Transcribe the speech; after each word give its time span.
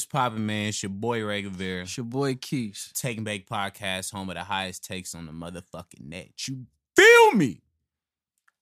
What's 0.00 0.06
poppin', 0.06 0.46
man? 0.46 0.68
It's 0.68 0.82
your 0.82 0.88
boy 0.88 1.22
Ray 1.22 1.42
Guevara. 1.42 1.82
It's 1.82 1.94
your 1.94 2.06
boy 2.06 2.34
Keys. 2.34 2.90
Take 2.94 3.18
and 3.18 3.24
Bake 3.26 3.46
Podcast, 3.46 4.10
home 4.10 4.30
of 4.30 4.34
the 4.34 4.44
highest 4.44 4.82
takes 4.82 5.14
on 5.14 5.26
the 5.26 5.32
motherfucking 5.32 6.00
net. 6.00 6.30
You 6.48 6.64
feel 6.96 7.32
me? 7.32 7.60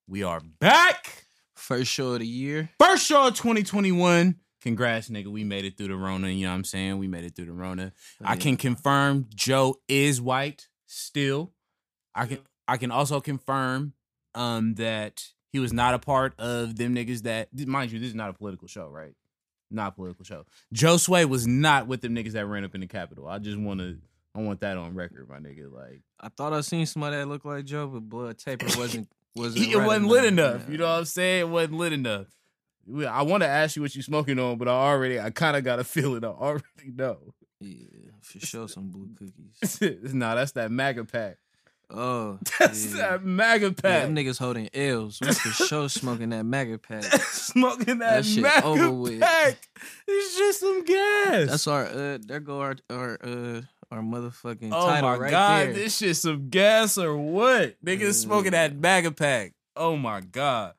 We 0.09 0.25
are 0.25 0.41
back. 0.41 1.27
First 1.55 1.93
show 1.93 2.15
of 2.15 2.19
the 2.19 2.27
year. 2.27 2.71
First 2.81 3.07
show 3.07 3.29
of 3.29 3.37
2021. 3.37 4.35
Congrats, 4.63 5.11
nigga. 5.11 5.29
We 5.29 5.45
made 5.45 5.65
it 5.65 5.77
through 5.77 5.87
the 5.87 5.97
Rona. 5.97 6.27
You 6.27 6.47
know 6.47 6.51
what 6.51 6.57
I'm 6.57 6.65
saying? 6.65 6.99
We 6.99 7.07
made 7.07 7.23
it 7.23 7.37
through 7.37 7.47
the 7.47 7.53
Rona. 7.53 7.93
I 8.21 8.35
can 8.35 8.57
confirm 8.57 9.29
Joe 9.33 9.77
is 9.87 10.21
white 10.21 10.67
still. 10.87 11.53
I 12.17 12.27
can 12.27 12.39
I 12.67 12.79
can 12.79 12.91
also 12.91 13.21
confirm 13.21 13.93
um 14.35 14.75
that 14.75 15.23
he 15.53 15.61
was 15.61 15.73
not 15.73 15.95
a 15.95 16.01
part 16.01 16.35
of 16.41 16.75
them 16.75 16.97
niggas 16.97 17.23
that 17.23 17.57
mind 17.69 17.93
you, 17.93 18.01
this 18.01 18.09
is 18.09 18.17
not 18.17 18.29
a 18.29 18.33
political 18.33 18.67
show, 18.67 18.89
right? 18.89 19.15
Not 19.71 19.97
political 19.97 20.25
show. 20.25 20.45
Joe 20.73 20.97
Sway 20.97 21.25
was 21.25 21.47
not 21.47 21.87
with 21.87 22.01
them 22.01 22.15
niggas 22.15 22.33
that 22.33 22.47
ran 22.47 22.65
up 22.65 22.75
in 22.75 22.81
the 22.81 22.87
Capitol. 22.87 23.29
I 23.29 23.39
just 23.39 23.59
wanna 23.59 23.97
I 24.35 24.41
want 24.41 24.61
that 24.61 24.77
on 24.77 24.95
record, 24.95 25.29
my 25.29 25.39
nigga. 25.39 25.73
Like 25.73 26.03
I 26.21 26.29
thought 26.29 26.53
I 26.53 26.61
seen 26.63 26.87
somebody 26.87 27.17
that 27.17 27.27
looked 27.27 27.45
like 27.47 27.65
Joe, 27.65 27.87
but 27.87 28.09
blood 28.09 28.39
taper 28.39 28.67
wasn't 28.79 29.09
wasn't. 29.35 29.67
it 29.67 29.77
right 29.77 29.87
wasn't 29.87 30.07
lit 30.07 30.25
enough. 30.25 30.63
Yeah. 30.67 30.73
You 30.73 30.79
know 30.79 30.87
what 30.87 30.99
I'm 30.99 31.05
saying? 31.05 31.41
It 31.41 31.49
wasn't 31.49 31.75
lit 31.75 31.93
enough. 31.93 32.27
I 33.07 33.23
want 33.23 33.43
to 33.43 33.49
ask 33.49 33.77
you 33.77 33.83
what 33.83 33.95
you 33.95 34.03
smoking 34.03 34.39
on, 34.39 34.57
but 34.57 34.67
I 34.67 34.73
already, 34.73 35.21
I 35.21 35.31
kind 35.31 35.57
of 35.57 35.65
got 35.65 35.79
a 35.79 35.85
feeling. 35.85 36.25
I 36.25 36.29
already 36.29 36.65
know. 36.95 37.35
Yeah, 37.61 38.13
for 38.23 38.41
sure, 38.41 38.69
some 38.69 38.89
blue 38.89 39.11
cookies. 39.19 40.05
nah, 40.15 40.35
that's 40.37 40.53
that 40.53 40.71
MAGA 40.71 41.05
pack. 41.05 41.37
Oh, 41.91 42.39
That's 42.59 42.95
yeah. 42.95 43.01
that 43.13 43.25
MAGA 43.25 43.67
Yeah, 43.67 43.71
pack. 43.73 44.03
them 44.03 44.15
niggas 44.15 44.39
holding 44.39 44.69
L's. 44.75 45.21
We 45.21 45.33
for 45.33 45.49
sure 45.67 45.89
smoking 45.89 46.31
that 46.31 46.45
MAGA 46.45 46.79
pack. 46.79 47.03
smoking 47.33 47.99
that, 47.99 48.17
That 48.17 48.25
shit 48.27 48.43
MAGA 48.43 48.65
over 48.67 48.91
with. 48.91 49.21
pack. 49.21 49.57
It's 50.07 50.37
just 50.37 50.61
some 50.61 50.85
gas. 50.85 51.49
That's 51.49 51.67
our 51.67 51.85
uh 51.87 52.19
there 52.21 52.41
go 52.41 52.61
our 52.61 52.77
our 52.91 53.19
uh 53.25 53.63
our 53.91 54.01
motherfucking 54.03 54.71
oh 54.71 54.87
title 54.87 55.09
my 55.11 55.17
right 55.17 55.31
god, 55.31 55.67
there. 55.69 55.73
this 55.73 55.97
shit 55.97 56.15
some 56.17 56.51
gas 56.51 56.99
or 56.99 57.17
what? 57.17 57.83
Niggas 57.83 58.15
smoking 58.21 58.51
that 58.53 58.75
Mm. 58.75 58.81
MAGA 58.81 59.11
pack. 59.13 59.55
Oh 59.75 59.97
my 59.97 60.21
god, 60.21 60.75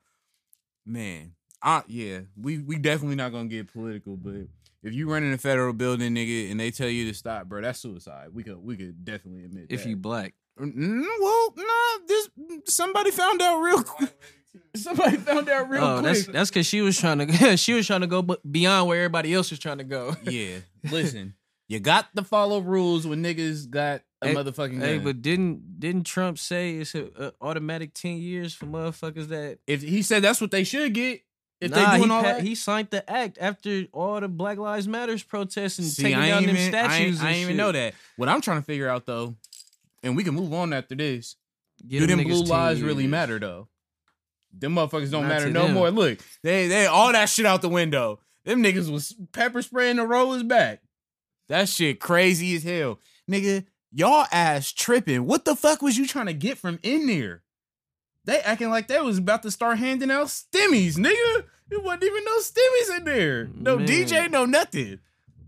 man. 0.86 1.32
I, 1.62 1.82
yeah, 1.88 2.20
we 2.40 2.58
we 2.58 2.78
definitely 2.78 3.16
not 3.16 3.32
gonna 3.32 3.48
get 3.48 3.70
political, 3.72 4.16
but 4.16 4.46
if 4.82 4.94
you 4.94 5.10
run 5.10 5.24
in 5.24 5.32
a 5.32 5.38
federal 5.38 5.72
building, 5.74 6.14
nigga, 6.14 6.50
and 6.50 6.58
they 6.58 6.70
tell 6.70 6.88
you 6.88 7.06
to 7.08 7.14
stop, 7.14 7.46
bro, 7.48 7.60
that's 7.60 7.80
suicide. 7.80 8.28
We 8.32 8.42
could 8.44 8.56
we 8.58 8.76
could 8.76 9.04
definitely 9.04 9.44
admit 9.44 9.68
that. 9.68 9.74
if 9.74 9.82
that. 9.82 9.88
you 9.90 9.96
black. 9.96 10.34
Mm, 10.60 11.02
well, 11.20 11.54
no, 11.56 12.06
this 12.06 12.28
somebody 12.66 13.10
found 13.10 13.40
out 13.42 13.60
real 13.60 13.82
quick. 13.82 14.12
Somebody 14.76 15.16
found 15.16 15.48
out 15.48 15.68
real 15.68 15.82
oh, 15.82 16.00
quick. 16.00 16.04
that's 16.04 16.26
that's 16.26 16.50
because 16.50 16.66
she 16.66 16.80
was 16.80 16.98
trying 16.98 17.18
to 17.26 17.56
she 17.56 17.72
was 17.72 17.86
trying 17.86 18.00
to 18.02 18.06
go 18.06 18.22
beyond 18.50 18.88
where 18.88 18.98
everybody 18.98 19.32
else 19.34 19.50
was 19.50 19.58
trying 19.58 19.78
to 19.78 19.84
go. 19.84 20.14
yeah, 20.24 20.58
listen, 20.90 21.34
you 21.68 21.78
got 21.80 22.14
to 22.16 22.22
follow 22.24 22.60
rules 22.60 23.06
when 23.06 23.22
niggas 23.22 23.68
got 23.70 24.02
a 24.22 24.28
Hey- 24.28 24.34
motherfucking 24.34 24.80
Hey, 24.80 24.96
gun. 24.96 25.04
but 25.04 25.22
didn't 25.22 25.80
didn't 25.80 26.04
Trump 26.04 26.38
say 26.38 26.76
it's 26.76 26.94
a, 26.94 27.08
a 27.18 27.32
automatic 27.40 27.94
ten 27.94 28.16
years 28.18 28.54
for 28.54 28.66
motherfuckers 28.66 29.28
that 29.28 29.58
if 29.66 29.82
he 29.82 30.02
said 30.02 30.22
that's 30.22 30.40
what 30.40 30.50
they 30.50 30.64
should 30.64 30.92
get, 30.94 31.22
if 31.60 31.70
nah, 31.70 31.92
they 31.92 31.98
doing 31.98 32.10
he, 32.10 32.14
all 32.16 32.22
that, 32.22 32.42
he 32.42 32.54
signed 32.54 32.88
the 32.90 33.08
act 33.10 33.38
after 33.40 33.86
all 33.92 34.20
the 34.20 34.28
Black 34.28 34.58
Lives 34.58 34.86
Matters 34.88 35.22
protests 35.22 35.78
and 35.78 35.88
See, 35.88 36.02
taking 36.04 36.18
down 36.18 36.26
ain't 36.28 36.46
them 36.46 36.56
even, 36.56 36.74
I 36.74 36.86
statues. 36.88 37.18
ain't, 37.20 37.24
I 37.24 37.26
and 37.28 37.36
ain't 37.36 37.44
even 37.44 37.56
know 37.56 37.72
that. 37.72 37.94
What 38.16 38.28
I'm 38.28 38.40
trying 38.40 38.60
to 38.60 38.64
figure 38.64 38.88
out 38.88 39.06
though, 39.06 39.36
and 40.02 40.16
we 40.16 40.24
can 40.24 40.34
move 40.34 40.52
on 40.52 40.72
after 40.72 40.94
this. 40.94 41.36
Get 41.86 42.00
do 42.00 42.06
them 42.06 42.18
them 42.18 42.26
blue 42.28 42.40
10 42.40 42.48
lives 42.48 42.82
really 42.82 43.06
matter 43.06 43.38
though? 43.38 43.68
Them 44.52 44.74
motherfuckers 44.74 45.10
don't 45.10 45.22
Not 45.22 45.28
matter 45.28 45.50
no 45.50 45.66
them. 45.66 45.74
more. 45.74 45.90
Look, 45.90 46.18
they 46.42 46.66
they 46.68 46.86
all 46.86 47.12
that 47.12 47.28
shit 47.28 47.46
out 47.46 47.62
the 47.62 47.68
window. 47.68 48.20
Them 48.44 48.62
niggas 48.62 48.90
was 48.90 49.14
pepper 49.32 49.62
spraying 49.62 49.96
the 49.96 50.06
rollers 50.06 50.42
back. 50.42 50.82
That 51.48 51.68
shit 51.68 52.00
crazy 52.00 52.54
as 52.56 52.62
hell, 52.62 53.00
nigga. 53.30 53.66
Y'all 53.92 54.26
ass 54.32 54.72
tripping. 54.72 55.26
What 55.26 55.44
the 55.44 55.56
fuck 55.56 55.82
was 55.82 55.98
you 55.98 56.06
trying 56.06 56.26
to 56.26 56.32
get 56.32 56.58
from 56.58 56.78
in 56.82 57.06
there? 57.06 57.42
They 58.24 58.38
acting 58.40 58.70
like 58.70 58.86
they 58.86 59.00
was 59.00 59.18
about 59.18 59.42
to 59.42 59.50
start 59.50 59.78
handing 59.78 60.10
out 60.10 60.28
stimmies, 60.28 60.94
nigga. 60.94 61.44
It 61.70 61.82
wasn't 61.82 62.04
even 62.04 62.24
no 62.24 62.38
stimmies 62.38 62.96
in 62.98 63.04
there. 63.04 63.48
No 63.54 63.78
Man. 63.78 63.86
DJ, 63.88 64.30
no 64.30 64.44
nothing. 64.44 65.00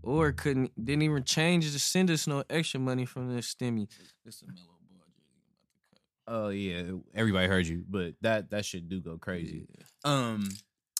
Or 0.03 0.33
couldn't 0.33 0.71
didn't 0.83 1.03
even 1.03 1.23
change 1.23 1.71
to 1.71 1.79
send 1.79 2.11
us 2.11 2.27
no 2.27 2.43
extra 2.49 2.79
money 2.79 3.05
from 3.05 3.33
the 3.33 3.41
stimmy. 3.41 3.87
It's 4.25 4.41
a 4.41 4.45
mellow 4.47 4.57
bar. 4.91 5.07
Oh 6.27 6.49
yeah, 6.49 6.83
everybody 7.15 7.47
heard 7.47 7.65
you, 7.65 7.85
but 7.89 8.15
that 8.21 8.49
that 8.51 8.65
shit 8.65 8.89
do 8.89 8.99
go 8.99 9.17
crazy. 9.17 9.65
Um, 10.03 10.49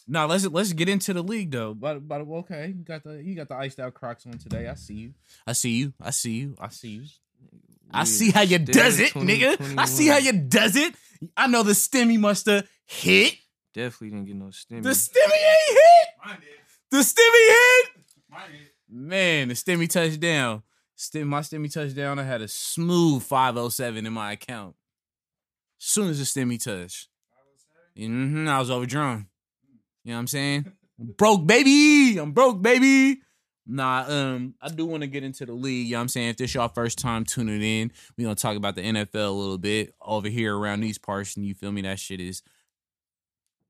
now 0.08 0.25
let's 0.25 0.46
let's 0.47 0.72
get 0.72 0.88
into 0.88 1.13
the 1.13 1.22
league 1.22 1.52
though. 1.52 1.74
But 1.74 2.08
but 2.08 2.22
okay, 2.22 2.74
you 2.75 2.84
got 2.86 3.03
the 3.03 3.22
you 3.22 3.36
got 3.36 3.50
the 3.50 3.56
iced 3.56 3.80
out 3.80 3.94
Crocs 3.94 4.25
on 4.25 4.38
today. 4.38 4.69
I 4.69 4.75
see 4.75 4.96
you. 4.96 5.13
I 5.46 5.52
see 5.52 5.72
you. 5.72 5.94
I 6.02 6.12
see 6.12 6.31
you. 6.31 6.56
I 6.59 6.69
see 6.69 6.90
you. 6.90 7.06
I 7.92 8.06
see 8.06 8.31
how 8.31 8.42
you 8.42 8.58
does 8.58 9.00
it, 9.00 9.13
nigga. 9.13 9.78
I 9.78 9.86
see 9.86 10.08
how 10.08 10.18
you 10.18 10.31
does 10.31 10.75
it. 10.75 10.96
I 11.38 11.47
know 11.47 11.63
the 11.63 11.74
stimmy 11.74 12.18
must 12.19 12.47
have 12.47 12.68
hit. 12.86 13.36
definitely 13.74 14.12
didn't 14.12 14.25
get 14.25 14.36
no 14.36 14.46
stimmy. 14.46 14.84
The 14.84 14.90
stimmy 14.90 15.34
ain't 15.34 15.68
hit. 15.68 16.08
Mine 16.25 16.38
did. 16.40 16.50
The 16.90 16.97
stimmy 16.97 17.50
hit. 17.50 18.73
Man, 18.96 19.48
the 19.48 19.56
stimmy 19.56 19.90
touchdown. 19.90 20.62
My 21.16 21.40
stimmy 21.40 21.74
touchdown. 21.74 22.20
I 22.20 22.24
had 22.24 22.42
a 22.44 22.48
smooth 22.48 23.24
507 23.24 24.06
in 24.06 24.14
my 24.14 24.34
account. 24.34 24.76
Soon 25.80 26.09
as 26.09 26.20
the 26.20 26.26
stimmy 26.26 26.64
touched. 26.64 27.08
hmm 27.98 28.48
I 28.48 28.59
was 28.59 28.70
overdrawn. 28.70 29.26
You 30.04 30.12
know 30.12 30.18
what 30.18 30.20
I'm 30.20 30.28
saying? 30.28 30.72
broke, 31.00 31.48
baby. 31.48 32.20
I'm 32.20 32.34
broke, 32.34 32.62
baby. 32.62 33.20
Nah, 33.66 34.06
um, 34.08 34.54
I 34.62 34.70
do 34.70 34.86
want 34.86 35.02
to 35.02 35.08
get 35.08 35.24
into 35.24 35.48
the 35.48 35.54
league. 35.54 35.88
You 35.88 35.94
know 35.94 35.98
what 35.98 36.02
I'm 36.04 36.08
saying? 36.10 36.30
If 36.30 36.38
this 36.38 36.54
y'all 36.54 36.68
first 36.68 37.00
time 37.00 37.24
tuning 37.24 37.64
in, 37.64 37.92
we 38.16 38.25
gonna 38.25 38.36
talk 38.36 38.58
about 38.58 38.75
the 38.75 38.81
NFL 38.81 39.28
a 39.28 39.31
little 39.31 39.58
bit 39.58 39.96
over 40.02 40.30
here 40.30 40.56
around 40.56 40.81
these 40.81 41.00
parts, 41.00 41.36
and 41.36 41.46
you 41.46 41.56
feel 41.56 41.72
me? 41.72 41.81
That 41.81 42.00
shit 42.00 42.20
is 42.20 42.44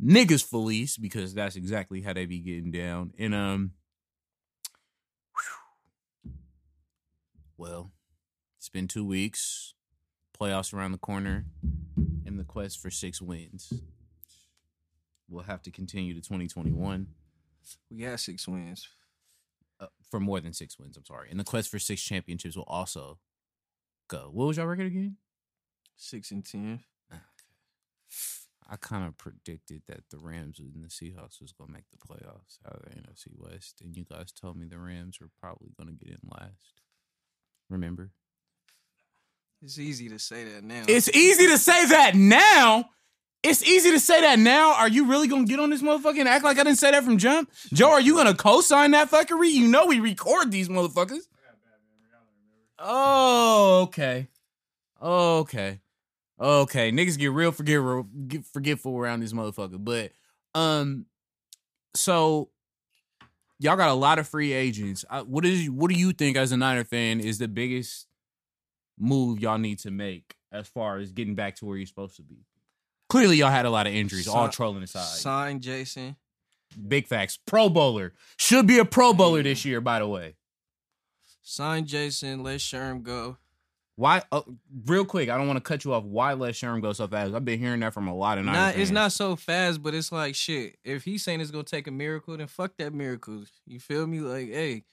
niggas 0.04 0.44
felice 0.44 0.98
because 0.98 1.34
that's 1.34 1.56
exactly 1.56 2.02
how 2.02 2.12
they 2.12 2.26
be 2.26 2.40
getting 2.40 2.72
down. 2.72 3.14
And 3.18 3.34
um, 3.34 3.72
well, 7.58 7.92
it's 8.58 8.70
been 8.70 8.88
two 8.88 9.06
weeks. 9.06 9.74
Playoffs 10.40 10.74
around 10.74 10.92
the 10.94 10.98
corner, 10.98 11.46
and 12.26 12.40
the 12.40 12.44
quest 12.44 12.80
for 12.80 12.90
six 12.90 13.22
wins. 13.22 13.72
We'll 15.30 15.44
have 15.44 15.62
to 15.64 15.72
continue 15.72 16.14
to 16.14 16.22
2021 16.22 17.08
we 17.90 17.98
got 17.98 18.20
six 18.20 18.48
wins. 18.48 18.88
uh, 19.80 19.88
for 20.10 20.20
more 20.20 20.40
than 20.40 20.54
six 20.54 20.78
wins. 20.78 20.98
I'm 20.98 21.06
sorry, 21.06 21.30
and 21.30 21.40
the 21.40 21.44
quest 21.44 21.70
for 21.70 21.80
six 21.80 22.02
championships 22.02 22.56
will 22.56 22.64
also 22.64 23.20
go. 24.08 24.30
What 24.32 24.48
was 24.48 24.58
your 24.58 24.68
record 24.68 24.88
again? 24.88 25.18
Six 25.96 26.32
and 26.32 26.46
ten. 26.46 26.82
I 28.70 28.78
kind 28.78 29.06
of 29.06 29.18
predicted 29.18 29.84
that 29.88 30.10
the 30.10 30.18
Rams 30.18 30.58
and 30.58 30.84
the 30.84 30.88
Seahawks 30.88 31.42
was 31.42 31.52
gonna 31.52 31.72
make 31.72 31.90
the 31.92 31.98
playoffs 31.98 32.60
out 32.66 32.76
of 32.78 32.84
the 32.84 32.96
NFC 33.02 33.28
West, 33.36 33.82
and 33.82 33.96
you 33.96 34.06
guys 34.06 34.32
told 34.32 34.58
me 34.58 34.68
the 34.68 34.80
Rams 34.80 35.20
were 35.20 35.30
probably 35.40 35.72
gonna 35.78 35.92
get 35.92 36.10
in 36.10 36.30
last. 36.32 36.82
Remember? 37.70 38.12
It's 39.62 39.80
easy 39.80 40.10
to 40.10 40.20
say 40.20 40.44
that 40.44 40.64
now. 40.64 40.84
It's 40.88 41.10
easy 41.10 41.48
to 41.48 41.58
say 41.58 41.86
that 41.86 42.16
now. 42.16 42.90
It's 43.44 43.64
easy 43.64 43.92
to 43.92 44.00
say 44.00 44.22
that 44.22 44.40
now. 44.40 44.74
Are 44.76 44.88
you 44.88 45.06
really 45.06 45.28
gonna 45.28 45.46
get 45.46 45.60
on 45.60 45.70
this 45.70 45.82
motherfucker 45.82 46.20
and 46.20 46.30
act 46.30 46.46
like 46.46 46.58
I 46.58 46.64
didn't 46.64 46.80
say 46.80 46.92
that 46.92 47.04
from 47.04 47.18
jump? 47.18 47.52
Joe, 47.74 47.92
are 47.92 48.02
you 48.02 48.16
gonna 48.16 48.36
co-sign 48.36 48.92
that 48.92 49.12
fuckery? 49.12 49.52
You 49.52 49.68
know 49.68 49.86
we 49.86 50.00
record 50.00 50.52
these 50.52 50.70
motherfuckers. 50.70 51.24
Oh, 52.80 53.82
okay. 53.84 54.28
Okay. 55.02 55.80
Okay. 56.40 56.92
Niggas 56.92 57.18
get 57.18 57.32
real 57.32 57.52
forget 57.52 57.82
get 58.28 58.46
forgetful 58.46 58.98
around 58.98 59.20
this 59.20 59.34
motherfucker. 59.34 59.84
But 59.84 60.12
um 60.56 61.06
so 61.96 62.50
y'all 63.64 63.78
got 63.78 63.90
a 63.90 63.94
lot 63.94 64.20
of 64.20 64.28
free 64.28 64.52
agents. 64.52 65.06
I, 65.10 65.22
what 65.22 65.46
is 65.46 65.70
what 65.70 65.90
do 65.90 65.96
you 65.98 66.12
think 66.12 66.38
as 66.38 66.52
a 66.52 66.58
Niner 66.58 66.84
fan 66.84 67.20
is 67.20 67.38
the 67.38 67.48
biggest 67.48 68.08
move 69.00 69.40
y'all 69.40 69.58
need 69.58 69.80
to 69.80 69.92
make 69.92 70.36
as 70.52 70.68
far 70.68 70.98
as 70.98 71.12
getting 71.12 71.36
back 71.36 71.56
to 71.58 71.66
where 71.66 71.78
you're 71.78 71.88
supposed 71.88 72.18
to 72.18 72.22
be? 72.22 72.46
Clearly 73.10 73.38
y'all 73.38 73.50
had 73.50 73.66
a 73.66 73.70
lot 73.70 73.88
of 73.88 73.94
injuries, 73.94 74.28
all 74.28 74.50
trolling 74.50 74.84
aside. 74.84 75.06
Sign 75.06 75.60
Jason. 75.60 76.16
Big 76.88 77.08
facts. 77.08 77.38
Pro 77.46 77.70
bowler. 77.70 78.14
Should 78.38 78.68
be 78.68 78.80
a 78.80 78.86
pro 78.86 79.14
bowler 79.14 79.44
this 79.44 79.64
year, 79.64 79.80
by 79.80 80.00
the 80.00 80.08
way. 80.08 80.36
Sign 81.42 81.86
Jason. 81.86 82.42
Let 82.42 82.60
Sherm 82.60 83.04
go. 83.04 83.38
Why? 83.96 84.24
Uh, 84.32 84.42
real 84.86 85.06
quick, 85.06 85.30
I 85.30 85.38
don't 85.38 85.48
want 85.48 85.58
to 85.58 85.62
cut 85.64 85.86
you 85.86 85.94
off. 85.94 86.04
Why 86.04 86.34
let 86.34 86.56
Sherm 86.56 86.82
go 86.82 86.94
so 86.94 87.08
fast? 87.08 87.34
I've 87.34 87.46
been 87.46 87.60
hearing 87.60 87.82
that 87.82 87.94
from 87.94 88.08
a 88.08 88.16
lot 88.16 88.38
of 88.40 88.46
Not, 88.46 88.76
it's 88.76 88.90
not 88.90 89.12
so 89.12 89.36
fast, 89.36 89.84
but 89.84 89.94
it's 89.94 90.12
like 90.12 90.34
shit. 90.34 90.78
If 90.84 91.04
he's 91.04 91.24
saying 91.24 91.42
it's 91.42 91.52
gonna 91.52 91.64
take 91.64 91.88
a 91.88 91.92
miracle, 91.92 92.36
then 92.36 92.48
fuck 92.48 92.76
that 92.78 92.94
miracle. 92.94 93.44
You 93.68 93.80
feel 93.80 94.08
me? 94.08 94.20
Like, 94.20 94.48
hey, 94.48 94.86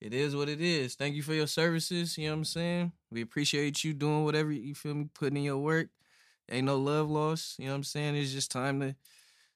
it 0.00 0.12
is 0.12 0.36
what 0.36 0.50
it 0.50 0.60
is. 0.60 0.94
Thank 0.94 1.14
you 1.14 1.22
for 1.22 1.32
your 1.32 1.46
services. 1.46 2.18
You 2.18 2.26
know 2.26 2.32
what 2.32 2.38
I'm 2.38 2.44
saying? 2.44 2.92
We 3.10 3.22
appreciate 3.22 3.82
you 3.82 3.94
doing 3.94 4.24
whatever 4.24 4.52
you 4.52 4.74
feel 4.74 4.94
me, 4.94 5.08
putting 5.14 5.38
in 5.38 5.44
your 5.44 5.58
work. 5.58 5.88
Ain't 6.50 6.66
no 6.66 6.76
love 6.76 7.10
lost. 7.10 7.58
You 7.58 7.66
know 7.66 7.72
what 7.72 7.76
I'm 7.76 7.84
saying? 7.84 8.16
It's 8.16 8.32
just 8.32 8.50
time 8.50 8.80
to 8.80 8.94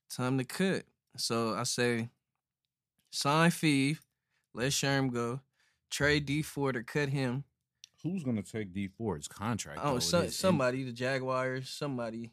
time 0.09 0.39
to 0.39 0.45
cut. 0.45 0.85
So 1.19 1.55
I 1.55 1.65
say 1.65 2.09
sign 3.11 3.51
Feeve, 3.51 4.01
Let 4.55 4.73
Sherm 4.73 5.13
go. 5.13 5.41
Trade 5.91 6.25
Dee 6.25 6.43
Ford 6.43 6.77
or 6.77 6.83
cut 6.83 7.11
him. 7.11 7.45
Who's 8.03 8.23
gonna 8.23 8.43
take 8.43 8.73
Dee 8.73 8.89
Ford's 8.89 9.29
contract? 9.29 9.81
Oh, 9.83 9.95
though? 9.95 9.99
so, 9.99 10.27
somebody, 10.29 10.85
the 10.85 10.93
Jaguars, 10.93 11.69
somebody. 11.69 12.33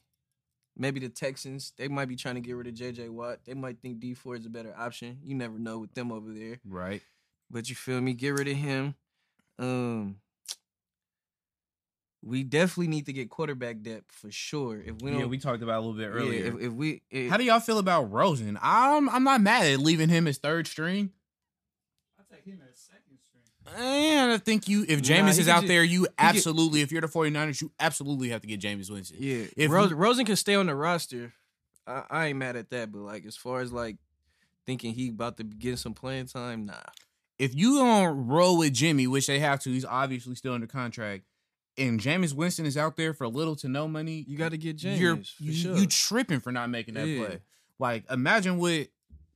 Maybe 0.78 1.00
the 1.00 1.10
Texans. 1.10 1.72
They 1.78 1.88
might 1.88 2.10
be 2.10 2.18
trying 2.18 2.36
to 2.36 2.42
get 2.42 2.56
rid 2.56 2.68
of 2.68 2.74
JJ 2.74 3.10
Watt. 3.10 3.40
They 3.46 3.54
might 3.54 3.80
think 3.82 4.00
Dee 4.00 4.14
Ford's 4.14 4.46
a 4.46 4.50
better 4.50 4.76
option. 4.78 5.20
You 5.24 5.34
never 5.34 5.58
know 5.58 5.80
with 5.80 5.94
them 5.94 6.12
over 6.12 6.34
there. 6.34 6.60
right? 6.68 7.02
But 7.50 7.70
you 7.70 7.76
feel 7.76 8.02
me? 8.02 8.14
Get 8.14 8.32
rid 8.32 8.48
of 8.48 8.58
him. 8.58 8.96
Um 9.58 10.18
we 12.26 12.44
definitely 12.44 12.88
need 12.88 13.06
to 13.06 13.14
get 13.14 13.30
quarterback 13.30 13.82
depth 13.82 14.12
for 14.12 14.32
sure. 14.32 14.82
If 14.82 15.02
we 15.02 15.12
don't 15.12 15.20
yeah, 15.20 15.26
we 15.28 15.38
talked 15.38 15.62
about 15.62 15.76
it 15.76 15.78
a 15.78 15.82
little 15.82 15.94
bit 15.94 16.10
yeah, 16.10 16.22
earlier. 16.22 16.46
if, 16.46 16.60
if 16.60 16.74
we 16.74 17.04
if, 17.12 17.30
How 17.30 17.38
do 17.38 17.44
y'all 17.44 17.60
feel 17.60 17.78
about 17.78 18.12
Rosen? 18.12 18.58
I'm 18.62 19.08
I'm 19.10 19.24
not 19.24 19.42
mad 19.42 19.68
at 19.68 19.80
leaving 19.80 20.10
him 20.10 20.28
as 20.28 20.40
third 20.40 20.66
string. 20.68 21.12
I 22.20 22.24
take 22.36 22.44
him 22.44 22.60
as 22.68 22.80
second 22.80 23.20
string. 23.24 23.35
And 23.76 24.32
I 24.32 24.38
think 24.38 24.68
you, 24.68 24.86
if 24.88 25.00
Nah, 25.02 25.06
Jameis 25.16 25.36
he 25.36 25.42
is 25.42 25.50
out 25.50 25.62
ju- 25.62 25.68
there, 25.68 25.84
you 25.84 26.08
absolutely, 26.20 26.82
if 26.82 26.92
you're 26.92 27.02
the 27.02 27.08
49ers, 27.08 27.62
you 27.62 27.72
absolutely 27.80 28.30
have 28.30 28.42
to 28.42 28.48
get 28.48 28.60
Jameis 28.62 28.90
Winston. 28.92 29.18
Yeah, 29.20 29.46
If 29.58 29.72
Ros- 29.72 29.90
we- 29.90 29.96
Rosen 29.96 30.26
can 30.26 30.36
stay 30.36 30.56
on 30.56 30.68
the 30.68 30.76
roster. 30.76 31.34
I, 31.88 32.04
I 32.10 32.26
ain't 32.28 32.38
mad 32.38 32.56
at 32.56 32.70
that, 32.72 32.92
but 32.92 33.00
like 33.00 33.26
as 33.26 33.36
far 33.38 33.62
as 33.62 33.72
like 33.72 33.98
thinking 34.66 34.94
he 34.94 35.10
about 35.10 35.38
to 35.38 35.44
get 35.44 35.80
some 35.80 35.94
playing 35.94 36.28
time, 36.28 36.66
nah. 36.66 36.74
If 37.38 37.54
you 37.54 37.76
don't 37.80 38.28
roll 38.28 38.58
with 38.58 38.74
Jimmy, 38.74 39.08
which 39.08 39.28
they 39.28 39.40
have 39.40 39.60
to, 39.62 39.70
he's 39.70 39.84
obviously 39.86 40.36
still 40.36 40.54
under 40.54 40.68
contract, 40.68 41.26
and 41.78 42.00
Jameis 42.00 42.34
Winston 42.34 42.66
is 42.66 42.78
out 42.78 42.96
there 42.98 43.14
for 43.14 43.28
little 43.28 43.56
to 43.58 43.68
no 43.68 43.88
money, 43.88 44.24
You 44.28 44.38
got 44.38 44.52
to 44.52 44.58
get 44.58 44.78
James. 44.78 45.00
you're 45.02 45.18
for 45.18 45.24
you, 45.40 45.54
sure. 45.54 45.76
you 45.78 45.86
tripping 45.86 46.40
for 46.40 46.52
not 46.52 46.70
making 46.70 46.94
that 46.94 47.08
Yeah. 47.08 47.26
play. 47.26 47.40
Like 47.78 48.06
imagine 48.10 48.58
what 48.58 48.88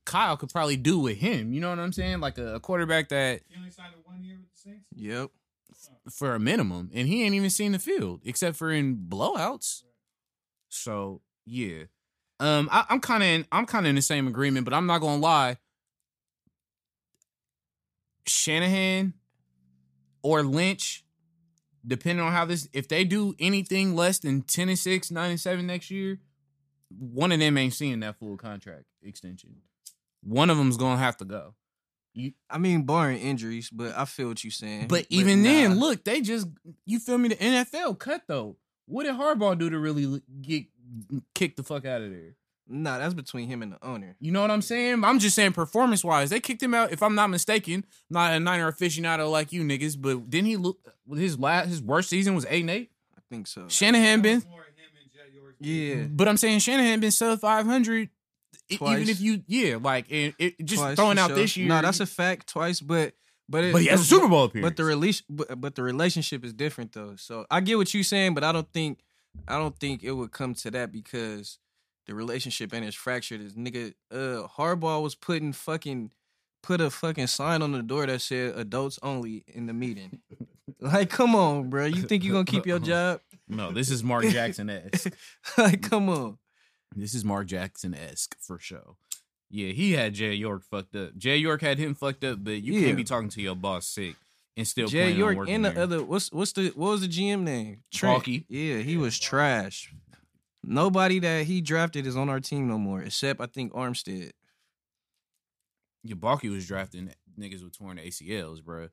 Kyle 0.06 0.36
could 0.36 0.50
probably 0.50 0.76
do 0.76 0.98
with 0.98 1.18
him. 1.18 1.52
You 1.52 1.60
know 1.60 1.70
what 1.70 1.78
I'm 1.78 1.92
saying? 1.92 2.20
Like 2.20 2.38
a, 2.38 2.56
a 2.56 2.60
quarterback 2.60 3.08
that 3.10 3.42
He 3.48 3.56
only 3.56 3.70
signed 3.70 3.92
one 4.04 4.22
year 4.24 4.38
with 4.40 4.50
the 4.52 4.58
Saints. 4.58 4.84
yep. 4.94 5.30
for 6.10 6.34
a 6.34 6.40
minimum, 6.40 6.90
and 6.94 7.06
he 7.06 7.22
ain't 7.24 7.34
even 7.34 7.50
seen 7.50 7.72
the 7.72 7.78
field 7.78 8.20
except 8.24 8.56
for 8.56 8.70
in 8.70 8.96
blowouts. 9.08 9.82
So 10.68 11.20
yeah, 11.46 11.84
um, 12.38 12.68
I, 12.72 12.84
I'm 12.88 13.00
kind 13.00 13.22
of 13.22 13.28
in, 13.28 13.46
I'm 13.52 13.66
kind 13.66 13.86
of 13.86 13.90
in 13.90 13.96
the 13.96 14.02
same 14.02 14.26
agreement, 14.26 14.64
but 14.64 14.74
I'm 14.74 14.86
not 14.86 15.00
gonna 15.00 15.20
lie. 15.20 15.56
Shanahan 18.26 19.14
or 20.22 20.42
Lynch, 20.42 21.04
depending 21.86 22.24
on 22.24 22.32
how 22.32 22.44
this, 22.44 22.68
if 22.72 22.86
they 22.88 23.04
do 23.04 23.34
anything 23.38 23.96
less 23.96 24.18
than 24.18 24.42
ten 24.42 24.68
and 24.68 24.78
six, 24.78 25.10
nine 25.10 25.30
and 25.30 25.40
seven 25.40 25.66
next 25.66 25.90
year, 25.90 26.20
one 26.96 27.32
of 27.32 27.38
them 27.40 27.56
ain't 27.56 27.74
seeing 27.74 28.00
that 28.00 28.18
full 28.18 28.36
contract 28.36 28.84
extension. 29.02 29.56
One 30.22 30.50
of 30.50 30.58
them's 30.58 30.76
gonna 30.76 30.98
have 30.98 31.16
to 31.18 31.24
go. 31.24 31.54
I 32.50 32.58
mean, 32.58 32.82
barring 32.82 33.18
injuries, 33.18 33.70
but 33.70 33.96
I 33.96 34.04
feel 34.04 34.28
what 34.28 34.42
you're 34.42 34.50
saying. 34.50 34.88
But 34.88 35.06
even 35.10 35.42
then, 35.42 35.78
look, 35.78 36.04
they 36.04 36.20
just 36.20 36.48
you 36.84 36.98
feel 36.98 37.18
me? 37.18 37.28
The 37.28 37.36
NFL 37.36 37.98
cut 37.98 38.22
though. 38.26 38.56
What 38.86 39.04
did 39.04 39.14
Harbaugh 39.14 39.56
do 39.58 39.70
to 39.70 39.78
really 39.78 40.20
get 40.42 40.64
kicked 41.34 41.56
the 41.56 41.62
fuck 41.62 41.84
out 41.84 42.02
of 42.02 42.10
there? 42.10 42.34
nah, 42.70 42.98
that's 42.98 43.14
between 43.14 43.48
him 43.48 43.62
and 43.62 43.72
the 43.72 43.84
owner. 43.84 44.16
You 44.20 44.30
know 44.32 44.40
what 44.40 44.50
I'm 44.50 44.62
saying? 44.62 45.02
I'm 45.04 45.18
just 45.18 45.34
saying 45.34 45.52
performance 45.52 46.04
wise, 46.04 46.30
they 46.30 46.40
kicked 46.40 46.62
him 46.62 46.72
out. 46.72 46.92
If 46.92 47.02
I'm 47.02 47.14
not 47.14 47.28
mistaken, 47.28 47.84
not 48.08 48.32
a 48.32 48.40
Niner 48.40 48.70
aficionado 48.70 49.30
like 49.30 49.52
you 49.52 49.62
niggas, 49.62 50.00
but 50.00 50.30
didn't 50.30 50.46
he 50.46 50.56
look? 50.56 50.78
His 51.12 51.38
last, 51.38 51.68
his 51.68 51.82
worst 51.82 52.08
season 52.08 52.34
was 52.34 52.46
eight 52.48 52.60
and 52.60 52.70
eight. 52.70 52.90
I 53.16 53.20
think 53.28 53.48
so. 53.48 53.66
Shanahan 53.68 54.22
been, 54.22 54.42
More 54.48 54.60
him 54.62 54.68
and 55.02 55.10
Jed 55.12 55.66
Yeah. 55.66 56.04
but 56.08 56.28
I'm 56.28 56.36
saying 56.36 56.60
Shanahan 56.60 57.00
been 57.00 57.10
sub 57.10 57.40
500. 57.40 58.08
E- 58.70 58.78
Even 58.80 59.08
if 59.08 59.20
you, 59.20 59.42
yeah, 59.46 59.78
like 59.80 60.06
and 60.10 60.34
it, 60.38 60.64
just 60.64 60.80
Twice, 60.82 60.96
throwing 60.96 61.18
out 61.18 61.28
sure. 61.30 61.36
this 61.36 61.56
year. 61.56 61.68
No, 61.68 61.82
that's 61.82 62.00
a 62.00 62.06
fact. 62.06 62.48
Twice, 62.48 62.80
but 62.80 63.14
but 63.48 63.64
it, 63.64 63.72
but 63.72 63.82
he 63.82 63.88
has 63.88 64.00
a 64.00 64.04
Super 64.04 64.28
Bowl 64.28 64.44
appearance. 64.44 64.70
But 64.70 64.76
the 64.76 64.84
release, 64.84 65.22
but, 65.28 65.60
but 65.60 65.74
the 65.74 65.82
relationship 65.82 66.44
is 66.44 66.52
different 66.52 66.92
though. 66.92 67.16
So 67.16 67.46
I 67.50 67.60
get 67.60 67.78
what 67.78 67.92
you're 67.92 68.04
saying, 68.04 68.34
but 68.34 68.44
I 68.44 68.52
don't 68.52 68.72
think 68.72 69.00
I 69.48 69.58
don't 69.58 69.76
think 69.78 70.02
it 70.02 70.12
would 70.12 70.32
come 70.32 70.54
to 70.54 70.70
that 70.70 70.92
because 70.92 71.58
the 72.06 72.14
relationship 72.14 72.72
ain't 72.74 72.86
as 72.86 72.94
fractured 72.94 73.40
as 73.40 73.54
nigga. 73.54 73.94
Uh, 74.10 74.46
Harbaugh 74.56 75.02
was 75.02 75.14
putting 75.14 75.52
fucking 75.52 76.10
put 76.62 76.80
a 76.80 76.90
fucking 76.90 77.26
sign 77.26 77.62
on 77.62 77.72
the 77.72 77.82
door 77.82 78.06
that 78.06 78.20
said 78.20 78.56
adults 78.56 78.98
only 79.02 79.44
in 79.48 79.66
the 79.66 79.72
meeting. 79.72 80.20
like, 80.80 81.10
come 81.10 81.34
on, 81.34 81.70
bro. 81.70 81.86
You 81.86 82.02
think 82.02 82.24
you're 82.24 82.34
gonna 82.34 82.44
keep 82.44 82.66
your 82.66 82.78
job? 82.80 83.20
no, 83.48 83.72
this 83.72 83.90
is 83.90 84.04
Mark 84.04 84.24
Jackson 84.26 84.70
esque. 84.70 85.12
like, 85.58 85.82
come 85.82 86.08
on. 86.08 86.38
This 86.94 87.14
is 87.14 87.24
Mark 87.24 87.46
Jackson 87.46 87.94
esque 87.94 88.36
for 88.40 88.58
sure. 88.58 88.96
Yeah, 89.48 89.72
he 89.72 89.92
had 89.92 90.14
Jed 90.14 90.34
York 90.34 90.62
fucked 90.64 90.94
up. 90.96 91.16
Jed 91.16 91.40
York 91.40 91.60
had 91.60 91.78
him 91.78 91.94
fucked 91.94 92.24
up, 92.24 92.42
but 92.42 92.62
you 92.62 92.74
Yeah. 92.74 92.86
can't 92.86 92.96
be 92.96 93.04
talking 93.04 93.28
to 93.30 93.42
your 93.42 93.56
boss 93.56 93.86
sick 93.86 94.16
and 94.56 94.66
still 94.66 94.88
Jed 94.88 95.16
York 95.16 95.48
and 95.48 95.64
the 95.64 95.70
there. 95.70 95.82
other 95.82 96.02
what's 96.04 96.30
what's 96.32 96.52
the 96.52 96.68
what 96.74 96.90
was 96.90 97.00
the 97.02 97.08
GM 97.08 97.42
name? 97.42 97.82
Baalke. 97.92 98.44
Yeah, 98.48 98.78
he 98.78 98.96
was 98.96 99.18
trash. 99.18 99.92
Nobody 100.62 101.18
that 101.20 101.46
he 101.46 101.60
drafted 101.60 102.06
is 102.06 102.16
on 102.16 102.28
our 102.28 102.38
team 102.40 102.68
no 102.68 102.78
more, 102.78 103.02
except 103.02 103.40
I 103.40 103.46
think 103.46 103.72
Armstead. 103.72 104.32
Your 106.02 106.16
Baalke 106.16 106.50
was 106.50 106.66
drafting 106.66 107.12
niggas 107.38 107.62
with 107.62 107.76
torn 107.76 107.98
ACLs, 107.98 108.62
bro. 108.62 108.88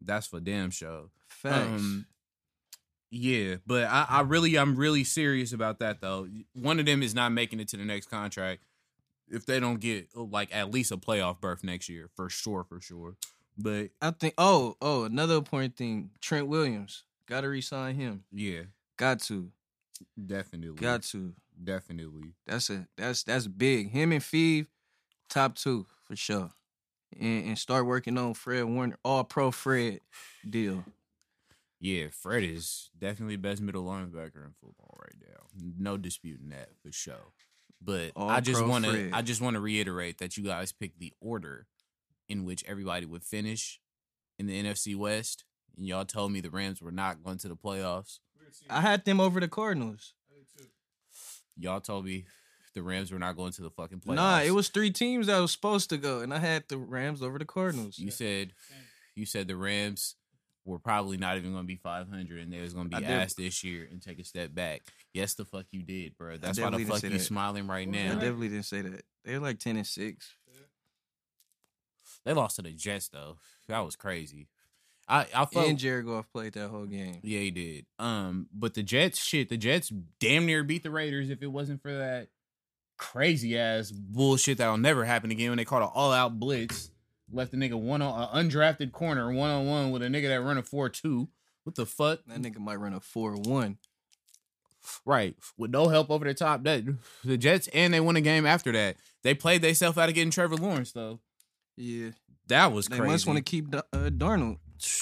That's 0.00 0.26
for 0.26 0.40
damn 0.40 0.70
show. 0.70 1.10
Facts. 1.28 1.66
Um, 1.80 2.06
yeah, 3.10 3.56
but 3.66 3.84
I, 3.84 4.06
I 4.08 4.20
really, 4.22 4.56
I'm 4.58 4.76
really 4.76 5.04
serious 5.04 5.52
about 5.52 5.78
that 5.80 6.00
though. 6.00 6.28
One 6.54 6.78
of 6.80 6.86
them 6.86 7.02
is 7.02 7.14
not 7.14 7.32
making 7.32 7.60
it 7.60 7.68
to 7.68 7.76
the 7.76 7.84
next 7.84 8.06
contract 8.10 8.62
if 9.28 9.44
they 9.46 9.58
don't 9.60 9.80
get 9.80 10.08
uh, 10.16 10.22
like 10.22 10.54
at 10.54 10.70
least 10.70 10.92
a 10.92 10.96
playoff 10.96 11.40
berth 11.40 11.64
next 11.64 11.88
year, 11.88 12.08
for 12.14 12.28
sure, 12.30 12.64
for 12.64 12.80
sure. 12.80 13.16
But 13.58 13.90
I 14.02 14.10
think. 14.10 14.34
Oh, 14.38 14.76
oh, 14.82 15.04
another 15.04 15.36
important 15.36 15.76
thing. 15.76 16.10
Trent 16.20 16.46
Williams 16.46 17.04
got 17.26 17.40
to 17.42 17.48
resign 17.48 17.94
him. 17.94 18.24
yeah, 18.32 18.62
Got 18.98 19.20
to, 19.22 19.50
definitely, 20.26 20.80
got 20.80 21.02
to. 21.04 21.32
definitely. 21.62 22.34
That's 22.46 22.70
a 22.70 22.86
that's 22.96 23.22
that's 23.22 23.46
big. 23.46 23.90
Him 23.90 24.12
and 24.12 24.22
Feeve, 24.22 24.68
top 25.28 25.54
two 25.56 25.86
for 26.04 26.16
sure. 26.16 26.50
And, 27.18 27.46
and 27.48 27.58
start 27.58 27.86
working 27.86 28.18
on 28.18 28.34
Fred 28.34 28.64
Warner, 28.64 28.98
all 29.04 29.24
pro 29.24 29.50
Fred 29.50 30.00
deal. 30.48 30.84
Yeah, 31.80 32.06
Fred 32.10 32.42
is 32.42 32.90
definitely 32.98 33.36
best 33.36 33.60
middle 33.60 33.84
linebacker 33.84 34.44
in 34.44 34.54
football 34.60 34.98
right 34.98 35.16
now. 35.20 35.44
No 35.78 35.96
disputing 35.96 36.48
that 36.50 36.70
for 36.82 36.90
sure. 36.90 37.32
But 37.82 38.12
All 38.16 38.30
I 38.30 38.40
just 38.40 38.64
want 38.64 38.86
to 38.86 39.10
I 39.12 39.22
just 39.22 39.40
want 39.40 39.54
to 39.54 39.60
reiterate 39.60 40.18
that 40.18 40.36
you 40.36 40.44
guys 40.44 40.72
picked 40.72 40.98
the 40.98 41.12
order 41.20 41.66
in 42.28 42.44
which 42.44 42.64
everybody 42.66 43.06
would 43.06 43.22
finish 43.22 43.80
in 44.38 44.46
the 44.46 44.62
NFC 44.62 44.96
West, 44.96 45.44
and 45.76 45.86
y'all 45.86 46.04
told 46.04 46.32
me 46.32 46.40
the 46.40 46.50
Rams 46.50 46.80
were 46.80 46.90
not 46.90 47.22
going 47.22 47.38
to 47.38 47.48
the 47.48 47.56
playoffs. 47.56 48.18
I 48.70 48.80
had 48.80 49.04
them 49.04 49.20
over 49.20 49.40
the 49.40 49.48
Cardinals. 49.48 50.14
I 50.30 50.34
did 50.38 50.46
too. 50.56 50.70
Y'all 51.58 51.80
told 51.80 52.04
me 52.06 52.24
the 52.74 52.82
Rams 52.82 53.12
were 53.12 53.18
not 53.18 53.36
going 53.36 53.52
to 53.52 53.62
the 53.62 53.70
fucking 53.70 54.00
playoffs. 54.00 54.14
Nah, 54.16 54.40
it 54.40 54.54
was 54.54 54.68
three 54.68 54.90
teams 54.90 55.26
that 55.26 55.38
was 55.38 55.52
supposed 55.52 55.90
to 55.90 55.96
go, 55.98 56.20
and 56.20 56.32
I 56.32 56.38
had 56.38 56.64
the 56.68 56.78
Rams 56.78 57.22
over 57.22 57.38
the 57.38 57.44
Cardinals. 57.44 57.98
You 57.98 58.10
said 58.10 58.52
you 59.14 59.26
said 59.26 59.48
the 59.48 59.56
Rams 59.56 60.16
were 60.66 60.78
probably 60.78 61.16
not 61.16 61.36
even 61.38 61.52
going 61.52 61.62
to 61.62 61.66
be 61.66 61.76
500 61.76 62.40
and 62.42 62.52
they 62.52 62.60
was 62.60 62.74
going 62.74 62.90
to 62.90 62.96
be 62.96 63.02
did. 63.02 63.10
asked 63.10 63.36
this 63.38 63.64
year 63.64 63.88
and 63.90 64.02
take 64.02 64.18
a 64.18 64.24
step 64.24 64.54
back. 64.54 64.82
Yes, 65.14 65.34
the 65.34 65.44
fuck 65.46 65.64
you 65.70 65.82
did, 65.82 66.18
bro. 66.18 66.36
That's 66.36 66.60
why 66.60 66.68
the 66.70 66.84
fuck 66.84 67.02
you 67.02 67.10
that. 67.10 67.20
smiling 67.20 67.66
right 67.66 67.88
Well, 67.88 67.96
I 67.98 68.02
now. 68.02 68.10
did. 68.14 68.20
definitely 68.20 68.48
didn't 68.48 68.64
say 68.66 68.82
that. 68.82 69.02
They're 69.24 69.40
like 69.40 69.58
ten 69.60 69.76
and 69.76 69.86
six. 69.86 70.34
They 72.24 72.32
lost 72.32 72.56
to 72.56 72.62
the 72.62 72.72
Jets 72.72 73.08
though. 73.08 73.38
That 73.68 73.80
was 73.84 73.96
crazy. 73.96 74.48
I 75.08 75.26
I 75.34 75.44
felt 75.46 75.68
And 75.68 75.78
Jared 75.78 76.06
Goff 76.06 76.26
played 76.32 76.54
that 76.54 76.68
whole 76.68 76.86
game. 76.86 77.20
yeah 77.22 77.38
he 77.40 77.50
did. 77.52 77.86
Um, 78.00 78.48
but 78.52 78.74
the 78.74 78.82
Jets 78.82 79.22
shit, 79.22 79.48
the 79.48 79.56
Jets 79.56 79.92
damn 80.18 80.46
near 80.46 80.64
beat 80.64 80.82
the 80.82 80.90
Raiders 80.90 81.30
if 81.30 81.42
it 81.42 81.46
wasn't 81.46 81.80
for 81.80 81.92
that 81.96 82.28
crazy 82.98 83.56
ass 83.58 83.92
bullshit 83.92 84.58
that'll 84.58 84.78
never 84.78 85.04
happen 85.04 85.30
again 85.30 85.50
when 85.50 85.58
they 85.58 85.64
called 85.64 85.82
an 85.84 85.90
all 85.94 86.12
out 86.12 86.38
blitz. 86.40 86.90
Left 87.32 87.50
the 87.50 87.56
nigga 87.56 87.74
one 87.80 88.02
on 88.02 88.28
an 88.36 88.48
undrafted 88.50 88.92
corner 88.92 89.32
one 89.32 89.50
on 89.50 89.66
one 89.66 89.90
with 89.90 90.02
a 90.02 90.06
nigga 90.06 90.28
that 90.28 90.42
run 90.42 90.58
a 90.58 90.62
four 90.62 90.88
two. 90.88 91.28
What 91.64 91.74
the 91.74 91.86
fuck? 91.86 92.20
That 92.28 92.40
nigga 92.40 92.58
might 92.58 92.76
run 92.76 92.92
a 92.94 93.00
four 93.00 93.32
one. 93.34 93.78
Right. 95.04 95.34
With 95.58 95.72
no 95.72 95.88
help 95.88 96.10
over 96.10 96.24
the 96.24 96.34
top. 96.34 96.62
That 96.62 96.84
the 97.24 97.36
Jets 97.36 97.68
and 97.74 97.92
they 97.92 97.98
won 98.00 98.14
a 98.16 98.20
game 98.20 98.46
after 98.46 98.70
that. 98.72 98.96
They 99.24 99.34
played 99.34 99.62
themselves 99.62 99.98
out 99.98 100.08
of 100.08 100.14
getting 100.14 100.30
Trevor 100.30 100.56
Lawrence 100.56 100.92
though. 100.92 101.18
Yeah, 101.76 102.10
That 102.46 102.72
was 102.72 102.86
they 102.86 102.96
crazy. 102.96 103.10
must 103.12 103.26
want 103.26 103.36
to 103.38 103.42
keep 103.42 103.74
uh, 103.74 103.82
Darnold. 103.92 104.58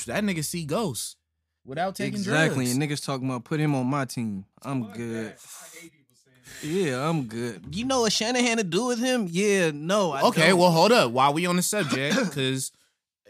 that 0.07 0.25
nigga 0.25 0.43
see 0.43 0.65
ghosts 0.65 1.17
without 1.65 1.95
taking 1.95 2.15
exactly, 2.15 2.65
drugs. 2.65 2.73
and 2.77 2.83
niggas 2.83 3.05
talking 3.05 3.29
about 3.29 3.45
put 3.45 3.61
him 3.61 3.75
on 3.75 3.87
my 3.87 4.07
team. 4.07 4.47
I'm 4.63 4.85
Fuck 4.87 4.95
good. 4.97 5.35
That. 6.45 6.65
I 6.65 6.73
hate 6.73 6.85
people 6.85 6.85
saying 6.85 6.85
that. 6.85 6.91
Yeah, 6.91 7.09
I'm 7.09 7.25
good. 7.25 7.65
You 7.75 7.85
know 7.85 8.01
what 8.03 8.13
Shanahan 8.13 8.57
to 8.59 8.65
do 8.65 8.87
with 8.87 8.99
him? 8.99 9.27
Yeah, 9.31 9.71
no. 9.75 10.13
I 10.13 10.23
okay, 10.23 10.49
don't. 10.49 10.59
well 10.59 10.71
hold 10.71 10.93
up. 10.93 11.13
While 11.13 11.33
we 11.33 11.47
on 11.47 11.57
the 11.57 11.63
subject, 11.63 12.17
because 12.17 12.73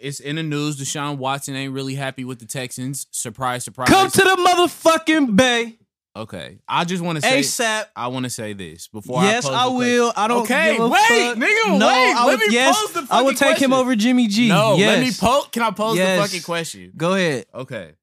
it's 0.00 0.20
in 0.20 0.36
the 0.36 0.42
news, 0.42 0.76
Deshaun 0.76 1.18
Watson 1.18 1.54
ain't 1.54 1.72
really 1.72 1.94
happy 1.94 2.24
with 2.24 2.38
the 2.38 2.46
Texans. 2.46 3.06
Surprise, 3.10 3.64
surprise. 3.64 3.88
come 3.88 4.10
to 4.10 4.22
the 4.22 4.36
motherfucking 4.36 5.36
bay. 5.36 5.78
Okay, 6.16 6.58
I 6.68 6.84
just 6.84 7.02
want 7.02 7.16
to 7.16 7.22
say. 7.22 7.40
ASAP. 7.40 7.86
I 7.96 8.06
want 8.06 8.22
to 8.22 8.30
say 8.30 8.52
this 8.52 8.86
before. 8.86 9.22
Yes, 9.24 9.46
I, 9.46 9.64
I 9.64 9.66
will. 9.66 10.12
I 10.14 10.28
don't 10.28 10.42
Okay, 10.42 10.72
give 10.76 10.84
a 10.84 10.88
wait, 10.88 11.00
fuck. 11.08 11.36
nigga, 11.38 11.76
no, 11.76 11.88
wait. 11.88 12.14
I 12.14 12.24
Let 12.26 12.38
me 12.38 12.46
yes, 12.50 12.78
pose 12.80 12.92
the 12.92 13.00
question. 13.00 13.08
I 13.10 13.22
would 13.22 13.36
fucking 13.36 13.54
take 13.54 13.62
him 13.62 13.72
over 13.72 13.96
Jimmy 13.96 14.28
G. 14.28 14.48
No, 14.48 14.76
yes. 14.76 14.88
let 14.90 15.00
me 15.00 15.10
pose. 15.28 15.48
Can 15.50 15.62
I 15.62 15.72
pose 15.72 15.96
Yes. 15.96 16.20
the 16.20 16.26
fucking 16.28 16.42
question? 16.44 16.92
Go 16.96 17.14
ahead. 17.14 17.46
Okay, 17.52 17.94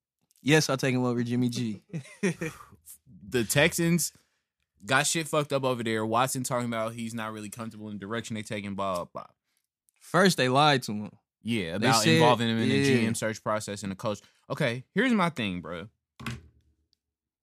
Yes, 0.41 0.69
I'll 0.69 0.75
take 0.75 0.93
him 0.93 1.05
over 1.05 1.23
Jimmy 1.23 1.47
G. 1.47 1.81
the 3.29 3.45
Texans 3.45 4.11
got 4.85 5.07
shit 5.07 5.27
fucked 5.27 5.53
up 5.53 5.63
over 5.63 5.83
there. 5.83 6.05
Watson 6.05 6.43
talking 6.43 6.67
about 6.67 6.93
he's 6.93 7.13
not 7.13 7.31
really 7.33 7.49
comfortable 7.49 7.87
in 7.89 7.95
the 7.95 7.99
direction 7.99 8.35
they 8.35 8.41
taking. 8.41 8.75
Blah 8.75 9.05
blah. 9.05 9.25
First, 9.99 10.37
they 10.37 10.49
lied 10.49 10.83
to 10.83 10.91
him. 10.93 11.11
Yeah, 11.43 11.75
about 11.75 12.03
said- 12.03 12.13
involving 12.15 12.49
him 12.49 12.57
in 12.59 12.69
the. 12.69 13.05
GM 13.07 13.15
search 13.17 13.43
process 13.43 13.83
and 13.83 13.91
the 13.91 13.95
coach. 13.95 14.19
Okay, 14.49 14.83
here's 14.93 15.11
my 15.13 15.29
thing, 15.29 15.61
bro. 15.61 15.87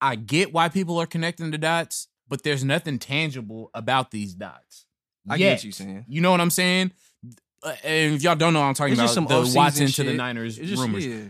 I 0.01 0.15
get 0.15 0.53
why 0.53 0.69
people 0.69 0.99
are 1.01 1.07
connecting 1.07 1.51
the 1.51 1.59
dots, 1.59 2.07
but 2.29 2.43
there's 2.45 2.65
nothing 2.65 2.99
tangible 3.01 3.71
about 3.75 4.11
these 4.13 4.35
dots. 4.35 4.87
I 5.29 5.35
Yet. 5.37 5.39
get 5.39 5.53
what 5.59 5.65
you 5.65 5.73
saying. 5.73 6.05
You 6.09 6.21
know 6.21 6.31
what 6.31 6.41
I'm 6.41 6.51
saying? 6.51 6.93
Uh, 7.63 7.75
And 7.83 8.15
if 8.15 8.23
y'all 8.23 8.37
don't 8.37 8.53
know, 8.53 8.61
what 8.61 8.67
I'm 8.67 8.75
talking 8.75 8.93
It's 8.93 9.01
about 9.01 9.11
some 9.11 9.27
the 9.27 9.53
Watson 9.57 9.89
to 9.89 10.05
the. 10.05 10.15
Niners 10.15 10.57
just 10.57 10.81
rumors. 10.81 11.05
yeah. 11.05 11.25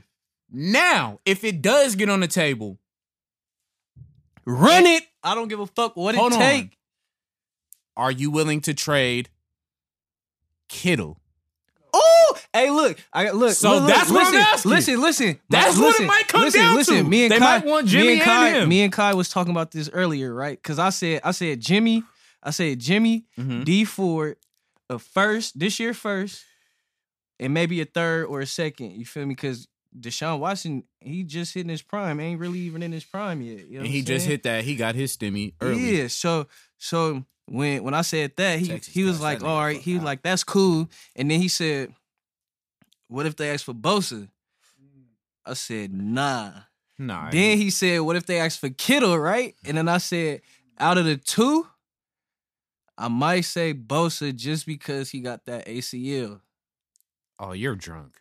Now, 0.50 1.20
if 1.24 1.44
it 1.44 1.62
does 1.62 1.94
get 1.96 2.10
on 2.10 2.20
the 2.20 2.28
table, 2.28 2.78
Run 4.44 4.86
it. 4.86 5.02
I 5.22 5.34
don't 5.34 5.48
give 5.48 5.60
a 5.60 5.66
fuck 5.66 5.96
what 5.96 6.14
hold 6.14 6.32
it 6.32 6.36
on. 6.36 6.40
take. 6.40 6.78
Are 7.96 8.12
you 8.12 8.30
willing 8.30 8.60
to 8.62 8.74
trade 8.74 9.28
Kittle? 10.68 11.18
Oh, 11.92 12.38
hey, 12.52 12.70
look, 12.70 12.98
I 13.12 13.30
look. 13.30 13.52
So 13.52 13.70
look, 13.70 13.80
look, 13.82 13.90
that's 13.90 14.10
what 14.10 14.26
I'm 14.28 14.34
asking. 14.40 14.70
Listen, 14.70 15.00
listen. 15.00 15.40
That's 15.48 15.76
listen, 15.78 15.82
what 15.82 16.00
it 16.00 16.06
might 16.06 16.28
come 16.28 16.42
listen, 16.42 16.60
down 16.60 16.76
listen. 16.76 16.96
to. 16.96 17.02
Me 17.04 17.24
and 17.24 17.32
They 17.32 17.38
Kai, 17.38 17.58
might 17.58 17.66
want 17.66 17.86
Jimmy 17.88 18.12
and 18.12 18.20
and 18.20 18.22
Kai, 18.22 18.48
him. 18.50 18.68
me 18.68 18.82
and 18.82 18.92
Kai 18.92 19.14
was 19.14 19.30
talking 19.30 19.50
about 19.50 19.70
this 19.70 19.88
earlier, 19.92 20.32
right? 20.34 20.60
Because 20.62 20.78
I 20.78 20.90
said, 20.90 21.22
I 21.24 21.30
said 21.32 21.60
Jimmy, 21.60 22.04
I 22.42 22.50
said 22.50 22.78
Jimmy, 22.78 23.24
Mhm. 23.38 23.64
Dee 23.64 23.84
Ford, 23.84 24.36
a 24.90 24.98
first 24.98 25.58
this 25.58 25.80
year 25.80 25.94
first, 25.94 26.44
and 27.40 27.54
maybe 27.54 27.80
a 27.80 27.84
third 27.86 28.26
or 28.26 28.40
a 28.40 28.46
second. 28.46 28.92
You 28.92 29.06
feel 29.06 29.24
me? 29.26 29.34
Because 29.34 29.66
Deshaun 29.96 30.38
Watson, 30.38 30.84
he 31.00 31.24
just 31.24 31.54
hitting 31.54 31.70
his 31.70 31.82
prime. 31.82 32.20
Ain't 32.20 32.40
really 32.40 32.58
even 32.60 32.82
in 32.82 32.92
his 32.92 33.04
prime 33.04 33.40
yet. 33.40 33.66
You 33.68 33.78
know 33.78 33.84
And 33.84 33.88
he 33.88 34.02
just 34.02 34.26
hit 34.26 34.42
that. 34.42 34.64
He 34.64 34.76
got 34.76 34.94
his 34.94 35.16
stimmy 35.16 35.54
early. 35.60 35.98
Yeah, 35.98 36.08
so 36.08 36.46
so 36.76 37.24
when 37.46 37.82
when 37.82 37.94
I 37.94 38.02
said 38.02 38.32
that, 38.36 38.58
he 38.58 38.68
Texas 38.68 38.92
he 38.92 39.04
was 39.04 39.20
like, 39.20 39.42
all 39.42 39.60
right, 39.60 39.80
he 39.80 39.94
was 39.94 40.02
like, 40.02 40.22
that's 40.22 40.44
cool. 40.44 40.88
And 41.16 41.30
then 41.30 41.40
he 41.40 41.48
said, 41.48 41.94
What 43.08 43.26
if 43.26 43.36
they 43.36 43.50
ask 43.50 43.64
for 43.64 43.74
Bosa? 43.74 44.28
I 45.46 45.54
said, 45.54 45.92
nah. 45.94 46.52
Nah. 46.98 47.30
Then 47.30 47.56
he 47.56 47.70
said, 47.70 48.00
What 48.00 48.16
if 48.16 48.26
they 48.26 48.38
ask 48.40 48.60
for 48.60 48.68
Kittle, 48.68 49.18
right? 49.18 49.54
And 49.64 49.78
then 49.78 49.88
I 49.88 49.98
said, 49.98 50.42
out 50.78 50.98
of 50.98 51.06
the 51.06 51.16
two, 51.16 51.66
I 52.98 53.08
might 53.08 53.42
say 53.42 53.72
Bosa 53.72 54.34
just 54.34 54.66
because 54.66 55.10
he 55.10 55.20
got 55.20 55.46
that 55.46 55.66
ACL. 55.66 56.40
oh, 57.38 57.52
you're 57.52 57.76
drunk. 57.76 58.20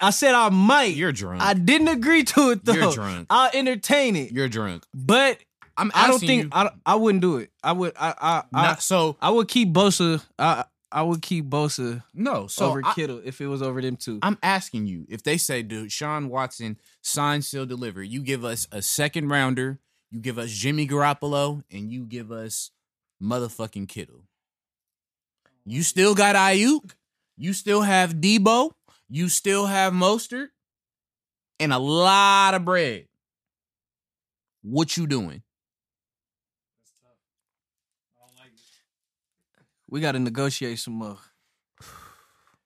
I 0.00 0.10
said 0.10 0.34
I 0.34 0.48
might. 0.48 0.96
You're 0.96 1.12
drunk. 1.12 1.40
I 1.42 1.54
didn't 1.54 1.88
agree 1.88 2.24
to 2.24 2.50
it 2.50 2.64
though. 2.64 2.72
You're 2.72 2.92
drunk. 2.92 3.26
I'll 3.30 3.50
entertain 3.54 4.16
it. 4.16 4.32
You're 4.32 4.48
drunk. 4.48 4.84
but 4.92 5.38
I'm 5.76 5.90
I 5.94 6.08
don't 6.08 6.18
think 6.20 6.44
you- 6.44 6.48
I, 6.52 6.70
I 6.86 6.94
wouldn't 6.96 7.22
do 7.22 7.38
it. 7.38 7.50
I 7.62 7.72
would 7.72 7.92
I 7.98 8.14
I, 8.20 8.42
I 8.52 8.62
not 8.62 8.82
so. 8.82 9.16
I 9.20 9.30
would 9.30 9.48
keep 9.48 9.72
Bosa. 9.72 10.24
I 10.38 10.64
I 10.92 11.02
would 11.02 11.22
keep 11.22 11.46
Bosa 11.46 12.02
No, 12.14 12.46
so 12.46 12.66
over 12.70 12.82
I, 12.84 12.92
Kittle 12.94 13.20
if 13.24 13.40
it 13.40 13.46
was 13.48 13.62
over 13.62 13.80
them 13.82 13.96
two. 13.96 14.20
I'm 14.22 14.38
asking 14.42 14.86
you 14.86 15.06
if 15.08 15.22
they 15.24 15.36
say, 15.36 15.62
dude, 15.62 15.90
Sean 15.90 16.28
Watson 16.28 16.78
sign, 17.02 17.42
seal, 17.42 17.66
deliver. 17.66 18.02
You 18.02 18.20
give 18.20 18.44
us 18.44 18.68
a 18.70 18.80
second 18.82 19.28
rounder. 19.28 19.80
You 20.12 20.20
give 20.20 20.38
us 20.38 20.50
Jimmy 20.52 20.86
Garoppolo, 20.86 21.64
and 21.72 21.90
you 21.90 22.04
give 22.04 22.30
us 22.30 22.70
motherfucking 23.20 23.88
Kittle. 23.88 24.22
You 25.64 25.82
still 25.82 26.14
got 26.14 26.36
Aiyuk. 26.36 26.92
You 27.36 27.52
still 27.52 27.82
have 27.82 28.14
Deebo. 28.14 28.70
You 29.08 29.28
still 29.28 29.66
have 29.66 29.92
Mostert 29.92 30.48
and 31.60 31.72
a 31.72 31.78
lot 31.78 32.54
of 32.54 32.64
bread. 32.64 33.06
What 34.62 34.96
you 34.96 35.06
doing? 35.06 35.42
That's 36.78 36.92
tough. 37.02 37.12
I 38.16 38.26
don't 38.26 38.36
like 38.38 38.52
it. 38.54 39.66
we 39.88 40.00
got 40.00 40.12
to 40.12 40.18
negotiate 40.18 40.78
some 40.78 40.94
more. 40.94 41.18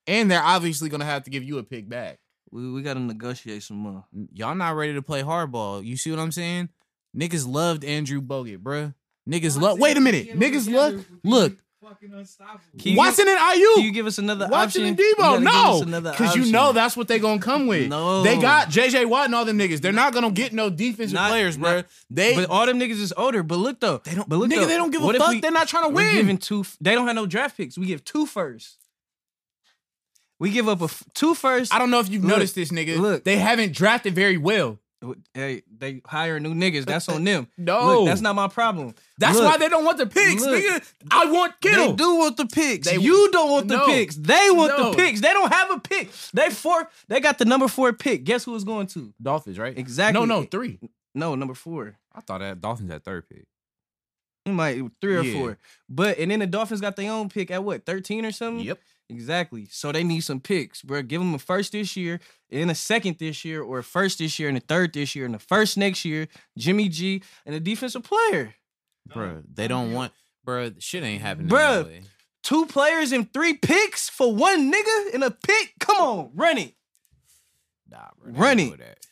And 0.06 0.30
they're 0.30 0.42
obviously 0.42 0.88
gonna 0.88 1.04
have 1.04 1.24
to 1.24 1.30
give 1.30 1.44
you 1.44 1.58
a 1.58 1.62
pick 1.62 1.86
back. 1.86 2.18
We 2.50 2.70
we 2.70 2.82
got 2.82 2.94
to 2.94 3.00
negotiate 3.00 3.62
some 3.62 3.76
more. 3.76 4.04
Y'all 4.32 4.54
not 4.54 4.74
ready 4.74 4.94
to 4.94 5.02
play 5.02 5.22
hardball. 5.22 5.84
You 5.84 5.98
see 5.98 6.10
what 6.10 6.18
I'm 6.18 6.32
saying? 6.32 6.70
Niggas 7.14 7.46
loved 7.46 7.84
Andrew 7.84 8.22
Bogut, 8.22 8.58
bruh. 8.58 8.94
Niggas 9.28 9.60
love. 9.60 9.78
Wait 9.78 9.98
a 9.98 10.00
minute. 10.00 10.38
Niggas 10.38 10.72
love. 10.72 11.04
Look, 11.22 11.58
Fucking 11.88 12.12
unstoppable. 12.12 12.60
Can 12.78 12.92
you 12.92 12.98
Watson 12.98 13.26
and 13.28 13.38
Can 13.38 13.82
you 13.84 13.92
give 13.92 14.06
us 14.06 14.18
another 14.18 14.46
Watson 14.48 14.82
option? 14.82 14.84
and 14.84 14.98
You 14.98 15.14
Deebo. 15.18 15.42
No, 15.42 16.10
because 16.10 16.36
you 16.36 16.52
know 16.52 16.72
that's 16.72 16.96
what 16.96 17.08
they 17.08 17.18
gonna 17.18 17.40
come 17.40 17.66
with. 17.66 17.88
No. 17.88 18.22
they 18.22 18.36
got 18.38 18.68
JJ 18.68 19.06
Watt 19.08 19.24
and 19.26 19.34
all 19.34 19.44
them 19.46 19.58
niggas. 19.58 19.80
They're 19.80 19.92
not 19.92 20.12
gonna 20.12 20.30
get 20.30 20.52
no 20.52 20.68
defensive 20.68 21.14
Not- 21.14 21.30
players, 21.30 21.56
not- 21.56 21.86
They 22.10 22.34
But 22.34 22.50
all 22.50 22.66
them 22.66 22.78
niggas 22.78 23.00
is 23.00 23.14
older. 23.16 23.42
But 23.42 23.56
look 23.56 23.80
though, 23.80 23.98
they 24.04 24.14
don't. 24.14 24.28
But 24.28 24.36
look 24.36 24.50
nigga, 24.50 24.56
though, 24.60 24.66
they 24.66 24.76
don't 24.76 24.90
give 24.90 25.02
a 25.02 25.06
what 25.06 25.14
if 25.14 25.20
fuck. 25.22 25.30
we- 25.30 25.40
They're 25.40 25.50
not 25.50 25.68
trying 25.68 25.84
to 25.84 25.88
we're 25.88 26.04
win. 26.06 26.14
giving 26.16 26.38
two. 26.38 26.64
They 26.80 26.94
don't 26.94 27.06
have 27.06 27.16
no 27.16 27.26
draft 27.26 27.56
picks. 27.56 27.78
We 27.78 27.86
give 27.86 28.04
two 28.04 28.26
first. 28.26 28.76
We 30.38 30.50
give 30.50 30.68
up 30.68 30.80
a 30.82 30.84
f- 30.84 31.02
two 31.14 31.34
first. 31.34 31.74
I 31.74 31.78
don't 31.78 31.90
know 31.90 31.98
if 32.00 32.08
you've 32.08 32.22
Look, 32.22 32.30
noticed 32.36 32.54
this, 32.54 32.70
nigga. 32.70 32.96
look. 32.98 33.24
they 33.24 33.36
haven't 33.38 33.72
drafted 33.72 34.14
very 34.14 34.36
well. 34.36 34.78
Hey, 35.32 35.62
they 35.76 36.02
hire 36.04 36.40
new 36.40 36.54
niggas. 36.54 36.84
That's 36.84 37.08
on 37.08 37.22
them. 37.24 37.46
No. 37.56 38.00
Look, 38.00 38.06
that's 38.08 38.20
not 38.20 38.34
my 38.34 38.48
problem. 38.48 38.94
That's 39.16 39.36
Look, 39.36 39.44
why 39.46 39.56
they 39.56 39.68
don't 39.68 39.84
want 39.84 39.98
the 39.98 40.06
picks, 40.06 40.42
Look. 40.44 40.60
nigga. 40.60 40.92
I 41.10 41.30
want 41.30 41.60
Kittle. 41.60 41.90
They 41.90 41.96
do 41.96 42.16
want 42.16 42.36
the 42.36 42.46
picks. 42.46 42.88
They- 42.88 42.96
you 42.98 43.30
don't 43.30 43.48
want 43.50 43.68
the 43.68 43.76
No. 43.76 43.86
picks. 43.86 44.16
They 44.16 44.48
want 44.50 44.76
No. 44.76 44.90
the 44.90 44.96
picks. 44.96 45.20
They 45.20 45.32
don't 45.32 45.52
have 45.52 45.70
a 45.70 45.78
pick. 45.78 46.10
They 46.34 46.50
four. 46.50 46.90
They 47.06 47.20
got 47.20 47.38
the 47.38 47.44
number 47.44 47.68
four 47.68 47.92
pick. 47.92 48.24
Guess 48.24 48.44
who 48.44 48.54
it's 48.56 48.64
going 48.64 48.88
to? 48.88 49.14
Dolphins, 49.22 49.58
right? 49.58 49.78
Exactly. 49.78 50.18
No, 50.18 50.24
no, 50.26 50.42
three. 50.44 50.80
No, 51.14 51.36
number 51.36 51.54
four. 51.54 51.96
I 52.12 52.20
thought 52.20 52.38
that 52.40 52.60
Dolphins 52.60 52.90
had 52.90 53.04
third 53.04 53.28
pick. 53.28 53.46
It 54.46 54.50
might 54.52 54.82
three 55.00 55.16
or 55.16 55.22
Yeah. 55.22 55.38
four. 55.38 55.58
But 55.88 56.18
and 56.18 56.30
then 56.30 56.40
the 56.40 56.46
Dolphins 56.46 56.80
got 56.80 56.96
their 56.96 57.12
own 57.12 57.28
pick 57.28 57.50
at 57.52 57.62
what 57.62 57.86
thirteen 57.86 58.24
or 58.24 58.32
something. 58.32 58.64
Yep. 58.66 58.78
Exactly. 59.10 59.66
So 59.70 59.90
they 59.90 60.04
need 60.04 60.20
some 60.20 60.40
picks, 60.40 60.82
bro. 60.82 61.02
Give 61.02 61.20
them 61.20 61.34
a 61.34 61.38
first 61.38 61.72
this 61.72 61.96
year, 61.96 62.20
and 62.50 62.70
a 62.70 62.74
second 62.74 63.18
this 63.18 63.44
year, 63.44 63.62
or 63.62 63.78
a 63.78 63.82
first 63.82 64.18
this 64.18 64.38
year, 64.38 64.48
and 64.48 64.58
a 64.58 64.60
third 64.60 64.92
this 64.92 65.16
year, 65.16 65.24
and 65.24 65.34
a 65.34 65.38
first 65.38 65.78
next 65.78 66.04
year. 66.04 66.28
Jimmy 66.58 66.88
G 66.88 67.22
and 67.46 67.54
a 67.54 67.60
defensive 67.60 68.04
player. 68.04 68.54
Bro, 69.06 69.44
they 69.52 69.66
don't 69.66 69.92
want. 69.92 70.12
Bro, 70.44 70.72
shit 70.78 71.02
ain't 71.02 71.22
happening. 71.22 71.48
Bro, 71.48 71.88
Two 72.42 72.66
players 72.66 73.12
and 73.12 73.30
three 73.32 73.54
picks 73.54 74.08
for 74.08 74.34
one 74.34 74.72
nigga 74.72 75.14
in 75.14 75.22
a 75.22 75.30
pick. 75.30 75.74
Come 75.80 75.96
on, 75.96 76.30
run 76.34 76.58
it. 76.58 76.74
Nah, 77.90 78.08
bro. 78.18 78.32
Run 78.32 78.60
ain't 78.60 78.80
it. 78.80 79.06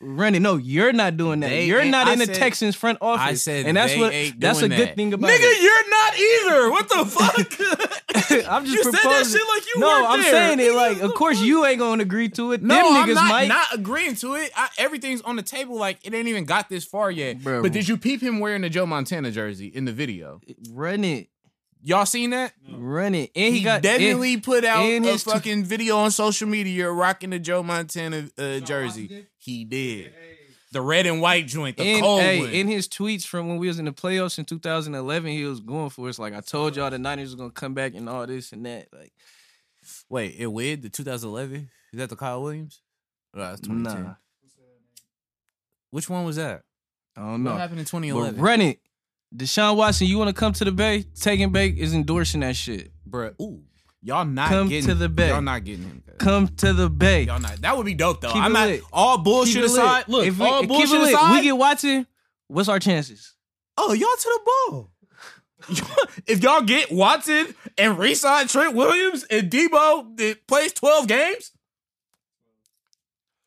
Doing 0.00 0.16
that. 0.16 0.22
Run 0.22 0.34
it. 0.34 0.40
No, 0.40 0.56
you're 0.56 0.92
not 0.92 1.16
doing 1.16 1.40
that. 1.40 1.48
They 1.48 1.66
you're 1.66 1.84
not 1.84 2.06
I 2.08 2.12
in 2.14 2.18
the 2.18 2.26
said- 2.26 2.34
Texans 2.36 2.76
front 2.76 2.98
office. 3.00 3.24
I 3.26 3.34
said 3.34 3.66
and 3.66 3.76
that's 3.76 3.92
they 3.94 3.98
what 4.00 4.12
ain't 4.12 4.40
that's 4.40 4.60
a 4.62 4.68
good 4.68 4.78
that. 4.88 4.96
thing 4.96 5.12
about 5.12 5.30
Nigga, 5.30 5.38
it. 5.40 5.62
you're 5.62 5.90
not 5.90 6.18
either. 6.18 6.70
What 6.70 6.88
the 6.88 7.06
fuck? 7.10 8.48
I'm 8.48 8.64
just 8.64 8.76
you 8.76 8.82
said 8.84 8.92
that 8.92 9.26
shit 9.26 9.42
like 9.48 9.66
you 9.66 9.80
no, 9.80 9.86
weren't 9.86 10.00
there. 10.00 10.02
No, 10.02 10.06
I'm 10.08 10.20
there. 10.22 10.30
saying 10.32 10.60
it 10.60 10.74
like, 10.74 11.00
of 11.00 11.14
course 11.14 11.40
you 11.40 11.64
ain't 11.64 11.78
gonna 11.78 12.02
agree 12.02 12.28
to 12.30 12.52
it. 12.52 12.62
No, 12.62 12.74
Them 12.74 12.84
I'm 12.86 13.08
niggas 13.08 13.14
not, 13.14 13.28
might. 13.28 13.48
not 13.48 13.66
agreeing 13.74 14.14
to 14.16 14.34
it. 14.34 14.50
I, 14.56 14.68
everything's 14.78 15.22
on 15.22 15.36
the 15.36 15.42
table. 15.42 15.76
Like 15.76 15.98
it 16.04 16.12
ain't 16.14 16.28
even 16.28 16.44
got 16.44 16.68
this 16.68 16.84
far 16.84 17.10
yet. 17.10 17.42
Bro. 17.42 17.62
But 17.62 17.72
did 17.72 17.88
you 17.88 17.96
peep 17.96 18.20
him 18.22 18.38
wearing 18.40 18.62
the 18.62 18.70
Joe 18.70 18.86
Montana 18.86 19.30
jersey 19.30 19.68
in 19.68 19.84
the 19.84 19.92
video? 19.92 20.40
Run 20.70 21.04
it, 21.04 21.28
Y'all 21.82 22.04
seen 22.06 22.30
that? 22.30 22.52
run 22.68 23.14
it, 23.14 23.30
and 23.36 23.52
he, 23.54 23.60
He, 23.60 23.64
got 23.64 23.80
definitely 23.82 24.34
and- 24.34 24.42
put 24.42 24.64
out 24.64 24.84
a 24.84 25.00
his 25.00 25.22
tw- 25.22 25.30
fucking 25.30 25.64
video 25.64 25.98
on 25.98 26.10
social 26.10 26.48
media 26.48 26.90
rocking 26.90 27.30
the 27.30 27.38
Joe 27.38 27.62
Montana 27.62 28.28
uh, 28.36 28.58
jersey. 28.60 29.26
Did? 29.46 29.52
He 29.52 29.64
did. 29.64 30.12
The 30.72 30.80
red 30.82 31.06
and 31.06 31.20
white 31.22 31.46
joint, 31.46 31.76
the 31.76 31.84
And, 31.84 32.02
cold 32.02 32.20
hey, 32.20 32.40
one. 32.40 32.50
in 32.50 32.66
his 32.68 32.88
tweets 32.88 33.24
from 33.26 33.48
when 33.48 33.56
we 33.58 33.68
was 33.68 33.78
in 33.78 33.84
the 33.86 33.92
playoffs 33.92 34.38
in 34.38 34.44
2011, 34.44 35.30
he 35.32 35.44
was 35.44 35.60
going 35.60 35.88
for 35.90 36.06
it. 36.06 36.10
It's 36.10 36.18
like 36.18 36.34
I 36.34 36.40
told 36.40 36.76
y'all 36.76 36.90
the 36.90 36.98
Niners 36.98 37.28
was 37.28 37.34
gonna 37.36 37.50
come 37.50 37.72
back 37.72 37.94
and 37.94 38.08
all 38.08 38.26
this 38.26 38.52
and 38.52 38.66
that. 38.66 38.88
Like, 38.92 39.12
Wait, 40.10 40.34
it 40.36 40.48
with 40.48 40.82
the 40.82 40.88
2011? 40.90 41.70
Is 41.92 41.98
that 41.98 42.10
the 42.10 42.16
Kyle 42.16 42.42
Williams? 42.42 42.80
Oh, 43.34 43.40
uh, 43.40 43.50
that's 43.50 43.60
2010. 43.62 44.02
nah, 44.04 44.14
Which 45.90 46.10
one 46.10 46.24
was 46.24 46.36
that? 46.36 46.62
I 47.16 47.20
don't 47.20 47.44
What 47.44 47.52
know. 47.52 47.56
happened 47.56 47.78
in 47.78 47.84
But 47.84 47.90
2011? 47.90 48.40
run 48.40 48.60
it, 48.60 48.80
Deshaun 49.34 49.76
Watson. 49.76 50.08
You 50.08 50.18
want 50.18 50.28
to 50.28 50.34
come 50.38 50.52
to 50.54 50.64
the 50.64 50.72
Bay? 50.72 51.04
Take 51.18 51.40
and 51.40 51.52
Bake 51.52 51.76
is 51.78 51.94
endorsing 51.94 52.40
that 52.40 52.56
shit. 52.56 52.90
Bruh, 53.08 53.34
ooh. 53.40 53.62
Y'all 54.06 54.24
not 54.24 54.50
Come 54.50 54.68
getting 54.68 54.88
to 54.90 54.94
the 54.94 55.08
Bay. 55.08 55.30
Y'all 55.30 55.42
not 55.42 55.64
getting 55.64 55.82
him. 55.84 56.04
Come 56.18 56.46
to 56.58 56.72
the 56.72 56.88
Bay. 56.88 57.24
Y'all 57.24 57.40
not. 57.40 57.60
That 57.60 57.76
would 57.76 57.86
be 57.86 57.94
dope 57.94 58.20
though. 58.20 58.32
Keep 58.32 58.40
I'm 58.40 58.52
not 58.52 58.68
lit. 58.68 58.82
all 58.92 59.18
bullshit 59.18 59.62
lit. 59.62 59.72
aside. 59.72 60.04
Look, 60.06 60.28
if 60.28 60.38
we, 60.38 60.46
all 60.46 60.64
bullshit 60.64 61.00
lit. 61.00 61.12
aside. 61.12 61.32
we 61.32 61.42
get 61.42 61.56
Watson. 61.56 62.06
What's 62.46 62.68
our 62.68 62.78
chances? 62.78 63.34
oh, 63.76 63.92
y'all 63.92 64.08
to 64.16 64.40
the 64.44 64.50
ball. 64.70 64.90
if 66.28 66.40
y'all 66.40 66.62
get 66.62 66.92
Watson 66.92 67.52
and 67.76 67.98
resign 67.98 68.46
Trent 68.46 68.76
Williams 68.76 69.24
and 69.24 69.50
Deebo 69.50 70.16
that 70.18 70.46
plays 70.46 70.72
12 70.72 71.08
games, 71.08 71.50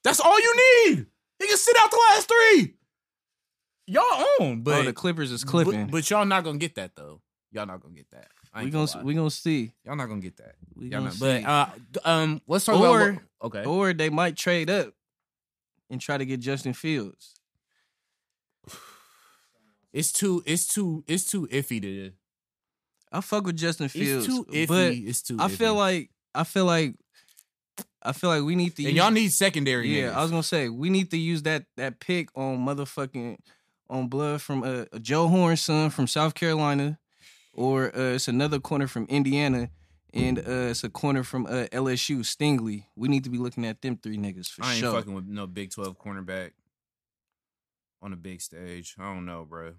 that's 0.03 0.19
all 0.19 0.37
you 0.41 0.55
need. 0.85 1.05
He 1.39 1.47
can 1.47 1.55
sit 1.55 1.77
out 1.79 1.89
the 1.89 2.01
last 2.11 2.27
three. 2.27 2.73
y'all 3.87 4.25
own, 4.41 4.61
but 4.61 4.79
oh, 4.79 4.83
the 4.83 4.91
Clippers 4.91 5.31
is 5.31 5.45
clipping. 5.45 5.85
But, 5.85 5.91
but 5.91 6.09
y'all 6.09 6.25
not 6.25 6.43
gonna 6.43 6.57
get 6.57 6.75
that 6.75 6.97
though. 6.97 7.21
Y'all 7.53 7.65
not 7.65 7.79
gonna 7.79 7.95
get 7.95 8.11
that. 8.11 8.27
We 8.55 8.69
gonna 8.71 8.87
lie. 8.95 9.03
we 9.03 9.13
gonna 9.13 9.29
see. 9.29 9.71
y'all 9.85 9.95
not 9.95 10.07
gonna 10.07 10.21
get 10.21 10.37
that. 10.37 10.55
We 10.75 10.85
Y'all 10.85 11.01
gonna 11.01 11.05
not, 11.05 11.13
see. 11.13 11.41
but 11.41 12.03
uh, 12.05 12.09
um, 12.09 12.41
let's 12.47 12.65
talk 12.65 12.79
Or- 12.79 13.09
about 13.11 13.21
okay. 13.43 13.63
or 13.65 13.93
they 13.93 14.09
might 14.09 14.35
trade 14.35 14.69
up 14.69 14.93
and 15.89 16.01
try 16.01 16.17
to 16.17 16.25
get 16.25 16.39
Justin 16.39 16.73
Fields. 16.73 17.35
It's 19.91 20.11
too, 20.11 20.43
it's 20.45 20.67
too, 20.67 21.03
it's 21.07 21.25
too 21.29 21.47
iffy 21.47 21.81
to. 21.81 22.11
I 23.11 23.21
fuck 23.21 23.45
with 23.45 23.57
Justin 23.57 23.89
Fields, 23.89 24.27
It's 24.27 24.35
too 24.35 24.45
iffy. 24.51 24.67
but 24.67 24.91
it's 24.93 25.21
too. 25.23 25.37
I 25.39 25.47
feel 25.47 25.73
like 25.73 26.11
I 26.35 26.43
feel 26.43 26.65
like 26.65 26.93
I 28.03 28.11
feel 28.11 28.29
like 28.29 28.43
we 28.43 28.55
need 28.55 28.75
to. 28.75 28.83
and 28.83 28.93
use, 28.93 28.97
y'all 29.01 29.11
need 29.11 29.31
secondary. 29.31 29.87
Yeah, 29.99 30.09
niggas. 30.09 30.13
I 30.15 30.21
was 30.21 30.29
gonna 30.31 30.43
say 30.43 30.69
we 30.69 30.89
need 30.91 31.09
to 31.11 31.17
use 31.17 31.41
that 31.43 31.65
that 31.77 31.99
pick 31.99 32.29
on 32.35 32.59
motherfucking 32.59 33.37
on 33.89 34.07
blood 34.09 34.41
from 34.43 34.61
uh, 34.63 34.85
Joe 35.01 35.27
Horn's 35.27 35.61
son 35.61 35.89
from 35.89 36.05
South 36.05 36.35
Carolina, 36.35 36.99
or 37.59 37.93
uh, 37.93 38.13
it's 38.13 38.29
another 38.29 38.57
corner 38.57 38.87
from 38.87 39.05
Indiana, 39.09 39.69
and 40.13 40.39
uh, 40.39 40.69
it's 40.71 40.85
a 40.85 40.89
corner 40.89 41.23
from 41.23 41.45
uh, 41.45 41.67
LSU 41.73 42.19
Stingley. 42.19 42.85
We 42.95 43.09
need 43.09 43.25
to 43.25 43.29
be 43.29 43.37
looking 43.37 43.65
at 43.65 43.81
them 43.81 43.97
three 43.97 44.17
niggas 44.17 44.49
for 44.49 44.63
sure. 44.63 44.65
I 44.65 44.71
ain't 44.71 44.79
sure. 44.79 44.93
fucking 44.93 45.13
with 45.13 45.27
no 45.27 45.45
Big 45.45 45.71
Twelve 45.71 45.99
cornerback 45.99 46.51
on 48.01 48.13
a 48.13 48.15
big 48.15 48.39
stage. 48.41 48.95
I 48.97 49.13
don't 49.13 49.25
know, 49.25 49.43
bro. 49.43 49.73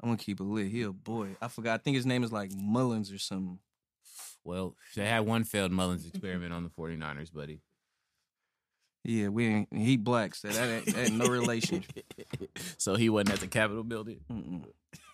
I'm 0.00 0.10
gonna 0.10 0.18
keep 0.18 0.38
it 0.38 0.44
lit. 0.44 0.68
He 0.68 0.82
a 0.82 0.92
boy. 0.92 1.36
I 1.40 1.48
forgot. 1.48 1.80
I 1.80 1.82
think 1.82 1.96
his 1.96 2.04
name 2.04 2.22
is 2.22 2.30
like 2.30 2.52
Mullins 2.54 3.10
or 3.10 3.18
something. 3.18 3.58
Well, 4.44 4.76
they 4.94 5.06
had 5.06 5.20
one 5.20 5.44
failed 5.44 5.72
Mullins 5.72 6.06
experiment 6.06 6.52
on 6.52 6.62
the 6.62 6.70
49ers, 6.70 7.32
buddy. 7.32 7.62
Yeah, 9.02 9.28
we 9.28 9.46
ain't. 9.46 9.68
He 9.74 9.96
black, 9.96 10.34
so 10.34 10.48
that 10.48 10.68
ain't, 10.68 10.86
that 10.86 11.08
ain't 11.08 11.16
no 11.16 11.26
relation. 11.30 11.84
so 12.76 12.96
he 12.96 13.08
wasn't 13.08 13.32
at 13.32 13.40
the 13.40 13.46
Capitol 13.46 13.82
building. 13.82 14.20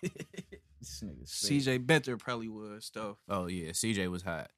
CJ 0.85 1.85
Beathard 1.85 2.19
probably 2.19 2.47
was 2.49 2.91
though. 2.93 3.17
Oh 3.27 3.47
yeah, 3.47 3.71
CJ 3.71 4.09
was 4.09 4.21
hot. 4.23 4.49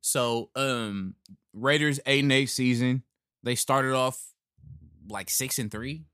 So 0.00 0.50
um 0.56 1.14
Raiders 1.52 2.00
eight 2.06 2.22
and 2.22 2.32
eight 2.32 2.46
season. 2.46 3.02
They 3.42 3.54
started 3.54 3.94
off 3.94 4.20
like 5.08 5.30
six 5.30 5.58
and 5.58 5.70
three. 5.70 6.04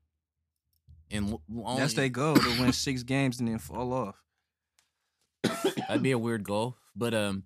And 1.11 1.37
only, 1.55 1.81
That's 1.81 1.93
their 1.93 2.09
goal 2.09 2.35
to 2.35 2.61
win 2.61 2.73
six 2.73 3.03
games 3.03 3.39
and 3.39 3.47
then 3.47 3.59
fall 3.59 3.93
off. 3.93 4.15
that'd 5.43 6.01
be 6.01 6.11
a 6.11 6.17
weird 6.17 6.43
goal. 6.43 6.75
But 6.95 7.13
um 7.13 7.43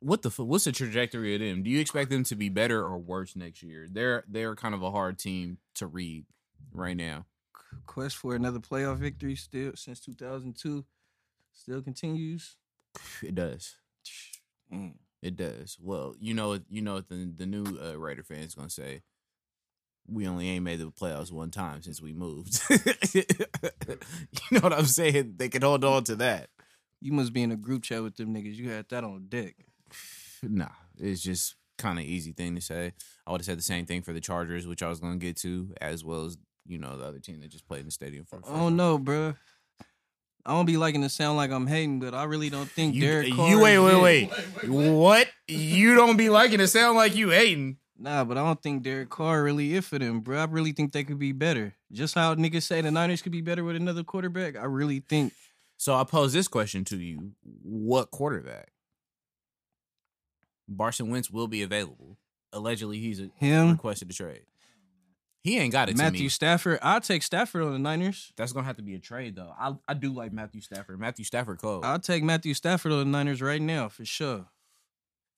what 0.00 0.22
the 0.22 0.30
what's 0.44 0.64
the 0.64 0.72
trajectory 0.72 1.34
of 1.34 1.40
them? 1.40 1.62
Do 1.62 1.70
you 1.70 1.80
expect 1.80 2.10
them 2.10 2.24
to 2.24 2.36
be 2.36 2.48
better 2.48 2.80
or 2.80 2.98
worse 2.98 3.34
next 3.36 3.62
year? 3.62 3.86
They're 3.90 4.24
they're 4.28 4.54
kind 4.54 4.74
of 4.74 4.82
a 4.82 4.90
hard 4.90 5.18
team 5.18 5.58
to 5.74 5.86
read 5.86 6.26
right 6.72 6.96
now. 6.96 7.26
Quest 7.86 8.16
for 8.16 8.34
another 8.34 8.58
playoff 8.58 8.98
victory 8.98 9.36
still 9.36 9.72
since 9.74 10.00
2002 10.00 10.84
still 11.52 11.82
continues. 11.82 12.56
It 13.22 13.34
does. 13.34 13.76
Damn. 14.70 14.94
It 15.22 15.34
does. 15.34 15.78
Well, 15.80 16.14
you 16.20 16.34
know, 16.34 16.58
you 16.68 16.82
know 16.82 16.94
what 16.96 17.08
the 17.08 17.32
the 17.34 17.46
new 17.46 17.64
uh, 17.82 17.98
Raider 17.98 18.22
fans 18.22 18.54
gonna 18.54 18.70
say. 18.70 19.02
We 20.06 20.28
only 20.28 20.48
ain't 20.48 20.62
made 20.62 20.78
the 20.78 20.92
playoffs 20.92 21.32
one 21.32 21.50
time 21.50 21.82
since 21.82 22.00
we 22.00 22.12
moved. 22.12 22.60
you 22.70 23.24
know 24.52 24.60
what 24.60 24.74
I'm 24.74 24.84
saying? 24.84 25.34
They 25.36 25.48
can 25.48 25.62
hold 25.62 25.84
on 25.84 26.04
to 26.04 26.16
that. 26.16 26.50
You 27.00 27.12
must 27.12 27.32
be 27.32 27.42
in 27.42 27.50
a 27.50 27.56
group 27.56 27.82
chat 27.82 28.02
with 28.04 28.16
them 28.16 28.34
niggas. 28.34 28.54
You 28.54 28.70
had 28.70 28.88
that 28.90 29.04
on 29.04 29.26
deck. 29.28 29.56
Nah, 30.42 30.68
it's 30.98 31.22
just 31.22 31.56
kind 31.78 31.98
of 31.98 32.04
easy 32.04 32.32
thing 32.32 32.54
to 32.54 32.60
say. 32.60 32.92
I 33.26 33.32
would 33.32 33.40
have 33.40 33.46
said 33.46 33.58
the 33.58 33.62
same 33.62 33.86
thing 33.86 34.02
for 34.02 34.12
the 34.12 34.20
Chargers, 34.20 34.66
which 34.66 34.82
I 34.82 34.88
was 34.88 35.00
gonna 35.00 35.16
get 35.16 35.36
to, 35.38 35.72
as 35.80 36.04
well 36.04 36.26
as 36.26 36.36
you 36.68 36.78
know 36.78 36.96
the 36.96 37.04
other 37.04 37.18
team 37.18 37.40
that 37.40 37.50
just 37.50 37.66
played 37.66 37.80
in 37.80 37.86
the 37.86 37.92
stadium 37.92 38.24
for. 38.24 38.36
the 38.36 38.42
first 38.42 38.54
I 38.54 38.58
don't 38.58 38.76
know, 38.76 38.98
bro. 38.98 39.34
I 40.44 40.52
don't 40.52 40.66
be 40.66 40.76
liking 40.76 41.02
to 41.02 41.08
sound 41.08 41.36
like 41.36 41.50
I'm 41.50 41.66
hating, 41.66 41.98
but 41.98 42.14
I 42.14 42.24
really 42.24 42.50
don't 42.50 42.70
think 42.70 42.94
You, 42.94 43.00
Derek 43.00 43.34
Carr. 43.34 43.48
you 43.48 43.60
wait, 43.60 43.78
wait, 43.80 43.94
it. 43.94 44.30
wait. 44.62 44.68
What? 44.68 45.28
You 45.48 45.96
don't 45.96 46.16
be 46.16 46.28
liking 46.28 46.58
to 46.58 46.68
sound 46.68 46.96
like 46.96 47.16
you 47.16 47.30
hating. 47.30 47.78
Nah, 47.98 48.24
but 48.24 48.36
I 48.38 48.44
don't 48.44 48.62
think 48.62 48.82
Derek 48.82 49.10
Carr 49.10 49.42
really 49.42 49.74
it 49.74 49.82
for 49.82 49.98
them, 49.98 50.20
bro. 50.20 50.38
I 50.38 50.44
really 50.44 50.72
think 50.72 50.92
they 50.92 51.02
could 51.02 51.18
be 51.18 51.32
better. 51.32 51.74
Just 51.90 52.14
how 52.14 52.34
niggas 52.34 52.62
say 52.62 52.80
the 52.80 52.90
Niners 52.90 53.22
could 53.22 53.32
be 53.32 53.40
better 53.40 53.64
with 53.64 53.74
another 53.74 54.04
quarterback. 54.04 54.56
I 54.56 54.64
really 54.64 55.00
think 55.00 55.32
So 55.78 55.94
I 55.94 56.04
pose 56.04 56.32
this 56.32 56.46
question 56.46 56.84
to 56.86 56.96
you: 56.96 57.32
What 57.62 58.10
quarterback? 58.10 58.68
Carson 60.76 61.10
Wentz 61.10 61.30
will 61.30 61.48
be 61.48 61.62
available. 61.62 62.18
Allegedly, 62.52 62.98
he's 62.98 63.20
a, 63.20 63.30
him, 63.36 63.72
requested 63.72 64.08
to 64.10 64.14
trade. 64.14 64.42
He 65.46 65.60
ain't 65.60 65.70
got 65.70 65.88
it 65.88 65.92
to 65.92 66.02
Matthew 66.02 66.24
me. 66.24 66.28
Stafford. 66.28 66.80
I'll 66.82 67.00
take 67.00 67.22
Stafford 67.22 67.62
on 67.62 67.72
the 67.72 67.78
Niners. 67.78 68.32
That's 68.34 68.52
gonna 68.52 68.66
have 68.66 68.78
to 68.78 68.82
be 68.82 68.96
a 68.96 68.98
trade 68.98 69.36
though. 69.36 69.54
I 69.56 69.76
I 69.86 69.94
do 69.94 70.12
like 70.12 70.32
Matthew 70.32 70.60
Stafford. 70.60 70.98
Matthew 70.98 71.24
Stafford 71.24 71.60
cold 71.60 71.84
I'll 71.84 72.00
take 72.00 72.24
Matthew 72.24 72.52
Stafford 72.52 72.90
on 72.90 72.98
the 72.98 73.04
Niners 73.04 73.40
right 73.40 73.62
now 73.62 73.88
for 73.88 74.04
sure. 74.04 74.46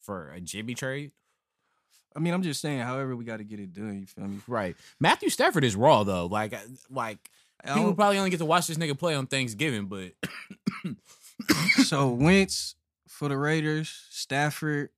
for 0.00 0.30
a 0.30 0.40
Jimmy 0.40 0.72
trade. 0.72 1.12
I 2.16 2.20
mean, 2.20 2.32
I'm 2.32 2.40
just 2.40 2.62
saying, 2.62 2.80
however 2.80 3.16
we 3.16 3.26
got 3.26 3.36
to 3.36 3.44
get 3.44 3.60
it 3.60 3.74
done. 3.74 4.00
You 4.00 4.06
feel 4.06 4.24
me? 4.24 4.38
Right. 4.48 4.76
Matthew 4.98 5.28
Stafford 5.28 5.62
is 5.62 5.76
raw 5.76 6.04
though. 6.04 6.24
Like 6.24 6.54
like 6.88 7.18
I 7.62 7.74
people 7.74 7.92
probably 7.92 8.16
only 8.16 8.30
get 8.30 8.38
to 8.38 8.46
watch 8.46 8.66
this 8.66 8.78
nigga 8.78 8.98
play 8.98 9.14
on 9.14 9.26
Thanksgiving, 9.26 9.88
but 9.88 10.12
so 11.84 12.08
Wentz 12.08 12.76
for 13.06 13.28
the 13.28 13.36
Raiders, 13.36 14.06
Stafford. 14.08 14.88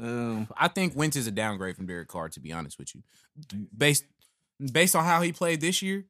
Um, 0.00 0.48
I 0.56 0.66
think 0.66 0.96
Wentz 0.96 1.16
is 1.16 1.28
a 1.28 1.32
downgrade 1.32 1.76
from 1.76 1.86
Derek 1.86 2.08
Carr. 2.08 2.28
To 2.30 2.40
be 2.40 2.52
honest 2.52 2.76
with 2.76 2.92
you, 2.96 3.02
based 3.76 4.04
based 4.72 4.94
on 4.96 5.04
how 5.04 5.20
he 5.22 5.32
played 5.32 5.60
this 5.60 5.82
year, 5.82 6.04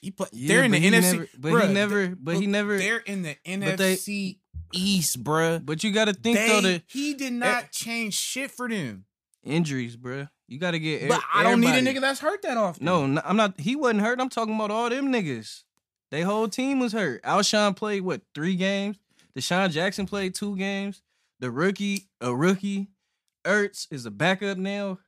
he 0.00 0.10
play, 0.10 0.28
yeah, 0.32 0.48
they're 0.48 0.64
in 0.64 0.70
the 0.72 0.80
but 0.80 0.96
NFC. 0.96 1.12
never- 1.12 1.28
but 1.38 1.52
bruh, 1.52 1.66
he 1.68 1.72
never, 1.74 2.06
they- 2.08 2.14
but 2.14 2.36
he 2.36 2.46
never. 2.46 2.78
They're 2.78 2.98
in 2.98 3.22
the 3.22 3.36
but 3.44 3.78
they- 3.78 3.94
NFC 3.96 4.38
East, 4.72 5.22
bruh. 5.24 5.64
But 5.64 5.82
you 5.84 5.92
got 5.92 6.06
to 6.06 6.12
think 6.14 6.36
They- 6.38 6.48
though 6.48 6.60
that 6.60 6.82
he 6.86 7.14
did 7.14 7.32
not 7.32 7.72
change 7.72 8.14
shit 8.14 8.50
for 8.50 8.68
them. 8.68 9.04
injuries, 9.44 9.96
bruh. 9.96 10.28
You 10.48 10.58
got 10.58 10.72
to 10.72 10.78
get. 10.78 11.02
e- 11.04 11.08
But 11.08 11.22
I 11.32 11.42
don't 11.42 11.60
need 11.60 11.74
a 11.74 11.80
nigga 11.80 12.00
that's 12.00 12.20
hurt 12.20 12.42
that 12.42 12.56
often. 12.56 12.84
No, 12.84 13.02
I'm 13.24 13.36
not. 13.36 13.58
He 13.60 13.74
wasn't 13.76 14.00
hurt. 14.00 14.20
I'm 14.20 14.28
talking 14.28 14.54
about 14.54 14.70
all 14.70 14.88
them 14.90 15.12
niggas. 15.12 15.62
They 16.10 16.22
whole 16.22 16.48
team 16.48 16.78
was 16.78 16.92
hurt. 16.92 17.22
Alshon 17.24 17.74
played 17.76 18.02
what 18.02 18.22
three 18.34 18.54
games. 18.56 18.96
DeSean 19.36 19.70
Jackson 19.70 20.06
played 20.06 20.34
two 20.34 20.56
games. 20.56 21.02
The 21.40 21.50
rookie, 21.50 22.08
a 22.20 22.34
rookie, 22.34 22.88
Ertz 23.44 23.86
is 23.90 24.06
a 24.06 24.10
backup 24.10 24.56
now. 24.58 24.98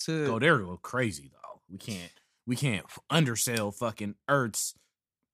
To 0.00 0.26
go 0.26 0.38
there 0.38 0.58
go 0.58 0.76
crazy 0.76 1.30
though. 1.32 1.60
We 1.70 1.78
can't 1.78 2.10
we 2.46 2.56
can't 2.56 2.84
undersell 3.08 3.70
fucking 3.70 4.14
Ertz 4.28 4.74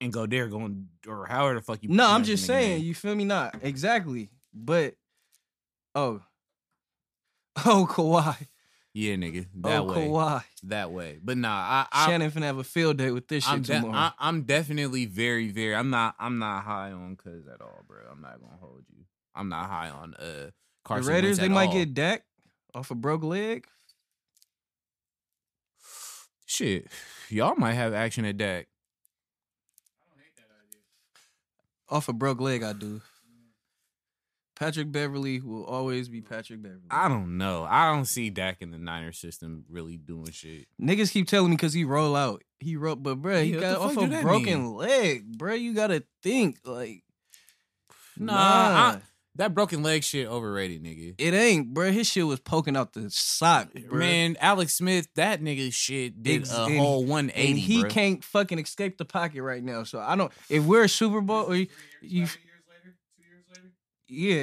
and 0.01 0.13
go 0.13 0.27
there 0.27 0.49
going 0.49 0.89
or 1.07 1.27
however 1.27 1.55
the 1.55 1.63
fuck 1.63 1.83
you. 1.83 1.89
no, 1.91 2.07
I'm 2.09 2.25
just 2.25 2.47
saying. 2.47 2.79
name. 2.79 2.85
You 2.87 2.95
feel 2.95 3.15
me? 3.15 3.25
Not 3.25 3.57
exactly, 3.63 4.31
but 4.53 4.95
oh, 5.95 6.21
oh 7.65 7.89
Kawhi, 7.91 8.47
Yeah, 8.93 9.15
nigga, 9.15 9.47
that 9.63 9.81
oh 9.81 9.85
way, 9.85 10.09
Kawhi. 10.09 10.43
that 10.65 10.91
way. 10.93 11.19
But 11.23 11.39
nah, 11.39 11.51
I, 11.51 11.87
I 11.93 12.07
Shannon 12.07 12.31
finna 12.31 12.43
have 12.43 12.59
a 12.59 12.65
field 12.65 12.99
day 12.99 13.11
with 13.11 13.29
this 13.29 13.45
shit 13.45 13.53
I'm, 13.53 13.63
de- 13.63 13.75
tomorrow. 13.81 13.95
I, 13.95 14.13
I'm 14.19 14.43
definitely 14.43 15.07
very, 15.07 15.49
very. 15.49 15.75
I'm 15.75 15.91
not. 15.91 16.15
I'm 16.19 16.39
not 16.39 16.63
high 16.65 16.93
on 16.93 17.17
Cuz 17.17 17.47
at 17.53 17.61
all, 17.61 17.85
bro. 17.87 17.99
I'm 18.11 18.21
not 18.21 18.41
gonna 18.41 18.59
hold 18.61 18.85
you. 18.95 19.05
I'm 19.35 19.49
not 19.49 19.69
high 19.69 19.91
on 19.91 20.15
uh 20.15 20.51
the 20.89 21.03
Raiders, 21.03 21.39
they 21.39 21.49
might 21.49 21.69
all. 21.69 21.75
get 21.75 21.95
Dak 21.95 22.25
off 22.75 22.91
a 22.91 22.95
broke 22.95 23.23
leg. 23.23 23.67
Shit. 26.51 26.87
Y'all 27.29 27.55
might 27.57 27.75
have 27.75 27.93
action 27.93 28.25
at 28.25 28.39
Dak. 28.39 28.67
I 30.01 30.11
don't 30.11 30.23
hate 30.25 30.37
that 30.37 30.45
idea. 30.67 30.81
Off 31.91 32.09
a 32.09 32.13
broke 32.15 32.41
leg, 32.41 32.63
I 32.63 32.73
do. 32.73 33.03
Patrick 34.57 34.91
Beverley 34.91 35.41
will 35.41 35.65
always 35.67 36.09
be 36.09 36.21
Patrick 36.23 36.63
Beverley. 36.63 36.81
I 36.91 37.07
don't 37.09 37.37
know. 37.39 37.65
I 37.69 37.93
don't 37.93 38.07
see 38.07 38.31
Dak 38.31 38.57
in 38.61 38.71
the 38.73 38.79
Niners 38.79 39.19
system 39.19 39.65
really 39.69 39.99
doing 39.99 40.31
shit. 40.33 40.67
Niggas 40.83 41.13
keep 41.13 41.29
telling 41.29 41.51
me 41.51 41.57
because 41.57 41.75
he 41.75 41.85
roll 41.85 42.17
out. 42.17 42.43
He 42.59 42.75
roll, 42.77 42.97
but 42.97 43.21
bruh, 43.23 43.45
he 43.45 43.53
Yeah, 43.53 43.61
got 43.61 43.79
off 43.79 43.97
a 43.97 44.07
broken 44.23 44.63
mean? 44.65 44.75
leg, 44.75 45.37
bruh. 45.39 45.61
You 45.61 45.75
gotta 45.75 46.03
think 46.25 46.59
like, 46.65 47.05
Nah, 48.17 48.35
nah, 48.35 48.97
I- 48.97 49.01
That 49.39 49.55
broken 49.55 49.83
leg 49.83 50.05
shit 50.05 50.27
overrated, 50.29 50.83
nigga. 50.83 51.15
it 51.17 51.33
ain't, 51.33 51.73
bro. 51.73 51.91
His 51.93 52.07
shit 52.09 52.27
was 52.27 52.41
poking 52.41 52.77
out 52.77 52.93
the 52.93 53.09
sock, 53.09 53.73
bruh. 53.73 53.93
Man, 53.93 54.37
Alex 54.41 54.75
Smith, 54.75 55.09
that 55.15 55.41
nigga 55.41 55.73
shit 55.73 56.23
did 56.23 56.43
Ex- 56.43 56.53
a 56.53 56.65
and- 56.65 56.77
whole 56.79 57.01
and 57.01 57.09
180. 57.09 57.61
he 57.61 57.85
bruh. 57.85 57.89
can't 57.91 58.25
fucking 58.25 58.59
escape 58.59 58.99
the 58.99 59.05
pocket 59.05 59.43
right 59.43 59.63
now. 59.63 59.85
So 59.85 60.01
I 60.01 60.17
don't. 60.17 60.33
If 60.51 60.65
we're 60.65 60.85
a 60.85 60.89
Super 60.89 61.21
Bowl, 61.21 61.45
or 61.45 61.55
you, 61.57 61.69
you 62.03 62.19
years, 62.21 62.31
five 62.31 62.43
years 62.45 62.63
later, 62.69 62.97
two 63.17 63.23
years 63.23 63.45
later. 63.55 63.69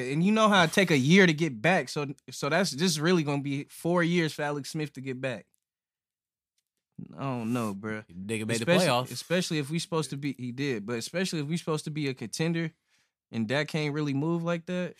yeah, 0.08 0.14
and 0.14 0.24
you 0.24 0.32
know 0.32 0.48
how 0.48 0.64
it 0.64 0.72
take 0.72 0.92
a 0.92 0.98
year 0.98 1.28
to 1.28 1.34
get 1.34 1.62
back. 1.62 1.90
So 1.90 2.08
so 2.32 2.48
that's 2.50 2.72
just 2.72 2.98
really 3.00 3.24
gonna 3.24 3.42
be 3.44 3.66
four 3.70 4.02
years 4.02 4.32
for 4.34 4.44
Alex 4.44 4.72
Smith 4.72 4.94
to 4.94 5.02
get 5.02 5.20
back. 5.20 5.46
I 7.20 7.24
don't 7.24 7.52
know, 7.52 7.74
bro. 7.74 8.04
Nigga 8.14 8.48
made 8.48 8.48
the 8.48 8.54
especially, 8.54 8.88
playoffs. 8.88 9.12
Especially 9.12 9.58
if 9.58 9.70
we 9.70 9.80
supposed 9.80 10.12
to 10.12 10.18
be, 10.18 10.34
he 10.40 10.54
did, 10.54 10.86
but 10.86 10.94
especially 10.98 11.40
if 11.42 11.48
we 11.48 11.58
supposed 11.58 11.84
to 11.84 11.92
be 11.92 12.08
a 12.08 12.14
contender, 12.14 12.72
and 13.36 13.48
Dak 13.48 13.68
can't 13.68 13.94
really 13.94 14.14
move 14.14 14.44
like 14.44 14.66
that. 14.68 14.96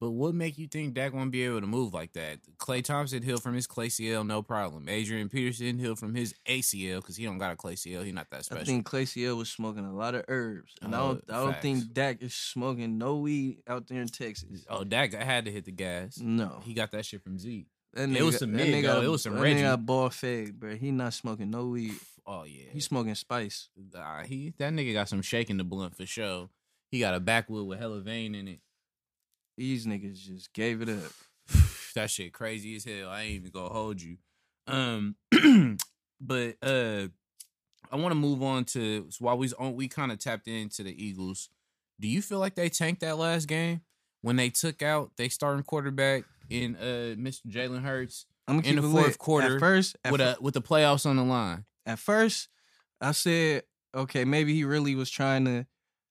But 0.00 0.10
what 0.10 0.34
make 0.34 0.58
you 0.58 0.66
think 0.66 0.92
Dak 0.94 1.14
won't 1.14 1.30
be 1.30 1.44
able 1.44 1.60
to 1.62 1.66
move 1.66 1.94
like 1.94 2.12
that? 2.14 2.38
Klay 2.58 2.82
Thompson 2.84 3.22
healed 3.22 3.42
from 3.42 3.54
his 3.54 3.66
Clay 3.66 3.88
CL, 3.88 4.24
no 4.24 4.42
problem. 4.42 4.86
Adrian 4.88 5.28
Peterson 5.30 5.78
healed 5.78 5.98
from 5.98 6.14
his 6.14 6.34
ACL 6.46 6.96
because 6.96 7.16
he 7.16 7.24
don't 7.24 7.38
got 7.38 7.52
a 7.52 7.56
Clay 7.56 7.76
CL. 7.76 8.02
He 8.02 8.12
not 8.12 8.28
that 8.30 8.44
special. 8.44 8.60
I 8.62 8.64
think 8.64 8.84
Clay 8.84 9.06
CL 9.06 9.36
was 9.36 9.48
smoking 9.48 9.84
a 9.86 9.94
lot 9.94 10.14
of 10.14 10.24
herbs, 10.28 10.74
and 10.82 10.94
I 10.94 10.98
Oh, 11.00 11.06
don't. 11.14 11.24
I 11.30 11.44
don't 11.44 11.62
think 11.62 11.84
oh, 11.84 11.88
Dak 11.92 12.22
is 12.22 12.34
smoking 12.34 12.98
no 12.98 13.16
weed 13.18 13.62
out 13.68 13.86
there 13.86 14.02
in 14.02 14.08
Texas. 14.08 14.66
oh, 14.68 14.84
Dak 14.84 15.14
had 15.14 15.46
to 15.46 15.52
hit 15.52 15.64
the 15.64 15.72
gas. 15.72 16.18
No, 16.18 16.60
He 16.64 16.74
got 16.74 16.90
that 16.90 17.06
shit 17.06 17.22
from 17.22 17.38
Zeke. 17.38 17.68
that 17.94 18.10
it 18.10 18.22
was 18.22 18.34
nigga- 18.34 18.38
some 18.40 18.52
that 18.52 18.66
nigga 18.66 18.82
got- 18.82 19.04
It 19.04 19.08
was 19.08 19.22
some 19.22 19.34
that 19.36 19.40
Reggie. 19.42 19.60
nigga 19.60 19.70
got 19.70 19.86
ball 19.86 20.10
fade, 20.10 20.58
bro. 20.58 20.74
He 20.76 20.90
not 20.90 21.14
smoking 21.14 21.50
no 21.50 21.66
weed. 21.68 21.94
Oh 22.26 22.42
yeah, 22.44 22.64
He 22.72 22.80
smoking 22.80 23.14
spice. 23.14 23.68
Nah, 23.94 24.24
he 24.24 24.52
that 24.58 24.72
nigga 24.72 24.92
got 24.92 25.08
some 25.08 25.22
shaking 25.22 25.56
the 25.56 25.64
blunt 25.64 25.96
for 25.96 26.04
sure. 26.04 26.50
He 26.94 27.00
got 27.00 27.16
a 27.16 27.18
backwood 27.18 27.66
with 27.66 27.80
hella 27.80 27.98
vein 27.98 28.36
in 28.36 28.46
it. 28.46 28.60
These 29.56 29.84
niggas 29.84 30.16
just 30.16 30.52
gave 30.52 30.80
it 30.80 30.88
up. 30.88 31.10
that 31.96 32.08
shit 32.08 32.32
crazy 32.32 32.76
as 32.76 32.84
hell. 32.84 33.08
I 33.08 33.22
ain't 33.22 33.32
even 33.32 33.50
gonna 33.50 33.74
hold 33.74 34.00
you. 34.00 34.18
Um, 34.68 35.16
but 36.20 36.54
uh, 36.62 37.08
I 37.90 37.96
want 37.96 38.12
to 38.12 38.14
move 38.14 38.44
on 38.44 38.64
to 38.66 39.06
so 39.10 39.24
while 39.24 39.36
we 39.36 39.50
on 39.58 39.74
we 39.74 39.88
kind 39.88 40.12
of 40.12 40.20
tapped 40.20 40.46
into 40.46 40.84
the 40.84 41.04
Eagles. 41.04 41.48
Do 41.98 42.06
you 42.06 42.22
feel 42.22 42.38
like 42.38 42.54
they 42.54 42.68
tanked 42.68 43.00
that 43.00 43.18
last 43.18 43.48
game 43.48 43.80
when 44.22 44.36
they 44.36 44.50
took 44.50 44.80
out 44.80 45.10
they 45.16 45.28
starting 45.28 45.64
quarterback 45.64 46.22
in 46.48 46.76
uh 46.76 47.16
Mr. 47.18 47.46
Jalen 47.48 47.82
Hurts 47.82 48.26
In 48.46 48.76
the 48.76 48.82
fourth 48.82 49.06
lit. 49.06 49.18
quarter 49.18 49.54
At 49.56 49.60
first, 49.60 49.96
at, 50.04 50.12
with 50.12 50.20
a 50.20 50.36
with 50.40 50.54
the 50.54 50.62
playoffs 50.62 51.06
on 51.06 51.16
the 51.16 51.24
line? 51.24 51.64
at 51.86 51.98
first, 51.98 52.50
I 53.00 53.10
said, 53.10 53.64
okay, 53.92 54.24
maybe 54.24 54.54
he 54.54 54.62
really 54.62 54.94
was 54.94 55.10
trying 55.10 55.44
to 55.46 55.66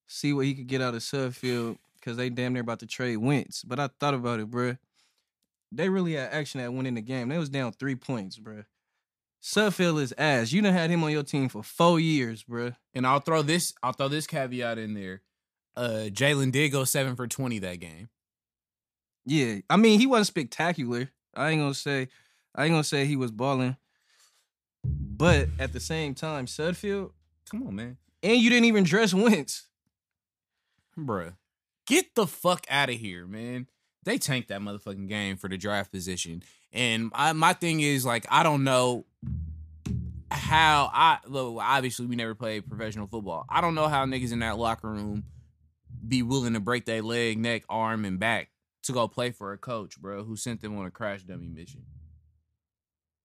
see 0.08 0.34
what 0.34 0.46
he 0.46 0.54
could 0.54 0.68
get 0.68 0.82
out 0.82 0.94
of 0.96 1.02
Sudfeld 1.02 1.78
because 1.96 2.18
they 2.18 2.30
damn 2.30 2.54
near 2.54 2.62
about 2.62 2.80
to 2.80 2.88
trade 2.88 3.18
Wentz. 3.18 3.64
But 3.64 3.80
I 3.80 3.90
thought 4.00 4.14
about 4.14 4.40
it, 4.40 4.50
bruh. 4.52 4.78
They 5.72 5.90
really 5.90 6.14
had 6.14 6.32
action 6.32 6.60
that 6.60 6.66
at 6.66 6.74
winning 6.74 6.94
the 6.96 7.02
game. 7.02 7.30
They 7.30 7.38
was 7.38 7.50
down 7.50 7.72
three 7.74 7.96
points, 7.96 8.38
bruh. 8.38 8.66
Sudfeld 9.42 10.02
is 10.02 10.14
ass. 10.18 10.52
You 10.52 10.62
done 10.62 10.74
had 10.74 10.90
him 10.90 11.04
on 11.04 11.12
your 11.12 11.24
team 11.24 11.50
for 11.50 11.64
four 11.64 12.00
years, 12.00 12.44
bruh. 12.44 12.76
And 12.94 13.06
I'll 13.08 13.20
throw 13.20 13.42
this 13.42 13.74
I'll 13.84 13.94
throw 13.94 14.08
this 14.08 14.28
caveat 14.28 14.78
in 14.78 14.94
there. 14.94 15.22
Uh, 15.76 16.06
Jalen 16.12 16.52
did 16.52 16.70
go 16.70 16.84
seven 16.84 17.16
for 17.16 17.28
twenty 17.28 17.60
that 17.60 17.80
game. 17.80 18.10
Yeah, 19.26 19.56
I 19.70 19.78
mean 19.78 20.00
he 20.00 20.06
wasn't 20.08 20.28
spectacular. 20.28 21.10
I 21.36 21.50
ain't 21.50 21.62
gonna 21.62 21.74
say, 21.74 22.10
I 22.54 22.66
ain't 22.66 22.74
gonna 22.74 22.84
say 22.84 23.06
he 23.06 23.16
was 23.16 23.32
balling. 23.32 23.76
But 24.86 25.48
at 25.60 25.74
the 25.74 25.80
same 25.80 26.14
time, 26.14 26.46
Sudfeld, 26.46 27.12
Come 27.50 27.66
on, 27.68 27.76
man. 27.76 27.98
and 28.22 28.38
you 28.38 28.50
didn't 28.50 28.66
even 28.66 28.84
dress 28.84 29.14
Wentz. 29.14 29.68
Bruh. 30.98 31.36
Get 31.86 32.16
the 32.16 32.28
fuck 32.28 32.66
out 32.70 32.90
of 32.90 32.96
here, 32.96 33.26
man. 33.26 33.68
They 34.04 34.18
tanked 34.18 34.50
that 34.50 34.62
motherfucking 34.62 35.08
game 35.08 35.38
for 35.38 35.50
the 35.50 35.58
draft 35.58 35.92
position. 35.92 36.44
And 36.72 37.12
I, 37.14 37.34
my 37.34 37.54
thing 37.54 37.80
is, 37.80 38.06
like, 38.06 38.26
I 38.30 38.44
don't 38.44 38.64
know 38.64 39.06
how 40.32 40.90
I 40.92 41.20
look, 41.28 41.58
obviously 41.62 42.06
we 42.06 42.16
never 42.16 42.36
played 42.36 42.68
professional 42.68 43.08
football. 43.08 43.46
I 43.50 43.62
don't 43.62 43.76
know 43.76 43.88
how 43.88 44.06
niggas 44.06 44.32
in 44.32 44.40
that 44.40 44.58
locker 44.58 44.90
room 44.90 45.26
be 46.06 46.22
willing 46.22 46.54
to 46.54 46.60
break 46.60 46.86
their 46.86 47.02
leg, 47.02 47.38
neck, 47.38 47.64
arm, 47.70 48.04
and 48.04 48.20
back 48.20 48.50
to 48.84 48.94
go 48.94 49.08
play 49.08 49.32
for 49.32 49.54
a 49.54 49.58
coach, 49.58 50.02
bro, 50.02 50.24
who 50.24 50.36
sent 50.36 50.62
them 50.62 50.78
on 50.78 50.86
a 50.86 50.92
crash 50.92 51.24
dummy 51.24 51.48
mission. 51.48 51.84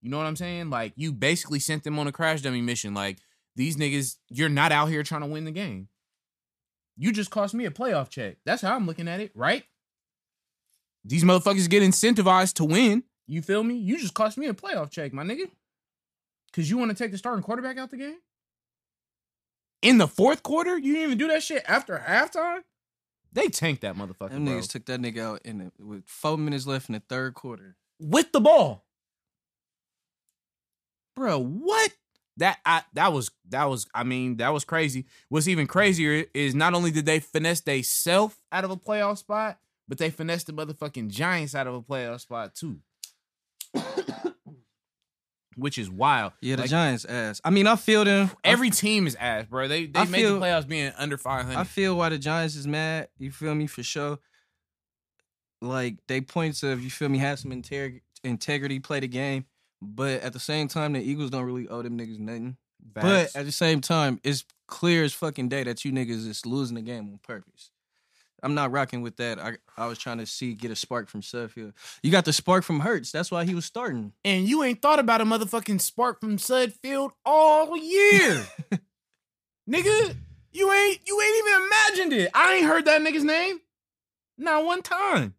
You 0.01 0.09
know 0.09 0.17
what 0.17 0.27
I'm 0.27 0.35
saying? 0.35 0.69
Like, 0.69 0.93
you 0.95 1.11
basically 1.11 1.59
sent 1.59 1.83
them 1.83 1.99
on 1.99 2.07
a 2.07 2.11
crash 2.11 2.41
dummy 2.41 2.61
mission. 2.61 2.93
Like, 2.93 3.17
these 3.55 3.75
niggas, 3.75 4.17
you're 4.29 4.47
not 4.47 4.71
out 4.71 4.87
here 4.87 5.03
trying 5.03 5.21
to 5.21 5.27
win 5.27 5.43
the 5.43 5.51
game. 5.51 5.89
You 7.01 7.13
just 7.13 7.31
cost 7.31 7.53
me 7.53 7.63
a 7.65 7.71
playoff 7.71 8.09
check. 8.09 8.35
That's 8.45 8.61
how 8.61 8.75
I'm 8.75 8.85
looking 8.85 9.07
at 9.07 9.21
it, 9.21 9.31
right? 9.33 9.63
These 11.05 11.23
motherfuckers 11.23 11.69
get 11.69 11.81
incentivized 11.81 12.55
to 12.55 12.65
win. 12.65 13.03
You 13.25 13.41
feel 13.41 13.63
me? 13.63 13.75
You 13.75 13.97
just 13.97 14.13
cost 14.13 14.37
me 14.37 14.47
a 14.47 14.53
playoff 14.53 14.91
check, 14.91 15.13
my 15.13 15.23
nigga. 15.23 15.49
Cause 16.51 16.69
you 16.69 16.77
want 16.77 16.91
to 16.91 16.97
take 17.01 17.11
the 17.11 17.17
starting 17.17 17.41
quarterback 17.41 17.77
out 17.77 17.89
the 17.89 17.95
game? 17.97 18.17
In 19.81 19.97
the 19.97 20.07
fourth 20.09 20.43
quarter? 20.43 20.77
You 20.77 20.91
didn't 20.93 21.03
even 21.03 21.17
do 21.17 21.27
that 21.29 21.41
shit 21.41 21.63
after 21.67 21.97
halftime? 22.05 22.63
They 23.31 23.47
tanked 23.47 23.81
that 23.83 23.95
motherfucker, 23.95 24.31
Them 24.31 24.45
niggas 24.45 24.69
took 24.69 24.85
that 24.87 24.99
nigga 24.99 25.19
out 25.19 25.41
in 25.45 25.59
the, 25.59 25.71
with 25.81 26.03
four 26.05 26.37
minutes 26.37 26.67
left 26.67 26.89
in 26.89 26.93
the 26.93 27.03
third 27.07 27.33
quarter. 27.33 27.77
with 27.99 28.31
the 28.33 28.41
ball. 28.41 28.83
Bro, 31.15 31.43
what? 31.43 31.91
That 32.39 32.57
I 32.65 32.81
that 32.93 33.13
was 33.13 33.31
that 33.49 33.65
was 33.69 33.85
I 33.93 34.03
mean, 34.03 34.37
that 34.37 34.49
was 34.49 34.65
crazy. 34.65 35.05
What's 35.29 35.47
even 35.47 35.67
crazier 35.67 36.25
is 36.33 36.55
not 36.55 36.73
only 36.73 36.91
did 36.91 37.05
they 37.05 37.19
finesse 37.19 37.61
they 37.61 37.81
self 37.81 38.37
out 38.51 38.63
of 38.65 38.71
a 38.71 38.77
playoff 38.77 39.17
spot, 39.19 39.59
but 39.87 39.97
they 39.97 40.09
finessed 40.09 40.47
the 40.47 40.53
motherfucking 40.53 41.09
Giants 41.09 41.53
out 41.55 41.67
of 41.67 41.73
a 41.75 41.81
playoff 41.81 42.21
spot 42.21 42.55
too. 42.55 42.79
Which 45.55 45.77
is 45.77 45.89
wild. 45.89 46.31
Yeah, 46.41 46.55
the 46.55 46.61
Like, 46.63 46.69
Giants 46.69 47.03
ass. 47.03 47.41
I 47.43 47.49
mean, 47.49 47.67
I 47.67 47.75
feel 47.75 48.05
them. 48.05 48.29
I 48.45 48.49
every 48.49 48.69
team 48.69 49.05
is 49.07 49.15
ass, 49.15 49.45
bro. 49.45 49.67
They 49.67 49.87
they 49.87 49.99
I 49.99 50.05
made 50.05 50.21
feel- 50.21 50.39
the 50.39 50.45
playoffs 50.45 50.67
being 50.67 50.93
under 50.97 51.17
500. 51.17 51.57
I 51.57 51.65
feel 51.65 51.97
why 51.97 52.07
the 52.09 52.17
Giants 52.17 52.55
is 52.55 52.65
mad. 52.65 53.09
You 53.17 53.31
feel 53.31 53.53
me 53.55 53.67
for 53.67 53.83
sure. 53.83 54.19
Like 55.61 55.97
they 56.07 56.21
points 56.21 56.63
of 56.63 56.81
you 56.81 56.89
feel 56.89 57.09
me 57.09 57.17
have 57.17 57.37
some 57.39 57.51
integ- 57.51 57.99
integrity, 58.23 58.79
play 58.79 59.01
the 59.01 59.09
game, 59.09 59.43
but 59.81 60.21
at 60.21 60.33
the 60.33 60.39
same 60.39 60.67
time 60.67 60.93
the 60.93 61.01
Eagles 61.01 61.29
don't 61.29 61.45
really 61.45 61.67
owe 61.67 61.81
them 61.81 61.97
niggas 61.97 62.19
nothing. 62.19 62.57
Facts. 62.93 63.33
But 63.33 63.39
at 63.39 63.45
the 63.45 63.51
same 63.51 63.81
time, 63.81 64.19
it's 64.23 64.45
clear 64.67 65.03
as 65.03 65.13
fucking 65.13 65.49
day 65.49 65.63
that 65.63 65.83
you 65.83 65.91
niggas 65.91 66.27
is 66.27 66.45
losing 66.45 66.75
the 66.75 66.81
game 66.81 67.09
on 67.09 67.19
purpose. 67.21 67.71
I'm 68.41 68.55
not 68.55 68.71
rocking 68.71 69.01
with 69.01 69.17
that. 69.17 69.39
I 69.39 69.57
I 69.77 69.87
was 69.87 69.97
trying 69.97 70.19
to 70.19 70.25
see 70.25 70.53
get 70.53 70.71
a 70.71 70.75
spark 70.75 71.09
from 71.09 71.21
Sudfeld. 71.21 71.73
You 72.01 72.11
got 72.11 72.25
the 72.25 72.33
spark 72.33 72.63
from 72.63 72.79
Hurts. 72.79 73.11
That's 73.11 73.31
why 73.31 73.43
he 73.43 73.53
was 73.53 73.65
starting. 73.65 74.13
and 74.23 74.47
you 74.47 74.63
ain't 74.63 74.81
thought 74.81 74.99
about 74.99 75.21
a 75.21 75.25
motherfucking 75.25 75.81
spark 75.81 76.21
from 76.21 76.37
Sudfeld 76.37 77.11
all 77.25 77.75
year. 77.75 78.45
nigga, 79.69 80.15
you 80.53 80.71
ain't 80.71 80.99
you 81.05 81.21
ain't 81.21 81.47
even 81.47 81.67
imagined 81.67 82.13
it. 82.13 82.31
I 82.33 82.55
ain't 82.55 82.65
heard 82.65 82.85
that 82.85 83.01
nigga's 83.01 83.25
name. 83.25 83.59
Not 84.37 84.63
one 84.63 84.81
time. 84.81 85.35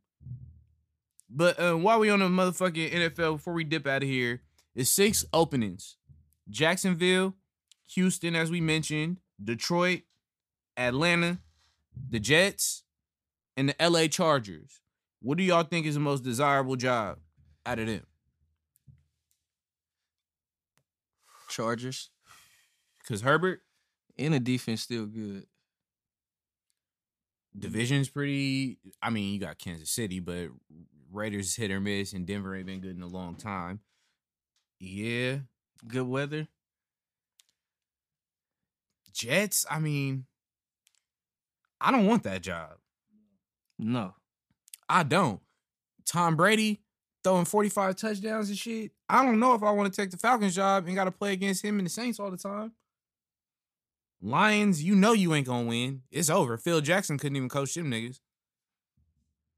But 1.30 1.60
uh, 1.60 1.74
while 1.76 2.00
we 2.00 2.10
on 2.10 2.18
the 2.18 2.26
motherfucking 2.26 2.90
NFL, 2.92 3.36
before 3.36 3.54
we 3.54 3.64
dip 3.64 3.86
out 3.86 4.02
of 4.02 4.08
here, 4.08 4.42
is 4.74 4.90
six 4.90 5.24
openings. 5.32 5.96
Jacksonville, 6.48 7.36
Houston, 7.94 8.34
as 8.34 8.50
we 8.50 8.60
mentioned, 8.60 9.18
Detroit, 9.42 10.02
Atlanta, 10.76 11.38
the 12.08 12.18
Jets, 12.18 12.82
and 13.56 13.68
the 13.68 13.88
LA 13.88 14.08
Chargers. 14.08 14.80
What 15.22 15.38
do 15.38 15.44
y'all 15.44 15.62
think 15.62 15.86
is 15.86 15.94
the 15.94 16.00
most 16.00 16.24
desirable 16.24 16.76
job 16.76 17.18
out 17.64 17.78
of 17.78 17.86
them? 17.86 18.06
Chargers 21.48 22.10
Cause 23.06 23.22
Herbert 23.22 23.60
and 24.18 24.34
the 24.34 24.40
defense 24.40 24.82
still 24.82 25.06
good. 25.06 25.46
division's 27.58 28.08
pretty. 28.08 28.78
I 29.02 29.10
mean, 29.10 29.34
you 29.34 29.40
got 29.40 29.58
Kansas 29.58 29.90
City, 29.90 30.20
but 30.20 30.48
Raiders 31.12 31.56
hit 31.56 31.70
or 31.70 31.80
miss, 31.80 32.12
and 32.12 32.26
Denver 32.26 32.54
ain't 32.54 32.66
been 32.66 32.80
good 32.80 32.96
in 32.96 33.02
a 33.02 33.08
long 33.08 33.34
time. 33.34 33.80
Yeah, 34.78 35.38
Good 35.86 36.06
weather. 36.06 36.46
Jets. 39.12 39.66
I 39.70 39.78
mean, 39.78 40.26
I 41.80 41.90
don't 41.90 42.06
want 42.06 42.22
that 42.24 42.42
job. 42.42 42.72
No. 43.78 44.14
I 44.88 45.02
don't. 45.02 45.40
Tom 46.06 46.36
Brady 46.36 46.80
throwing 47.24 47.44
forty 47.44 47.68
five 47.68 47.96
touchdowns 47.96 48.48
and 48.48 48.58
shit. 48.58 48.92
I 49.08 49.24
don't 49.24 49.40
know 49.40 49.54
if 49.54 49.62
I 49.62 49.70
want 49.70 49.92
to 49.92 50.00
take 50.00 50.10
the 50.10 50.16
Falcons 50.16 50.54
job 50.54 50.86
and 50.86 50.94
got 50.94 51.04
to 51.04 51.10
play 51.10 51.32
against 51.32 51.64
him 51.64 51.78
and 51.78 51.86
the 51.86 51.90
Saints 51.90 52.20
all 52.20 52.30
the 52.30 52.36
time. 52.36 52.72
Lions, 54.22 54.82
you 54.82 54.94
know 54.94 55.12
you 55.12 55.34
ain't 55.34 55.46
gonna 55.46 55.66
win. 55.66 56.02
It's 56.10 56.28
over. 56.28 56.58
Phil 56.58 56.80
Jackson 56.80 57.18
couldn't 57.18 57.36
even 57.36 57.48
coach 57.48 57.74
them 57.74 57.90
niggas. 57.90 58.20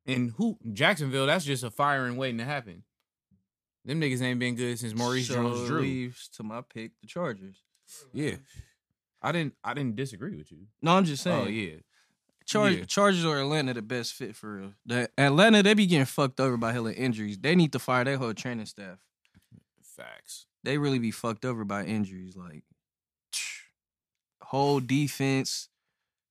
And 0.07 0.33
who 0.37 0.59
Jacksonville? 0.73 1.27
That's 1.27 1.45
just 1.45 1.63
a 1.63 1.71
firing 1.71 2.17
waiting 2.17 2.39
to 2.39 2.45
happen. 2.45 2.83
Them 3.85 4.01
niggas 4.01 4.23
ain't 4.23 4.39
been 4.39 4.55
good 4.55 4.79
since 4.79 4.95
Maurice 4.95 5.29
so 5.29 5.35
Jones 5.35 5.69
Drew. 5.69 5.81
leaves 5.81 6.29
to 6.37 6.43
my 6.43 6.61
pick, 6.63 6.93
the 7.01 7.07
Chargers. 7.07 7.63
Yeah, 8.13 8.37
I 9.21 9.33
didn't. 9.33 9.55
I 9.63 9.75
didn't 9.75 9.97
disagree 9.97 10.37
with 10.37 10.51
you. 10.53 10.67
No, 10.81 10.97
I'm 10.97 11.05
just 11.05 11.27
oh, 11.27 11.31
saying. 11.31 11.47
Oh 11.47 11.51
yeah, 11.51 11.77
Char- 12.45 12.71
yeah. 12.71 12.85
Chargers 12.85 13.25
or 13.25 13.41
Atlanta 13.41 13.75
the 13.75 13.83
best 13.83 14.15
fit 14.15 14.37
for 14.37 14.57
real. 14.57 14.73
The 14.87 15.09
Atlanta, 15.19 15.63
they 15.63 15.75
be 15.75 15.87
getting 15.87 16.05
fucked 16.05 16.41
over 16.41 16.57
by 16.57 16.73
hella 16.73 16.93
injuries. 16.93 17.39
They 17.39 17.55
need 17.55 17.73
to 17.73 17.79
fire 17.79 18.05
their 18.05 18.19
whole 18.19 18.35
training 18.35 18.67
staff. 18.67 18.99
facts. 19.83 20.47
They 20.65 20.79
really 20.79 20.99
be 20.99 21.11
fucked 21.11 21.45
over 21.45 21.65
by 21.65 21.85
injuries. 21.85 22.37
Like 22.37 22.63
whole 24.43 24.81
defense, 24.81 25.69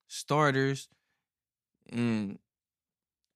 starters, 0.08 0.88
and 1.90 2.38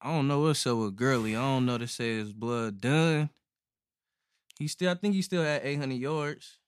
I 0.07 0.11
don't 0.11 0.29
know 0.29 0.39
what's 0.39 0.65
up 0.69 0.79
with 0.79 0.95
Gurley. 0.95 1.35
I 1.35 1.41
don't 1.41 1.67
know 1.67 1.79
to 1.79 1.89
say 1.89 2.19
his 2.19 2.33
blood 2.33 2.81
done. 2.81 3.29
He 4.57 4.69
still, 4.69 4.93
I 4.93 4.95
think 4.95 5.15
he 5.15 5.23
still 5.23 5.43
had 5.43 5.63
800 5.65 5.97
yards. 5.97 6.59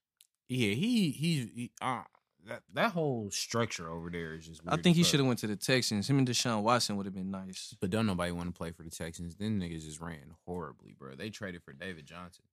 Yeah, 0.48 0.74
he 0.74 1.10
he's 1.10 1.48
he, 1.54 1.70
uh, 1.80 2.02
that 2.48 2.62
that 2.74 2.90
whole 2.90 3.30
structure 3.30 3.88
over 3.88 4.10
there 4.10 4.34
is 4.34 4.48
just. 4.48 4.62
I 4.66 4.76
think 4.76 4.96
he 4.96 5.04
should 5.04 5.20
have 5.20 5.26
went 5.28 5.38
to 5.40 5.46
the 5.46 5.54
Texans. 5.54 6.10
Him 6.10 6.18
and 6.18 6.26
Deshaun 6.26 6.62
Watson 6.62 6.96
would 6.96 7.06
have 7.06 7.14
been 7.14 7.30
nice. 7.30 7.76
But 7.80 7.90
don't 7.90 8.06
nobody 8.06 8.32
want 8.32 8.52
to 8.52 8.58
play 8.58 8.72
for 8.72 8.82
the 8.82 8.90
Texans. 8.90 9.36
Them 9.36 9.60
niggas 9.60 9.84
just 9.84 10.00
ran 10.00 10.34
horribly, 10.44 10.96
bro. 10.98 11.14
They 11.14 11.30
traded 11.30 11.62
for 11.62 11.72
David 11.72 12.06
Johnson. 12.06 12.44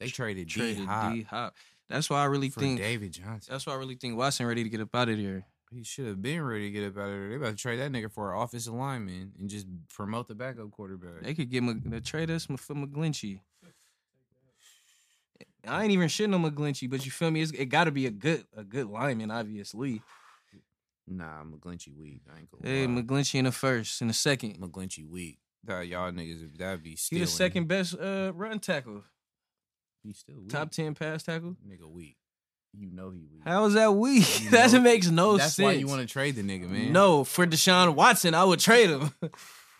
They 0.00 0.08
traded, 0.08 0.48
D 0.48 0.54
Traded 0.54 0.86
Hop 0.86 1.12
D 1.12 1.22
Hop. 1.22 1.54
That's 1.88 2.10
why 2.10 2.22
I 2.22 2.24
really 2.24 2.50
for 2.50 2.58
think. 2.58 2.80
David 2.80 3.12
Johnson. 3.12 3.52
That's 3.52 3.64
why 3.64 3.74
I 3.74 3.76
really 3.76 3.94
think 3.94 4.16
Watson 4.16 4.44
ready 4.46 4.64
to 4.64 4.70
get 4.70 4.80
up 4.80 4.92
out 4.92 5.08
of 5.08 5.18
there. 5.18 5.46
He 5.70 5.82
should 5.84 6.06
have 6.06 6.22
been 6.22 6.42
ready 6.42 6.66
to 6.66 6.70
get 6.70 6.86
up 6.88 6.96
out 6.96 7.08
of 7.08 7.10
there. 7.10 7.28
They 7.28 7.34
about 7.36 7.50
to 7.50 7.56
trade 7.56 7.78
that 7.78 7.92
nigga 7.92 8.10
for 8.10 8.34
an 8.34 8.40
offensive 8.40 8.72
lineman 8.72 9.32
and 9.38 9.50
just 9.50 9.66
promote 9.94 10.26
the 10.28 10.34
backup 10.34 10.70
quarterback. 10.70 11.22
They 11.22 11.34
could 11.34 11.50
get 11.50 11.62
Mc, 11.62 11.90
the 11.90 12.00
trade 12.00 12.30
us 12.30 12.46
for 12.46 12.74
McGlinchey. 12.74 13.40
I 15.66 15.82
ain't 15.82 15.92
even 15.92 16.08
shitting 16.08 16.34
on 16.34 16.42
McGlinchey, 16.50 16.88
but 16.88 17.04
you 17.04 17.10
feel 17.10 17.30
me? 17.30 17.42
It's, 17.42 17.52
it 17.52 17.66
got 17.66 17.84
to 17.84 17.90
be 17.90 18.06
a 18.06 18.10
good 18.10 18.44
a 18.56 18.64
good 18.64 18.86
lineman, 18.88 19.30
obviously. 19.30 20.00
Nah, 21.06 21.42
McGlinchey 21.44 21.94
weak. 21.96 22.22
I 22.34 22.38
ain't 22.38 22.50
gonna 22.50 22.66
Hey, 22.66 22.86
lie. 22.86 23.02
McGlinchey 23.02 23.36
in 23.36 23.44
the 23.44 23.52
first, 23.52 24.00
in 24.00 24.08
the 24.08 24.14
second. 24.14 24.58
McGlinchey 24.58 25.06
weak. 25.08 25.38
That 25.64 25.86
y'all 25.88 26.10
niggas, 26.12 26.56
that'd 26.56 26.82
be 26.82 26.90
He 26.90 26.96
stealing. 26.96 27.24
the 27.24 27.30
second 27.30 27.68
best 27.68 27.94
uh, 27.98 28.32
run 28.34 28.58
tackle, 28.60 29.02
He 30.02 30.12
still 30.12 30.36
weak. 30.40 30.48
top 30.50 30.70
ten 30.70 30.94
pass 30.94 31.22
tackle. 31.24 31.56
nigga 31.66 31.90
weak. 31.90 32.16
You 32.78 32.90
know 32.92 33.10
he 33.10 33.18
weak. 33.18 33.42
How 33.44 33.64
is 33.66 33.74
that 33.74 33.92
weak? 33.92 34.42
You 34.44 34.50
that 34.52 34.72
know- 34.72 34.80
makes 34.80 35.10
no 35.10 35.36
That's 35.36 35.54
sense. 35.54 35.64
why 35.64 35.72
you 35.72 35.86
want 35.88 36.00
to 36.00 36.06
trade 36.06 36.36
the 36.36 36.42
nigga, 36.42 36.68
man. 36.68 36.92
No, 36.92 37.24
for 37.24 37.46
Deshaun 37.46 37.94
Watson, 37.94 38.34
I 38.34 38.44
would 38.44 38.60
trade 38.60 38.90
him. 38.90 39.12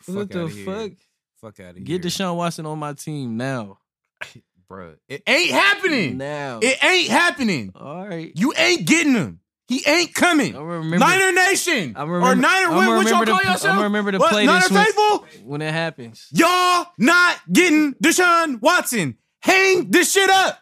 What 0.06 0.30
the 0.30 0.48
fuck? 0.48 0.92
Fuck 1.38 1.60
out 1.60 1.72
of 1.72 1.76
here. 1.76 1.84
Get 1.84 2.02
Deshaun 2.02 2.34
Watson 2.36 2.64
on 2.64 2.78
my 2.78 2.94
team 2.94 3.36
now. 3.36 3.76
bro. 4.68 4.94
It 5.08 5.22
ain't 5.26 5.50
happening. 5.50 6.16
Now. 6.16 6.60
It 6.62 6.82
ain't 6.82 7.10
happening. 7.10 7.72
All 7.74 8.06
right. 8.08 8.32
You 8.34 8.54
ain't 8.56 8.86
getting 8.86 9.14
him. 9.14 9.40
He 9.66 9.82
ain't 9.86 10.14
coming. 10.14 10.56
I 10.56 10.60
remember 10.60 10.98
Niner 10.98 11.32
Nation 11.32 11.92
I 11.94 12.02
remember, 12.04 12.26
or 12.26 12.34
Niner. 12.34 12.70
What, 12.70 13.06
y'all 13.06 13.24
call 13.26 13.42
yourself? 13.42 13.74
I'ma 13.74 13.82
remember 13.82 14.12
to 14.12 14.18
play 14.18 14.46
Niner 14.46 14.66
this 14.66 14.68
faithful. 14.68 15.26
when 15.44 15.60
it 15.60 15.72
happens. 15.72 16.26
Y'all 16.32 16.86
not 16.96 17.36
getting 17.52 17.92
Deshaun 17.94 18.62
Watson. 18.62 19.18
Hang 19.40 19.90
this 19.90 20.10
shit 20.12 20.30
up. 20.30 20.58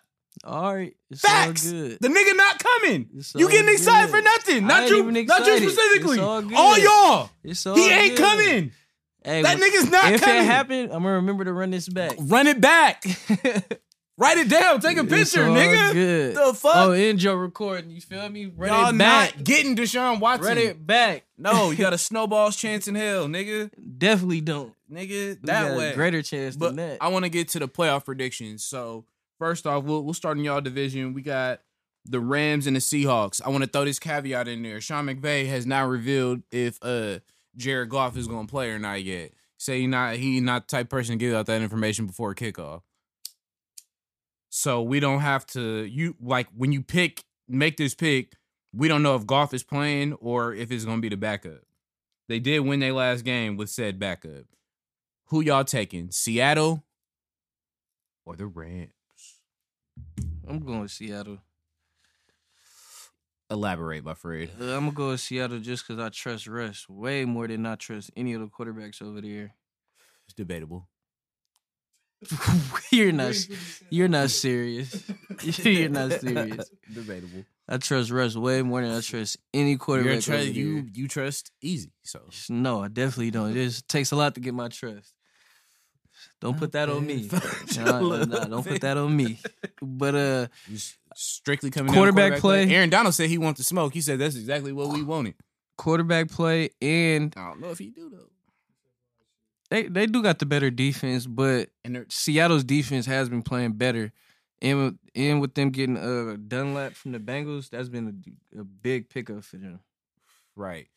All 0.47 0.75
right. 0.75 0.95
It's 1.11 1.21
Facts. 1.21 1.67
all 1.67 1.73
good. 1.73 1.99
The 2.01 2.09
nigga 2.09 2.37
not 2.37 2.59
coming. 2.63 3.09
It's 3.17 3.35
you 3.35 3.51
getting 3.51 3.73
excited 3.73 4.11
good. 4.13 4.19
for 4.19 4.23
nothing. 4.23 4.67
Not 4.67 4.89
you. 4.89 5.03
Not 5.11 5.47
you 5.47 5.59
specifically. 5.71 6.19
All. 6.21 6.43
All 6.57 6.79
y'all. 6.79 7.31
It's 7.45 7.67
all 7.67 7.75
He 7.75 7.91
ain't 7.91 8.17
good. 8.17 8.25
coming. 8.25 8.73
Hey, 9.25 9.43
That 9.43 9.59
when- 9.59 9.71
nigga's 9.71 9.91
not 9.91 10.13
if 10.13 10.21
coming. 10.21 10.37
it 10.43 10.45
happened, 10.45 10.93
I'm 10.93 11.03
gonna 11.03 11.15
remember 11.17 11.45
to 11.45 11.53
run 11.53 11.71
this 11.73 11.89
back. 11.89 12.13
Run 12.19 12.47
it 12.47 12.61
back. 12.61 13.03
Write 14.19 14.39
it 14.39 14.49
down. 14.49 14.81
Take 14.81 14.97
a 14.97 15.01
It's 15.03 15.11
picture, 15.35 15.45
nigga. 15.47 15.93
Good. 15.93 16.37
The 16.37 16.55
fuck? 16.55 16.77
Oh, 16.77 16.93
and 16.93 17.19
Joe 17.19 17.35
recording. 17.35 17.91
You 17.91 18.01
feel 18.01 18.27
me? 18.31 18.47
Run 18.47 18.71
Y'all 18.71 18.89
it 18.95 18.99
back. 18.99 19.35
not 19.37 19.45
getting 19.45 19.77
Deshaun 19.77 20.21
Watson. 20.21 20.47
Run 20.47 20.57
it 20.59 20.87
back. 20.87 21.25
No, 21.37 21.71
you 21.71 21.77
got 21.77 21.93
a 21.93 21.99
snowball's 21.99 22.57
chance 22.57 22.89
in 22.89 22.95
hell, 22.95 23.27
nigga. 23.27 23.71
Definitely 23.99 24.41
don't. 24.41 24.73
Nigga, 24.91 25.09
We 25.09 25.35
that 25.43 25.69
got 25.69 25.77
way. 25.77 25.91
a 25.91 25.95
greater 25.95 26.23
chance 26.23 26.57
But 26.57 26.69
than 26.69 26.77
that. 26.77 26.99
I 27.03 27.09
want 27.09 27.25
to 27.27 27.29
get 27.29 27.49
to 27.51 27.59
the 27.59 27.69
playoff 27.69 28.07
predictions. 28.07 28.65
So 28.65 29.05
first 29.39 29.67
off, 29.67 29.85
we'll 29.85 30.03
we'll 30.03 30.15
start 30.15 30.39
in 30.39 30.45
y'all 30.45 30.61
division. 30.61 31.13
We 31.13 31.23
got 31.23 31.61
the 32.05 32.21
Rams 32.21 32.67
and 32.67 32.77
the 32.77 32.81
Seahawks. 32.81 33.41
I 33.45 33.51
want 33.51 33.65
to 33.65 33.71
throw 33.71 33.85
this 33.85 33.99
caveat 33.99 34.49
in 34.49 34.63
there. 34.63 34.81
Sean 34.81 35.07
McVay 35.07 35.47
has 35.49 35.67
not 35.67 35.89
revealed 35.89 36.43
if 36.51 36.79
uh 36.83 37.19
Jared 37.57 37.89
Goff 37.89 38.17
is 38.17 38.29
going 38.29 38.47
to 38.47 38.51
play 38.51 38.71
or 38.71 38.79
not 38.79 39.03
yet. 39.03 39.33
Say 39.59 39.81
he 39.81 39.87
not 39.87 40.17
he 40.17 40.41
not 40.41 40.69
the 40.69 40.77
type 40.77 40.89
person 40.89 41.19
to 41.19 41.25
give 41.25 41.35
out 41.35 41.47
that 41.47 41.63
information 41.63 42.07
before 42.07 42.35
kickoff. 42.35 42.83
So 44.49 44.83
we 44.83 45.01
don't 45.01 45.21
have 45.21 45.47
to 45.49 45.85
you 45.85 46.17
like 46.21 46.49
when 46.55 46.73
you 46.73 46.83
pick 46.83 47.25
make 47.49 47.77
this 47.77 47.95
pick. 47.95 48.35
We 48.73 48.89
don't 48.89 49.03
know 49.03 49.17
if 49.17 49.27
Goff 49.27 49.55
is 49.55 49.63
playing 49.63 50.13
or 50.15 50.53
if 50.53 50.71
it's 50.71 50.85
going 50.85 50.99
to 50.99 51.03
be 51.03 51.09
the 51.09 51.17
backup. 51.17 51.63
They 52.29 52.41
did 52.41 52.61
win 52.61 52.81
their 52.81 52.93
last 52.93 53.23
game 53.23 53.57
with 53.57 53.71
said 53.71 53.99
backup. 53.99 54.45
Who 55.27 55.41
y'all 55.41 55.65
taking? 55.65 56.11
Seattle 56.11 56.85
or 58.27 58.37
the 58.37 58.47
Rams? 58.47 58.96
I'm 60.49 60.61
going 60.61 60.81
with 60.81 60.91
Seattle. 60.91 61.39
Elaborate, 63.51 64.05
my 64.05 64.15
friend. 64.15 64.51
Uh, 64.61 64.77
I'm 64.77 64.81
gonna 64.87 64.93
go 64.93 65.09
with 65.11 65.21
Seattle 65.21 65.61
just 65.61 65.87
because 65.87 66.03
I 66.03 66.09
trust 66.09 66.47
Russ 66.47 66.89
way 66.89 67.25
more 67.25 67.47
than 67.47 67.65
I 67.65 67.77
trust 67.77 68.11
any 68.17 68.35
of 68.35 68.41
the 68.41 68.49
quarterbacks 68.49 69.01
over 69.01 69.21
there. 69.21 69.55
It's 70.27 70.35
debatable. 70.35 70.89
you're 72.91 73.13
not. 73.13 73.35
You're 73.91 74.09
not 74.09 74.31
serious. 74.31 75.09
you're 75.65 75.89
not 75.89 76.13
serious. 76.13 76.71
debatable. 76.95 77.45
I 77.69 77.79
trust 77.79 78.11
Russ 78.11 78.37
way 78.37 78.63
more 78.63 78.83
than 78.83 78.91
I 78.91 79.01
trust 79.01 79.37
any 79.53 79.77
quarterback. 79.77 80.23
Tr- 80.23 80.35
over 80.35 80.43
you 80.45 80.87
you 80.93 81.07
trust 81.09 81.53
easy. 81.61 81.93
So 82.03 82.29
No, 82.49 82.83
I 82.83 82.89
definitely 82.89 83.31
don't. 83.31 83.57
It 83.57 83.83
takes 83.89 84.13
a 84.13 84.17
lot 84.17 84.35
to 84.35 84.41
get 84.41 84.55
my 84.55 84.69
trust. 84.69 85.15
Don't 86.41 86.59
put 86.59 86.73
that 86.73 86.89
on 86.89 87.07
me. 87.07 87.29
Don't 87.75 88.65
put 88.67 88.81
that 88.81 88.97
on 88.97 89.17
me. 89.17 89.39
But 89.83 90.15
uh, 90.15 90.47
strictly 91.15 91.71
coming 91.71 91.93
down 91.93 91.97
Quarterback 91.97 92.41
play. 92.41 92.69
Aaron 92.75 92.89
Donald 92.91 93.15
said 93.15 93.29
he 93.29 93.39
wants 93.39 93.59
to 93.59 93.65
smoke. 93.65 93.93
He 93.95 94.01
said 94.01 94.19
that's 94.19 94.37
exactly 94.37 94.73
what 94.73 94.89
we 94.89 95.03
wanted. 95.03 95.35
quarterback 95.77 96.29
play 96.31 96.71
and 96.81 97.35
I 97.37 97.49
don't 97.49 97.61
know 97.61 97.71
if 97.71 97.79
he 97.79 97.91
do 97.91 98.09
though. 98.11 98.31
they 99.71 99.89
they 99.89 100.07
do 100.07 100.23
got 100.23 100.39
the 100.39 100.47
better 100.47 100.71
defense, 100.71 101.27
but 101.27 101.69
And 101.85 102.07
Seattle's 102.09 102.65
defense 102.65 103.05
has 103.07 103.29
been 103.29 103.43
playing 103.43 103.73
better. 103.73 104.13
And 104.63 104.79
with, 104.83 104.99
and 105.15 105.41
with 105.43 105.55
them 105.55 105.71
getting 105.71 105.99
uh 105.99 106.37
Dunlap 106.49 106.95
from 106.95 107.13
the 107.13 107.19
Bengals, 107.19 107.69
that's 107.69 107.91
been 107.91 108.23
a, 108.57 108.61
a 108.61 108.65
big 108.65 109.11
pickup 109.11 109.45
for 109.45 109.59
them. 109.59 109.81
right. 110.55 110.89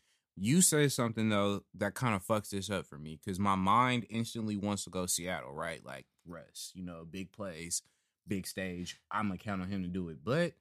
You 0.41 0.61
say 0.61 0.87
something 0.87 1.29
though 1.29 1.63
that 1.75 1.95
kind 1.95 2.15
of 2.15 2.25
fucks 2.25 2.49
this 2.49 2.69
up 2.69 2.85
for 2.85 2.97
me 2.97 3.19
because 3.21 3.39
my 3.39 3.55
mind 3.55 4.05
instantly 4.09 4.55
wants 4.55 4.85
to 4.85 4.89
go 4.89 5.05
Seattle, 5.05 5.51
right? 5.51 5.83
Like 5.85 6.05
Russ, 6.25 6.71
you 6.73 6.83
know, 6.83 7.05
big 7.09 7.31
plays, 7.31 7.81
big 8.27 8.47
stage. 8.47 8.99
I'm 9.11 9.27
gonna 9.27 9.37
count 9.37 9.61
on 9.61 9.67
him 9.67 9.83
to 9.83 9.89
do 9.89 10.07
it, 10.09 10.19
but 10.23 10.53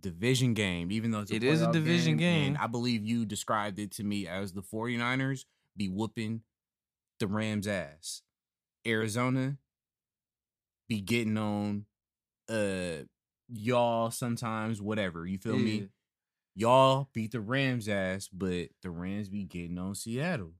division 0.00 0.54
game, 0.54 0.90
even 0.90 1.10
though 1.10 1.20
it's 1.20 1.30
a 1.30 1.36
It 1.36 1.42
is 1.42 1.60
a 1.60 1.70
division 1.70 2.16
game. 2.16 2.48
and 2.48 2.58
I 2.58 2.66
believe 2.66 3.04
you 3.04 3.26
described 3.26 3.78
it 3.78 3.90
to 3.92 4.04
me 4.04 4.26
as 4.26 4.52
the 4.52 4.62
49ers 4.62 5.44
be 5.76 5.88
whooping 5.88 6.42
the 7.18 7.26
Rams' 7.26 7.66
ass. 7.66 8.22
Arizona 8.86 9.58
be 10.88 11.00
getting 11.00 11.36
on 11.36 11.84
uh 12.48 13.04
y'all 13.48 14.10
sometimes, 14.10 14.80
whatever. 14.80 15.26
You 15.26 15.38
feel 15.38 15.58
me? 15.58 15.88
Y'all 16.58 17.10
beat 17.12 17.32
the 17.32 17.40
Rams' 17.40 17.86
ass, 17.86 18.28
but 18.32 18.68
the 18.82 18.90
Rams 18.90 19.28
be 19.28 19.44
getting 19.44 19.78
on 19.78 19.94
Seattle. 19.94 20.54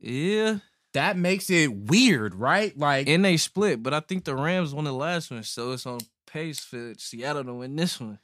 Yeah, 0.00 0.58
That 0.94 1.18
makes 1.18 1.50
it 1.50 1.72
weird, 1.72 2.34
right? 2.34 2.76
Like 2.76 3.06
and 3.08 3.22
they 3.24 3.36
split, 3.36 3.82
but 3.82 3.92
I 3.92 4.00
think 4.00 4.24
the 4.24 4.34
Rams 4.34 4.74
won 4.74 4.84
the 4.84 4.92
last 4.92 5.30
one, 5.30 5.42
so 5.42 5.72
it's 5.72 5.86
on 5.86 6.00
pace 6.26 6.58
for 6.60 6.94
Seattle 6.96 7.44
to 7.44 7.54
win 7.54 7.76
this 7.76 8.00
one. 8.00 8.18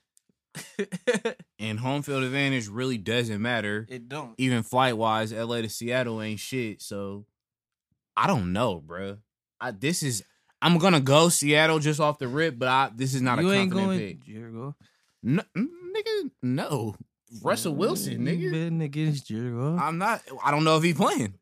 and 1.60 1.78
home 1.78 2.02
field 2.02 2.24
advantage 2.24 2.66
really 2.68 2.98
doesn't 2.98 3.40
matter. 3.40 3.86
it 3.88 4.08
don't. 4.08 4.34
Even 4.38 4.62
flight 4.62 4.96
wise, 4.96 5.32
LA 5.32 5.60
to 5.60 5.68
Seattle 5.68 6.20
ain't 6.22 6.40
shit. 6.40 6.80
So 6.82 7.26
I 8.16 8.26
don't 8.26 8.52
know, 8.52 8.80
bro. 8.80 9.18
I 9.60 9.70
this 9.70 10.02
is 10.02 10.24
I'm 10.62 10.78
gonna 10.78 11.00
go 11.00 11.28
Seattle 11.28 11.78
just 11.78 12.00
off 12.00 12.18
the 12.18 12.26
rip, 12.26 12.58
but 12.58 12.68
I 12.68 12.90
this 12.94 13.14
is 13.14 13.22
not 13.22 13.40
you 13.40 13.50
a 13.50 13.54
ain't 13.54 13.70
confident 13.70 13.98
going, 14.00 14.18
pick. 14.18 14.28
No, 15.22 15.42
nigga, 15.56 16.30
no. 16.42 16.94
Russell 17.42 17.74
Wilson, 17.74 18.18
nigga. 18.26 18.50
betting 18.50 18.82
against 18.82 19.26
Jericho. 19.28 19.76
I'm 19.76 19.98
not. 19.98 20.22
I 20.42 20.50
don't 20.50 20.64
know 20.64 20.76
if 20.76 20.82
he 20.82 20.94
playing. 20.94 21.34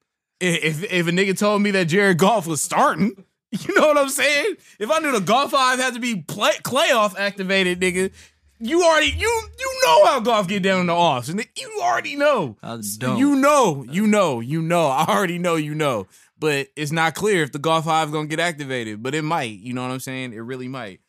I- 0.43 0.45
If 0.45 0.85
if 0.85 1.07
a 1.07 1.11
nigga 1.11 1.37
told 1.39 1.63
me 1.63 1.71
that 1.73 1.85
Jared 1.87 2.19
Goff 2.19 2.47
was 2.47 2.63
starting, 2.63 3.25
you 3.51 3.75
know 3.75 3.87
what 3.89 3.97
I'm 3.99 4.09
saying? 4.11 4.57
If 4.79 4.91
I 4.91 4.99
knew 4.99 5.13
the 5.13 5.21
golf 5.21 5.53
five 5.53 5.79
had 5.79 5.95
to 5.95 6.01
be 6.01 6.17
play, 6.17 6.53
playoff 6.65 7.19
activated, 7.19 7.81
nigga, 7.81 8.13
you 8.61 8.83
already 8.85 9.13
you 9.17 9.43
you 9.59 9.81
know 9.85 10.05
how 10.07 10.21
Goff 10.21 10.47
get 10.49 10.63
down 10.63 10.81
in 10.83 10.87
the 10.89 10.93
offs, 10.95 11.29
and 11.29 11.45
you 11.57 11.81
already 11.81 12.17
know. 12.17 12.57
I 12.63 12.79
don't. 12.99 13.19
You 13.19 13.37
know, 13.37 13.85
you 13.91 14.07
know, 14.07 14.41
you 14.41 14.61
know. 14.61 14.87
I 14.89 15.05
already 15.09 15.39
know, 15.39 15.57
you 15.57 15.75
know. 15.75 16.07
But 16.41 16.69
it's 16.77 16.93
not 16.93 17.15
clear 17.15 17.43
if 17.43 17.51
the 17.53 17.59
golf 17.59 17.87
five 17.87 18.13
gonna 18.13 18.29
get 18.29 18.39
activated, 18.41 19.03
but 19.03 19.15
it 19.15 19.23
might. 19.23 19.59
You 19.59 19.73
know 19.73 19.83
what 19.83 19.91
I'm 19.93 20.01
saying? 20.01 20.35
It 20.35 20.39
really 20.41 20.69
might. 20.69 21.01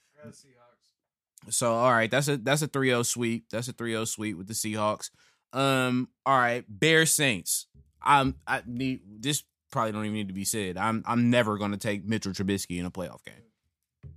So 1.49 1.73
all 1.73 1.91
right, 1.91 2.12
that's 2.12 2.28
a 2.28 2.38
that's 2.38 2.62
a 2.62 2.67
3-0 2.67 3.06
sweep. 3.06 3.45
That's 3.49 3.67
a 3.67 3.73
3-0 3.73 4.08
sweep 4.08 4.38
with 4.38 4.47
the 4.47 4.54
Seahawks. 4.54 5.10
Um, 5.54 6.10
all 6.25 6.38
right, 6.38 6.65
Bear 6.67 7.06
Saints. 7.06 7.67
I'm 8.02 8.36
I 8.47 8.62
need 8.65 9.02
this 9.19 9.43
probably 9.71 9.91
don't 9.91 10.06
even 10.06 10.15
need 10.15 10.28
to 10.28 10.34
be 10.34 10.45
said. 10.45 10.78
I'm 10.78 11.04
I'm 11.06 11.30
never 11.30 11.58
gonna 11.58 11.78
take 11.78 12.06
Mitchell 12.06 12.34
Trubisky 12.34 12.80
in 12.80 12.86
a 12.86 12.91
playoff 12.91 13.23
game. 13.23 14.12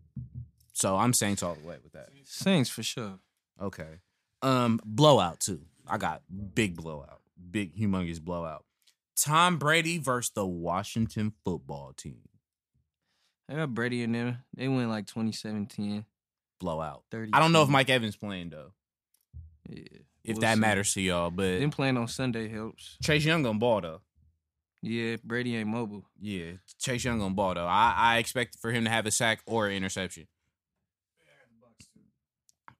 So 0.72 0.96
I'm 0.96 1.12
Saints 1.12 1.42
all 1.42 1.54
the 1.54 1.66
way 1.66 1.76
with 1.82 1.92
that. 1.92 2.08
Saints 2.24 2.70
for 2.70 2.82
sure. 2.82 3.18
Okay. 3.60 4.00
Um, 4.42 4.80
blowout 4.84 5.40
too. 5.40 5.60
I 5.86 5.98
got 5.98 6.22
big 6.54 6.76
blowout. 6.76 7.20
Big 7.50 7.76
humongous 7.76 8.20
blowout. 8.20 8.64
Tom 9.16 9.58
Brady 9.58 9.98
versus 9.98 10.32
the 10.34 10.46
Washington 10.46 11.32
football 11.44 11.92
team. 11.96 12.20
I 13.48 13.54
got 13.54 13.74
Brady 13.74 14.02
in 14.02 14.12
there. 14.12 14.44
They 14.56 14.68
went 14.68 14.88
like 14.88 15.06
27 15.06 15.66
10, 15.66 16.04
Blowout. 16.62 17.02
30. 17.10 17.32
I 17.34 17.40
don't 17.40 17.52
know 17.52 17.62
if 17.62 17.68
Mike 17.68 17.90
Evans 17.90 18.16
playing 18.16 18.50
though. 18.50 18.72
Yeah. 19.68 19.82
if 20.24 20.36
we'll 20.36 20.40
that 20.40 20.54
see. 20.54 20.60
matters 20.60 20.94
to 20.94 21.00
y'all. 21.02 21.30
But 21.30 21.58
Them 21.60 21.70
playing 21.70 21.96
on 21.98 22.08
Sunday 22.08 22.48
helps. 22.48 22.96
Chase 23.02 23.24
Young 23.24 23.42
gonna 23.42 23.58
ball 23.58 23.80
though. 23.82 24.00
Yeah, 24.84 25.16
Brady 25.22 25.56
ain't 25.56 25.68
mobile. 25.68 26.04
Yeah, 26.20 26.52
Chase 26.80 27.04
Young 27.04 27.18
gonna 27.18 27.34
ball 27.34 27.54
though. 27.54 27.66
I, 27.66 27.94
I 27.96 28.18
expect 28.18 28.58
for 28.60 28.72
him 28.72 28.84
to 28.84 28.90
have 28.90 29.06
a 29.06 29.10
sack 29.10 29.40
or 29.46 29.68
an 29.68 29.74
interception. 29.74 30.26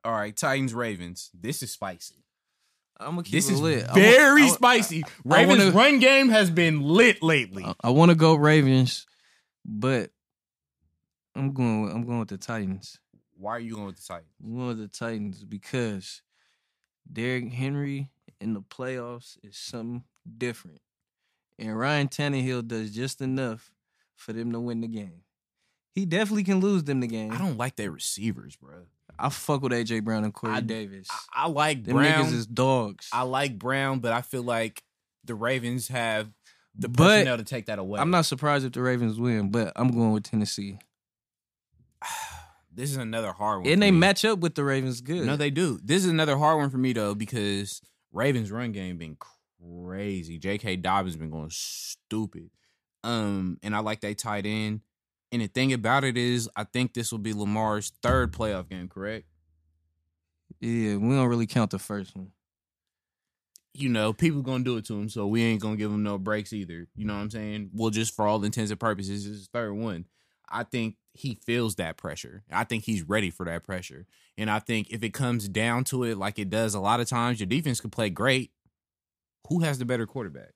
All 0.05 0.12
right, 0.12 0.37
Titans 0.37 0.75
Ravens. 0.75 1.31
This 1.38 1.62
is 1.62 1.71
spicy. 1.71 2.16
I'm 2.99 3.11
gonna 3.12 3.23
keep 3.23 3.33
This 3.33 3.49
it 3.49 3.55
is 3.55 3.61
lit. 3.61 3.87
Very 3.95 4.42
I 4.42 4.47
wa- 4.47 4.53
spicy. 4.53 5.05
I 5.05 5.09
Ravens 5.25 5.59
wanna- 5.64 5.71
run 5.77 5.99
game 6.01 6.29
has 6.31 6.51
been 6.51 6.83
lit 6.83 7.23
lately. 7.23 7.64
I, 7.64 7.75
I 7.85 7.90
want 7.90 8.11
to 8.11 8.14
go 8.16 8.35
Ravens, 8.35 9.07
but 9.64 10.11
I'm 11.37 11.53
going. 11.53 11.83
with- 11.83 11.92
I'm 11.95 12.05
going 12.05 12.18
with 12.18 12.29
the 12.29 12.38
Titans. 12.38 12.99
Why 13.42 13.57
are 13.57 13.61
you 13.61 13.74
going 13.74 13.87
with 13.87 13.96
the 13.96 14.07
Titans? 14.07 14.31
I'm 14.40 14.55
going 14.55 14.68
with 14.68 14.78
the 14.78 14.87
Titans 14.87 15.42
because 15.42 16.22
Derrick 17.12 17.52
Henry 17.52 18.09
in 18.40 18.55
the 18.55 18.61
playoffs 18.61 19.37
is 19.42 19.57
something 19.57 20.05
different, 20.38 20.81
and 21.59 21.76
Ryan 21.76 22.07
Tannehill 22.07 22.68
does 22.68 22.92
just 22.94 23.20
enough 23.20 23.72
for 24.14 24.33
them 24.33 24.52
to 24.52 24.61
win 24.61 24.81
the 24.81 24.87
game. 24.87 25.22
He 25.92 26.07
definitely 26.07 26.44
can 26.44 26.61
lose 26.61 26.85
them 26.85 27.00
the 27.00 27.09
game. 27.09 27.33
I 27.33 27.38
don't 27.38 27.57
like 27.57 27.74
their 27.74 27.90
receivers, 27.90 28.55
bro. 28.55 28.87
I 29.18 29.28
fuck 29.28 29.62
with 29.62 29.72
AJ 29.72 30.05
Brown 30.05 30.22
and 30.22 30.33
Corey 30.33 30.52
I- 30.52 30.61
Davis. 30.61 31.09
I, 31.35 31.46
I 31.46 31.48
like 31.48 31.83
them 31.83 31.96
Brown. 31.96 32.24
niggas 32.26 32.33
is 32.33 32.46
dogs. 32.46 33.09
I 33.12 33.22
like 33.22 33.59
Brown, 33.59 33.98
but 33.98 34.12
I 34.12 34.22
feel 34.22 34.44
like 34.44 34.85
the 35.24 35.35
Ravens 35.35 35.88
have 35.88 36.31
the 36.78 36.88
But 36.88 36.98
personnel 37.09 37.38
to 37.38 37.44
take 37.44 37.66
that 37.66 37.81
away. 37.81 37.98
I'm 37.98 38.12
not 38.12 38.24
surprised 38.24 38.64
if 38.64 38.70
the 38.72 38.83
Ravens 38.83 39.18
win, 39.18 39.50
but 39.50 39.72
I'm 39.74 39.88
going 39.88 40.12
with 40.12 40.22
Tennessee. 40.22 40.78
This 42.74 42.90
is 42.90 42.96
another 42.96 43.32
hard 43.32 43.62
one. 43.62 43.68
And 43.68 43.82
they 43.82 43.90
me. 43.90 43.98
match 43.98 44.24
up 44.24 44.38
with 44.38 44.54
the 44.54 44.64
Ravens 44.64 45.00
good. 45.00 45.26
No, 45.26 45.37
they 45.37 45.50
do. 45.50 45.78
This 45.82 46.04
is 46.04 46.11
another 46.11 46.37
hard 46.37 46.58
one 46.58 46.70
for 46.70 46.78
me 46.78 46.92
though 46.92 47.14
because 47.14 47.82
Ravens 48.12 48.50
run 48.50 48.72
game 48.72 48.96
been 48.98 49.16
crazy. 49.16 50.38
J.K. 50.38 50.76
Dobbins 50.76 51.16
been 51.16 51.30
going 51.30 51.50
stupid. 51.50 52.50
Um, 53.04 53.58
and 53.62 53.74
I 53.74 53.80
like 53.80 54.00
they 54.00 54.14
tight 54.14 54.46
end. 54.46 54.80
And 55.32 55.42
the 55.42 55.46
thing 55.46 55.72
about 55.72 56.04
it 56.04 56.16
is, 56.16 56.48
I 56.54 56.64
think 56.64 56.92
this 56.92 57.11
will 57.11 57.18
be 57.18 57.32
Lamar's 57.32 57.90
third 58.02 58.32
playoff 58.32 58.68
game. 58.68 58.88
Correct? 58.88 59.26
Yeah, 60.61 60.96
we 60.96 61.14
don't 61.14 61.28
really 61.28 61.46
count 61.46 61.70
the 61.70 61.78
first 61.78 62.14
one. 62.14 62.32
You 63.74 63.88
know, 63.88 64.12
people 64.12 64.42
gonna 64.42 64.64
do 64.64 64.76
it 64.76 64.85
to 64.87 64.94
him, 64.94 65.08
so 65.08 65.26
we 65.26 65.42
ain't 65.42 65.62
gonna 65.62 65.76
give 65.76 65.90
him 65.90 66.02
no 66.02 66.18
breaks 66.18 66.52
either. 66.52 66.87
You 66.94 67.06
know 67.06 67.14
what 67.14 67.20
I'm 67.20 67.30
saying? 67.30 67.70
Well, 67.72 67.88
just 67.88 68.14
for 68.14 68.26
all 68.26 68.44
intents 68.44 68.70
and 68.70 68.78
purposes, 68.78 69.24
this 69.24 69.32
is 69.32 69.38
his 69.38 69.48
third 69.48 69.72
one. 69.72 70.04
I 70.48 70.64
think 70.64 70.96
he 71.14 71.38
feels 71.44 71.77
that 71.77 71.96
pressure. 71.96 72.42
I 72.51 72.64
think 72.64 72.85
he's 72.85 73.03
ready 73.03 73.31
for 73.31 73.44
that 73.46 73.64
pressure. 73.64 74.07
And 74.38 74.51
I 74.51 74.59
think 74.59 74.90
if 74.90 75.03
it 75.03 75.12
comes 75.12 75.48
down 75.48 75.85
to 75.85 76.05
it, 76.05 76.16
like 76.16 76.38
it 76.38 76.51
does 76.51 76.75
a 76.75 76.81
lot 76.81 77.01
of 77.01 77.09
times, 77.09 77.38
your 77.38 77.46
defense 77.46 77.81
could 77.81 77.92
play 77.92 78.11
great. 78.11 78.51
Who 79.48 79.61
has 79.61 79.79
the 79.79 79.85
better 79.85 80.07
quarterback? 80.07 80.53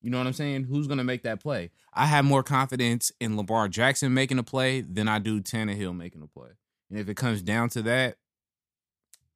You 0.00 0.10
know 0.10 0.18
what 0.18 0.26
I'm 0.26 0.32
saying? 0.32 0.64
Who's 0.64 0.86
going 0.86 0.98
to 0.98 1.04
make 1.04 1.24
that 1.24 1.40
play? 1.42 1.70
I 1.92 2.06
have 2.06 2.24
more 2.24 2.42
confidence 2.42 3.10
in 3.20 3.36
Lamar 3.36 3.68
Jackson 3.68 4.14
making 4.14 4.38
a 4.38 4.44
play 4.44 4.80
than 4.80 5.08
I 5.08 5.18
do 5.18 5.40
Tannehill 5.40 5.96
making 5.96 6.22
a 6.22 6.26
play. 6.26 6.50
And 6.88 6.98
if 6.98 7.08
it 7.08 7.16
comes 7.16 7.42
down 7.42 7.68
to 7.70 7.82
that, 7.82 8.16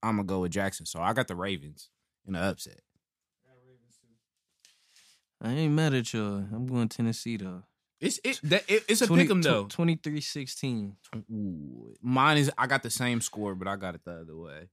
I'm 0.03 0.17
going 0.17 0.27
to 0.27 0.33
go 0.33 0.41
with 0.41 0.53
Jackson. 0.53 0.87
So 0.87 1.01
I 1.01 1.13
got 1.13 1.29
the 1.29 1.37
Ravens 1.37 1.91
in 2.27 2.35
an 2.35 2.43
upset. 2.43 2.81
I 5.45 5.53
ain't 5.53 5.75
mad 5.75 5.93
at 5.93 6.13
y'all. 6.13 6.45
I'm 6.53 6.67
going 6.67 6.89
Tennessee 6.89 7.37
though. 7.37 7.65
It's 8.03 8.19
it, 8.25 8.41
that, 8.45 8.65
it 8.69 8.83
it's 8.89 9.01
a 9.01 9.07
20 9.07 9.23
pick 9.23 9.31
'em 9.31 9.43
though. 9.43 9.65
23-16. 9.67 10.93
Ooh, 11.33 11.95
mine 12.03 12.37
is 12.37 12.51
I 12.59 12.67
got 12.67 12.83
the 12.83 12.91
same 12.91 13.21
score, 13.21 13.55
but 13.55 13.69
I 13.69 13.77
got 13.77 13.95
it 13.95 14.03
the 14.05 14.21
other 14.21 14.37
way. 14.37 14.69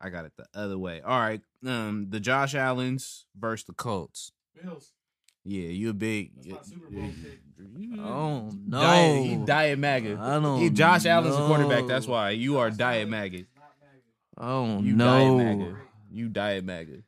I 0.00 0.08
got 0.08 0.24
it 0.24 0.32
the 0.36 0.46
other 0.54 0.78
way. 0.78 1.00
All 1.02 1.20
right. 1.20 1.40
Um, 1.64 2.06
the 2.10 2.20
Josh 2.20 2.54
Allens 2.54 3.26
versus 3.38 3.66
the 3.66 3.74
Colts. 3.74 4.32
Bills. 4.60 4.92
Yeah, 5.44 5.68
you 5.68 5.90
a 5.90 5.92
big. 5.92 6.30
That's 6.42 6.70
my 6.70 6.74
Super 6.74 6.90
Bowl 6.90 7.10
pick. 7.22 7.40
Oh 8.00 8.50
no. 8.66 8.80
Diet, 8.80 9.26
he 9.26 9.36
diet 9.36 9.78
MAGA. 9.78 10.18
I 10.20 10.40
don't 10.40 10.60
He, 10.60 10.70
Josh 10.70 11.04
Allen's 11.04 11.36
a 11.36 11.46
quarterback. 11.46 11.86
That's 11.86 12.06
why 12.06 12.30
you 12.30 12.58
are 12.58 12.70
diet 12.70 13.08
MAGA. 13.08 13.44
Oh 14.38 14.80
You 14.80 14.94
no. 14.96 15.04
diet 15.04 15.36
MAGA. 15.58 15.76
You 16.10 16.28
diet 16.28 16.64
MAGA. 16.64 17.02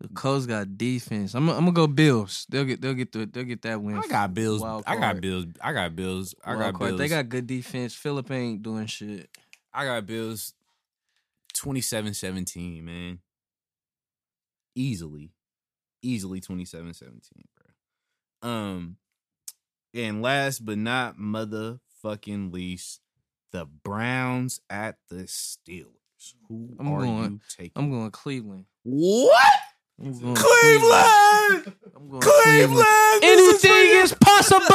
The 0.00 0.08
Colts 0.08 0.46
got 0.46 0.78
defense. 0.78 1.34
I'm 1.34 1.48
I'm 1.48 1.58
gonna 1.60 1.72
go 1.72 1.86
Bills. 1.88 2.46
They'll 2.48 2.64
get 2.64 2.80
they'll 2.80 2.94
get 2.94 3.10
the 3.10 3.26
they'll 3.26 3.42
get 3.44 3.62
that 3.62 3.80
win. 3.82 3.96
I 3.98 4.06
got 4.06 4.32
Bills. 4.32 4.62
I 4.62 4.94
got. 4.96 5.20
Bills. 5.20 5.46
I 5.60 5.72
got 5.72 5.96
Bills. 5.96 6.34
I 6.44 6.50
Wild 6.50 6.60
got 6.60 6.74
card. 6.78 6.88
Bills. 6.90 6.98
They 7.00 7.08
got 7.08 7.28
good 7.28 7.46
defense. 7.48 7.94
Philip 7.94 8.30
ain't 8.30 8.62
doing 8.62 8.86
shit. 8.86 9.28
I 9.74 9.84
got 9.84 10.06
Bills 10.06 10.54
27-17, 11.54 12.82
man. 12.82 13.18
Easily. 14.74 15.32
Easily 16.02 16.40
27-17, 16.40 17.02
bro. 18.42 18.50
Um 18.50 18.96
and 19.94 20.22
last 20.22 20.64
but 20.64 20.78
not 20.78 21.16
motherfucking 21.18 22.52
least, 22.52 23.00
the 23.52 23.64
Browns 23.64 24.60
at 24.70 24.96
the 25.08 25.24
Steelers. 25.24 25.86
Who 26.48 26.76
I'm 26.78 26.88
are 26.92 27.00
going- 27.00 27.32
you 27.32 27.40
taking? 27.56 27.72
I'm 27.74 27.90
going 27.90 28.10
Cleveland. 28.12 28.66
what? 28.84 29.52
I'm 30.00 30.12
Cleveland! 30.34 31.72
I'm 31.96 32.08
going 32.08 32.20
Cleveland! 32.22 32.86
This 33.20 33.64
Anything 33.64 34.00
is 34.02 34.14
possible. 34.14 34.66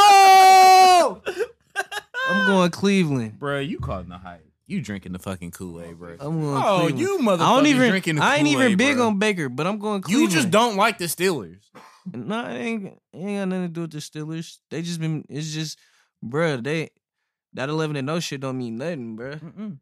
I'm 2.29 2.45
going 2.45 2.71
Cleveland. 2.71 3.39
Bro, 3.39 3.59
you 3.59 3.79
calling 3.79 4.09
the 4.09 4.17
hype. 4.17 4.45
You 4.65 4.81
drinking 4.81 5.11
the 5.13 5.19
fucking 5.19 5.51
Kool-Aid, 5.51 5.97
bro. 5.99 6.15
I'm 6.19 6.41
going 6.41 6.57
Oh, 6.63 6.77
Cleveland. 6.81 6.99
you 6.99 7.17
motherfucker 7.19 7.33
I 7.41 7.55
don't 7.55 7.65
even. 7.67 7.89
drinking 7.89 8.15
the 8.15 8.23
I 8.23 8.35
ain't 8.37 8.47
even 8.47 8.77
big 8.77 8.97
bro. 8.97 9.07
on 9.07 9.19
Baker, 9.19 9.49
but 9.49 9.67
I'm 9.67 9.77
going 9.77 9.97
You 9.97 10.01
Cleveland. 10.03 10.31
You 10.31 10.37
just 10.37 10.51
don't 10.51 10.75
like 10.77 10.97
the 10.97 11.05
Steelers. 11.05 11.59
No, 12.13 12.45
it 12.45 12.57
ain't, 12.57 12.85
it 12.85 12.97
ain't 13.17 13.39
got 13.39 13.47
nothing 13.47 13.63
to 13.67 13.69
do 13.69 13.81
with 13.81 13.91
the 13.91 13.99
Steelers. 13.99 14.57
They 14.69 14.81
just 14.81 14.99
been. 14.99 15.25
It's 15.29 15.53
just, 15.53 15.79
bro. 16.21 16.57
They 16.57 16.89
that 17.53 17.69
eleven 17.69 17.95
and 17.95 18.05
no 18.05 18.19
shit 18.19 18.41
don't 18.41 18.57
mean 18.57 18.77
nothing, 18.77 19.15
bro. 19.15 19.35
Mm-mm. 19.35 19.77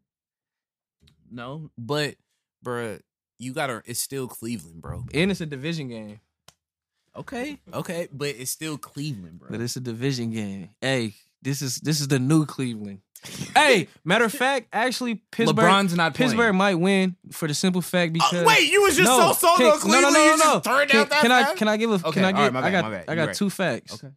No, 1.30 1.70
but 1.78 2.14
bruh, 2.64 3.00
you 3.42 3.52
gotta. 3.52 3.82
It's 3.86 4.00
still 4.00 4.28
Cleveland, 4.28 4.80
bro. 4.80 5.04
And 5.12 5.30
it's 5.30 5.40
a 5.40 5.46
division 5.46 5.88
game. 5.88 6.20
Okay, 7.14 7.58
okay, 7.74 8.08
but 8.10 8.28
it's 8.28 8.50
still 8.50 8.78
Cleveland, 8.78 9.38
bro. 9.38 9.48
But 9.50 9.60
it's 9.60 9.76
a 9.76 9.80
division 9.80 10.30
game. 10.30 10.70
Hey, 10.80 11.14
this 11.42 11.60
is 11.60 11.76
this 11.76 12.00
is 12.00 12.08
the 12.08 12.18
new 12.18 12.46
Cleveland. 12.46 13.00
hey, 13.54 13.88
matter 14.04 14.24
of 14.24 14.32
fact, 14.32 14.68
actually, 14.72 15.16
Pittsburgh 15.30 15.64
LeBron's 15.64 15.94
not 15.94 16.14
playing. 16.14 16.30
Pittsburgh 16.30 16.54
might 16.54 16.74
win 16.74 17.16
for 17.30 17.46
the 17.46 17.54
simple 17.54 17.82
fact 17.82 18.10
uh, 18.10 18.12
because 18.14 18.42
Oh, 18.42 18.46
wait, 18.46 18.70
you 18.70 18.82
was 18.82 18.96
just 18.96 19.08
no, 19.08 19.32
so 19.32 19.56
sold 19.56 19.60
on 19.60 19.78
Cleveland. 19.78 20.02
No, 20.02 20.08
no, 20.08 20.10
no, 20.10 20.24
you 20.24 20.30
no, 20.30 20.36
just 20.36 20.44
no. 20.44 20.60
threw 20.60 20.86
Can, 20.86 21.00
out 21.00 21.10
that 21.10 21.22
can 21.22 21.32
I 21.32 21.54
can 21.54 21.68
I 21.68 21.76
give 21.76 21.90
a 21.90 21.94
Okay, 21.94 22.12
can 22.12 22.24
I 22.24 22.32
get 22.32 22.38
right, 22.38 22.52
my 22.52 22.62
I 22.62 22.70
got 22.70 22.90
bad. 22.90 23.04
I 23.08 23.14
got 23.14 23.26
right. 23.28 23.36
two 23.36 23.50
facts. 23.50 23.94
Okay, 23.94 24.12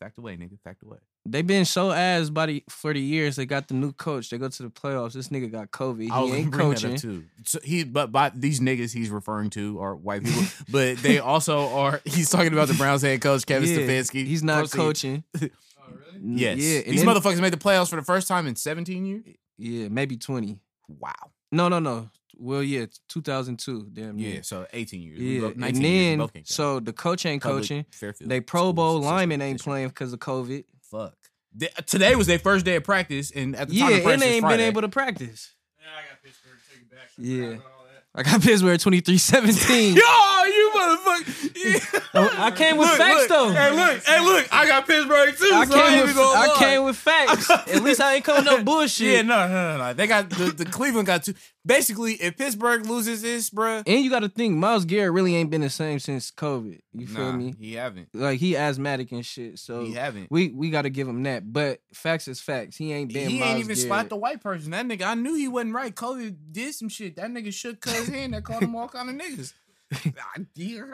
fact 0.00 0.18
away, 0.18 0.36
nigga. 0.36 0.58
Fact 0.62 0.82
away. 0.82 0.98
They 1.26 1.40
been 1.40 1.64
so 1.64 1.90
ass 1.90 2.28
by 2.28 2.46
the, 2.46 2.64
for 2.68 2.92
the 2.92 3.00
years. 3.00 3.36
They 3.36 3.46
got 3.46 3.68
the 3.68 3.74
new 3.74 3.92
coach. 3.92 4.28
They 4.28 4.36
go 4.36 4.48
to 4.48 4.62
the 4.62 4.68
playoffs. 4.68 5.14
This 5.14 5.28
nigga 5.28 5.50
got 5.50 5.70
COVID. 5.70 6.10
I 6.10 6.20
was 6.20 6.30
He 6.32 6.36
ain't 6.36 6.52
coaching. 6.52 6.96
too. 6.96 7.24
So 7.46 7.60
he, 7.64 7.82
but 7.84 8.12
by 8.12 8.30
these 8.34 8.60
niggas 8.60 8.92
he's 8.92 9.08
referring 9.08 9.48
to 9.50 9.80
are 9.80 9.96
white 9.96 10.22
people, 10.24 10.42
but 10.70 10.98
they 10.98 11.18
also 11.20 11.68
are. 11.70 12.02
He's 12.04 12.28
talking 12.28 12.52
about 12.52 12.68
the 12.68 12.74
Browns 12.74 13.00
head 13.02 13.22
coach 13.22 13.46
Kevin 13.46 13.68
Yeah, 13.70 13.76
Stefanski. 13.78 14.26
He's 14.26 14.42
not 14.42 14.58
Proceed. 14.70 14.76
coaching. 14.78 15.24
Oh, 15.86 15.92
really? 16.14 16.40
Yes, 16.40 16.58
Yeah. 16.58 16.80
these 16.90 17.04
then- 17.04 17.14
motherfuckers 17.14 17.40
made 17.42 17.52
the 17.52 17.58
playoffs 17.58 17.90
for 17.90 17.96
the 17.96 18.02
first 18.02 18.26
time 18.28 18.46
in 18.46 18.56
17 18.56 19.04
years. 19.04 19.24
Yeah, 19.58 19.88
maybe 19.88 20.16
twenty. 20.16 20.58
Wow. 20.88 21.12
No, 21.52 21.68
no, 21.68 21.78
no. 21.78 22.08
Well, 22.38 22.62
yeah, 22.62 22.86
two 23.08 23.20
thousand 23.22 23.58
two. 23.58 23.86
Damn. 23.92 24.18
Yeah, 24.18 24.40
so 24.42 24.66
18 24.72 25.02
years. 25.02 25.18
We 25.18 25.34
Yeah. 25.36 25.40
both- 25.42 25.52
And 25.52 25.60
19 25.60 25.82
years. 25.82 26.18
We 26.18 26.26
then 26.34 26.44
so 26.44 26.80
the 26.80 26.92
coach 26.94 27.24
ain't 27.26 27.42
Public 27.42 27.62
coaching. 27.62 27.84
Fairfield 27.90 28.30
They 28.30 28.40
Pro 28.40 28.72
Bowl 28.72 28.98
linemen 29.00 29.40
ain't 29.42 29.60
playing 29.62 29.88
because 29.88 30.12
of 30.12 30.18
COVID. 30.20 30.64
Fuck. 30.94 31.14
They- 31.56 31.68
today 31.86 32.16
was 32.16 32.26
their 32.26 32.38
first 32.38 32.64
day 32.64 32.76
of 32.76 32.84
practice, 32.84 33.30
and 33.30 33.54
at 33.56 33.68
the 33.68 33.74
Yeah, 33.74 33.84
time 33.84 33.92
of 33.94 34.02
practice 34.02 34.12
and 34.12 34.22
they 34.22 34.34
ain't 34.36 34.42
Friday. 34.42 34.56
been 34.58 34.66
able 34.68 34.80
to 34.82 34.88
practice. 34.88 35.52
Yeah, 35.80 35.86
I 35.90 36.08
got 36.10 36.22
Pittsburgh. 36.22 36.58
Take 36.70 36.82
it 36.82 36.90
back. 36.90 37.10
Yeah. 37.18 37.36
Forgot 37.36 37.54
about 37.54 37.72
all 37.78 37.84
that. 37.84 38.04
I 38.16 38.22
got 38.22 38.42
Pittsburgh 38.42 38.80
23-17. 38.80 39.94
Yo, 39.96 40.44
you 40.46 40.72
motherfucker! 40.74 42.00
Oh, 42.16 42.32
I 42.38 42.52
came 42.52 42.76
with 42.76 42.86
Look, 42.88 42.96
facts 42.98 43.16
look, 43.22 43.28
though. 43.28 43.50
Hey, 43.50 43.70
look, 43.72 44.04
hey, 44.04 44.20
look! 44.20 44.46
I 44.52 44.66
got 44.68 44.86
Pittsburgh 44.86 45.36
too. 45.36 45.50
I 45.52 45.64
so 45.64 45.74
came 45.74 45.94
even 46.04 46.06
with 46.16 46.18
I 46.18 46.56
came 46.58 46.84
with 46.84 46.96
facts. 46.96 47.50
At 47.50 47.82
least 47.82 48.00
I 48.00 48.14
ain't 48.14 48.24
coming 48.24 48.44
no 48.44 48.62
bullshit. 48.62 49.12
Yeah, 49.12 49.22
no, 49.22 49.48
no, 49.48 49.76
no, 49.76 49.78
no. 49.78 49.94
They 49.94 50.06
got 50.06 50.30
the, 50.30 50.44
the 50.52 50.64
Cleveland 50.64 51.06
got 51.08 51.24
two. 51.24 51.34
Basically, 51.66 52.14
if 52.14 52.36
Pittsburgh 52.36 52.84
loses 52.84 53.22
this, 53.22 53.48
bruh, 53.48 53.82
And 53.86 54.04
you 54.04 54.10
got 54.10 54.20
to 54.20 54.28
think, 54.28 54.54
Myles 54.54 54.84
Garrett 54.84 55.12
really 55.12 55.34
ain't 55.34 55.50
been 55.50 55.62
the 55.62 55.70
same 55.70 55.98
since 55.98 56.30
COVID. 56.30 56.80
You 56.92 57.06
feel 57.06 57.32
nah, 57.32 57.36
me? 57.36 57.54
he 57.58 57.74
haven't. 57.74 58.08
Like 58.14 58.38
he 58.38 58.54
asthmatic 58.54 59.12
and 59.12 59.24
shit. 59.24 59.58
So 59.58 59.82
He 59.82 59.94
haven't. 59.94 60.30
we 60.30 60.50
we 60.50 60.68
got 60.68 60.82
to 60.82 60.90
give 60.90 61.08
him 61.08 61.22
that. 61.22 61.50
But 61.50 61.80
facts 61.94 62.28
is 62.28 62.40
facts. 62.40 62.76
He 62.76 62.92
ain't 62.92 63.12
been. 63.14 63.30
he 63.30 63.38
Myles 63.38 63.50
ain't 63.50 63.58
even 63.60 63.76
Garrett. 63.76 63.88
spot 63.88 64.08
the 64.10 64.16
white 64.16 64.42
person. 64.42 64.72
That 64.72 64.86
nigga, 64.86 65.06
I 65.06 65.14
knew 65.14 65.34
he 65.34 65.48
wasn't 65.48 65.74
right. 65.74 65.94
COVID 65.94 66.36
did 66.52 66.74
some 66.74 66.90
shit. 66.90 67.16
That 67.16 67.30
nigga 67.30 67.52
shook 67.52 67.80
cuz 67.80 68.08
hand 68.08 68.34
that 68.34 68.44
called 68.44 68.62
him 68.62 68.76
all 68.76 68.88
kind 68.88 69.08
of 69.08 69.16
niggas. 69.16 69.54
I, 69.92 70.44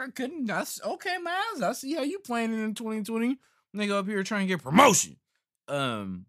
I 0.03 0.07
couldn't. 0.15 0.45
That's 0.45 0.81
okay, 0.83 1.17
Myles. 1.17 1.61
I 1.61 1.73
see 1.73 1.95
how 1.95 2.03
you 2.03 2.19
playing 2.19 2.53
in 2.53 2.75
2020. 2.75 3.37
Nigga 3.75 3.91
up 3.91 4.07
here 4.07 4.23
trying 4.23 4.47
to 4.47 4.53
get 4.53 4.63
promotion. 4.63 5.17
Um, 5.67 6.25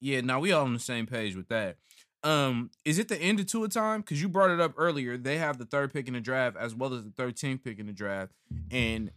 yeah, 0.00 0.20
now 0.22 0.40
we 0.40 0.52
all 0.52 0.64
on 0.64 0.72
the 0.72 0.78
same 0.80 1.06
page 1.06 1.36
with 1.36 1.48
that. 1.48 1.76
Um, 2.22 2.70
is 2.84 2.98
it 2.98 3.08
the 3.08 3.16
end 3.16 3.40
of 3.40 3.46
Tua 3.46 3.68
time? 3.68 4.00
Because 4.00 4.20
you 4.20 4.28
brought 4.28 4.50
it 4.50 4.60
up 4.60 4.74
earlier. 4.76 5.16
They 5.16 5.38
have 5.38 5.56
the 5.58 5.64
third 5.64 5.92
pick 5.92 6.06
in 6.06 6.14
the 6.14 6.20
draft 6.20 6.56
as 6.58 6.74
well 6.74 6.92
as 6.94 7.04
the 7.04 7.10
thirteenth 7.10 7.64
pick 7.64 7.78
in 7.78 7.86
the 7.86 7.92
draft, 7.94 8.32
and 8.70 9.10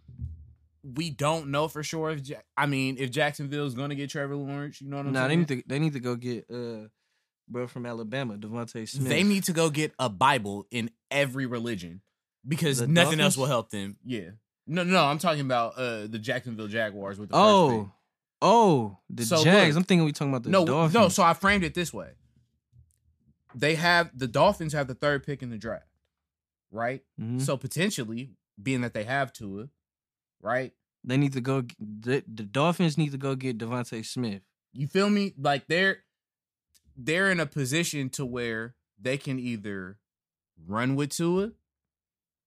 we 0.95 1.09
don't 1.09 1.47
know 1.47 1.67
for 1.67 1.83
sure 1.83 2.11
if 2.11 2.27
Ja- 2.27 2.37
I 2.57 2.65
mean 2.65 2.97
if 2.99 3.09
Jacksonville 3.11 3.65
is 3.65 3.73
going 3.73 3.89
to 3.89 3.95
get 3.95 4.09
Trevor 4.09 4.35
Lawrence. 4.35 4.79
You 4.81 4.89
know 4.89 4.97
what 4.97 5.05
I'm 5.07 5.11
Nah, 5.13 5.23
they 5.23 5.29
saying? 5.35 5.39
need 5.39 5.47
to 5.49 5.63
they 5.67 5.79
need 5.79 5.93
to 5.93 5.99
go 5.99 6.15
get 6.15 6.45
uh 6.49 6.87
bro 7.49 7.67
from 7.67 7.85
Alabama, 7.85 8.37
DeVonta 8.37 8.87
Smith. 8.87 9.09
They 9.09 9.23
need 9.23 9.43
to 9.45 9.53
go 9.53 9.69
get 9.69 9.93
a 9.99 10.07
Bible 10.09 10.65
in 10.71 10.89
every 11.11 11.45
religion 11.45 12.01
because 12.47 12.79
The 12.79 12.87
nothing 12.87 13.19
else 13.19 13.35
will 13.37 13.45
help 13.47 13.69
them. 13.69 13.97
Yeah. 14.05 14.31
No, 14.65 14.83
no, 14.83 15.03
I'm 15.03 15.17
talking 15.19 15.41
about 15.41 15.77
uh 15.77 16.07
the 16.07 16.19
Jacksonville 16.19 16.67
Jaguars 16.69 17.19
with 17.19 17.29
the. 17.29 17.35
Oh, 17.35 17.91
oh, 18.41 18.97
the 19.09 19.25
So, 19.25 19.43
Jags. 19.43 19.75
look. 19.75 19.81
I'm 19.81 19.83
thinking 19.85 20.05
we 20.05 20.13
talking 20.13 20.31
about 20.31 20.43
the 20.43 20.49
no, 20.51 20.65
Dolphins. 20.65 20.93
no. 20.93 21.09
So 21.09 21.21
I 21.23 21.33
framed 21.33 21.63
it 21.65 21.73
this 21.73 21.93
way: 21.93 22.11
they 23.55 23.75
have 23.75 24.17
the 24.17 24.27
Dolphins 24.27 24.73
have 24.73 24.87
the 24.87 24.95
third 24.95 25.23
pick 25.25 25.41
in 25.43 25.49
the 25.49 25.57
draft, 25.57 25.87
right? 26.71 27.03
Mhm. 27.19 27.41
So 27.41 27.57
potentially, 27.57 28.31
being 28.61 28.81
that 28.81 28.93
they 28.93 29.03
have 29.03 29.33
Tua, 29.33 29.69
right? 30.41 30.73
they 31.05 31.17
need 31.17 31.33
to 31.33 31.41
go. 31.41 31.63
The, 31.79 32.23
the 32.27 32.43
Dolphins 32.43 32.97
need 32.97 33.11
to 33.11 33.17
go 33.17 33.35
get 33.35 33.57
DeVonta 33.57 34.05
Smith. 34.05 34.41
You 34.71 34.87
feel 34.87 35.09
me? 35.09 35.33
Like 35.37 35.67
they're 35.67 35.97
they're 36.95 37.29
in 37.31 37.39
a 37.39 37.45
position 37.45 38.09
to 38.11 38.25
where 38.25 38.75
they 38.99 39.17
can 39.17 39.37
either 39.39 39.97
run 40.65 40.95
with 40.95 41.09
Tua 41.09 41.51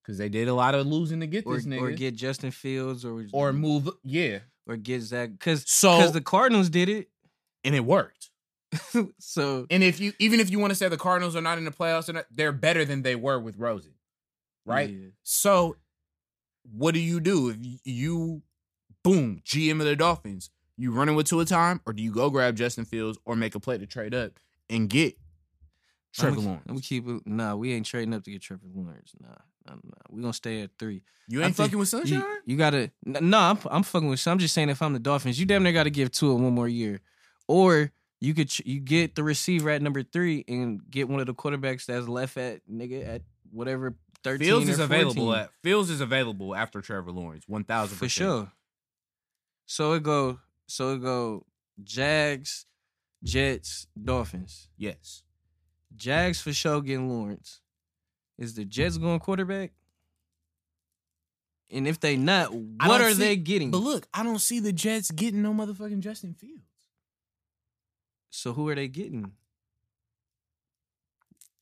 because 0.02 0.16
they 0.18 0.28
did 0.28 0.48
a 0.48 0.54
lot 0.54 0.74
of 0.74 0.86
losing 0.86 1.20
to 1.20 1.26
get 1.26 1.44
Or, 1.46 1.56
this 1.56 1.66
nigga, 1.66 1.80
or 1.82 1.90
get 1.90 2.14
Justin 2.14 2.50
Fields 2.50 3.04
or 3.04 3.26
or 3.32 3.52
move. 3.52 3.90
Yeah. 4.04 4.38
or 4.66 4.76
get 4.76 5.02
Zach 5.02 5.30
because 5.32 5.68
So 5.70 5.96
because 5.98 6.12
the 6.12 6.20
Cardinals 6.22 6.70
did 6.70 6.88
it. 6.88 7.08
and 7.64 7.74
it 7.74 7.84
worked. 7.84 8.30
so 9.18 9.66
And 9.70 9.82
if 9.82 10.00
you 10.00 10.12
even 10.18 10.40
if 10.40 10.50
you 10.50 10.58
want 10.58 10.70
to 10.70 10.74
say 10.74 10.88
the 10.88 10.96
Cardinals 10.96 11.36
are 11.36 11.40
not 11.40 11.58
in 11.58 11.64
the 11.64 11.70
playoffs, 11.70 12.06
they're, 12.06 12.14
not, 12.14 12.26
they're 12.30 12.52
better 12.52 12.84
than 12.84 13.02
they 13.02 13.14
were 13.14 13.38
with 13.38 13.56
Rosen, 13.58 13.94
right? 14.64 14.90
yeah. 14.90 15.08
So, 15.22 15.76
what 16.72 16.94
do 16.94 17.00
you 17.00 17.20
do 17.20 17.50
if 17.50 17.56
you, 17.84 18.42
boom, 19.02 19.42
GM 19.44 19.80
of 19.80 19.86
the 19.86 19.96
Dolphins? 19.96 20.50
You 20.76 20.92
running 20.92 21.14
with 21.14 21.26
Tua 21.26 21.46
time, 21.46 21.80
or 21.86 21.92
do 21.92 22.02
you 22.02 22.12
go 22.12 22.28
grab 22.28 22.54
Justin 22.54 22.84
Fields 22.84 23.18
or 23.24 23.34
make 23.34 23.54
a 23.54 23.60
play 23.60 23.78
to 23.78 23.86
trade 23.86 24.14
up 24.14 24.32
and 24.68 24.90
get 24.90 25.16
Trevor 26.12 26.38
I'm, 26.38 26.44
Lawrence? 26.44 26.64
I'm 26.68 26.80
keep 26.80 27.08
it. 27.08 27.22
Nah, 27.24 27.54
we 27.54 27.72
ain't 27.72 27.86
trading 27.86 28.12
up 28.12 28.24
to 28.24 28.30
get 28.30 28.42
Trevor 28.42 28.66
Lawrence. 28.74 29.12
Nah, 29.18 29.28
nah, 29.66 29.74
nah. 29.74 29.94
We 30.10 30.20
gonna 30.20 30.34
stay 30.34 30.60
at 30.62 30.70
three. 30.78 31.02
You 31.28 31.42
ain't 31.42 31.56
fucking 31.56 31.78
with 31.78 31.88
Sunshine. 31.88 32.18
You, 32.18 32.40
you 32.44 32.56
gotta. 32.58 32.90
No, 33.06 33.38
I'm 33.38 33.58
I'm 33.70 33.82
fucking 33.84 34.08
with. 34.08 34.26
I'm 34.26 34.38
just 34.38 34.52
saying 34.52 34.68
if 34.68 34.82
I'm 34.82 34.92
the 34.92 34.98
Dolphins, 34.98 35.40
you 35.40 35.46
damn 35.46 35.62
near 35.62 35.72
got 35.72 35.84
to 35.84 35.90
give 35.90 36.10
Tua 36.10 36.34
one 36.34 36.52
more 36.52 36.68
year, 36.68 37.00
or 37.48 37.92
you 38.20 38.34
could 38.34 38.48
ch- 38.48 38.62
you 38.64 38.80
get 38.80 39.12
mm. 39.12 39.14
the 39.16 39.22
receiver 39.22 39.70
at 39.70 39.82
number 39.82 40.02
three 40.02 40.44
and 40.48 40.80
get 40.90 41.08
one 41.08 41.20
of 41.20 41.26
the 41.26 41.34
quarterbacks 41.34 41.86
that's 41.86 42.08
left 42.08 42.36
at 42.36 42.60
nigga 42.70 43.06
at 43.06 43.22
whatever 43.50 43.94
thirteen. 44.22 44.48
Fields 44.48 44.68
is 44.68 44.78
available 44.78 45.34
at 45.34 45.50
Fields 45.62 45.90
is 45.90 46.00
available 46.00 46.54
after 46.54 46.80
Trevor 46.80 47.12
Lawrence, 47.12 47.44
one 47.46 47.64
thousand 47.64 47.98
for 47.98 48.08
sure. 48.08 48.50
So 49.66 49.92
it 49.92 50.02
go. 50.02 50.38
So 50.66 50.94
it 50.94 51.02
go. 51.02 51.44
Jags, 51.82 52.66
Jets, 53.22 53.86
Dolphins. 54.02 54.68
Yes, 54.76 55.22
Jags 55.94 56.40
for 56.40 56.52
sure 56.52 56.80
getting 56.80 57.10
Lawrence. 57.10 57.60
Is 58.38 58.54
the 58.54 58.64
Jets 58.64 58.98
going 58.98 59.20
quarterback? 59.20 59.72
And 61.70 61.88
if 61.88 61.98
they 61.98 62.16
not, 62.16 62.54
what 62.54 63.00
are 63.00 63.12
see- 63.12 63.18
they 63.18 63.36
getting? 63.36 63.70
but 63.70 63.78
look, 63.78 64.06
I 64.14 64.22
don't 64.22 64.38
see 64.38 64.60
the 64.60 64.72
Jets 64.72 65.10
getting 65.10 65.42
no 65.42 65.52
motherfucking 65.52 66.00
Justin 66.00 66.34
Fields. 66.34 66.62
So 68.36 68.52
who 68.52 68.68
are 68.68 68.74
they 68.74 68.86
getting? 68.86 69.32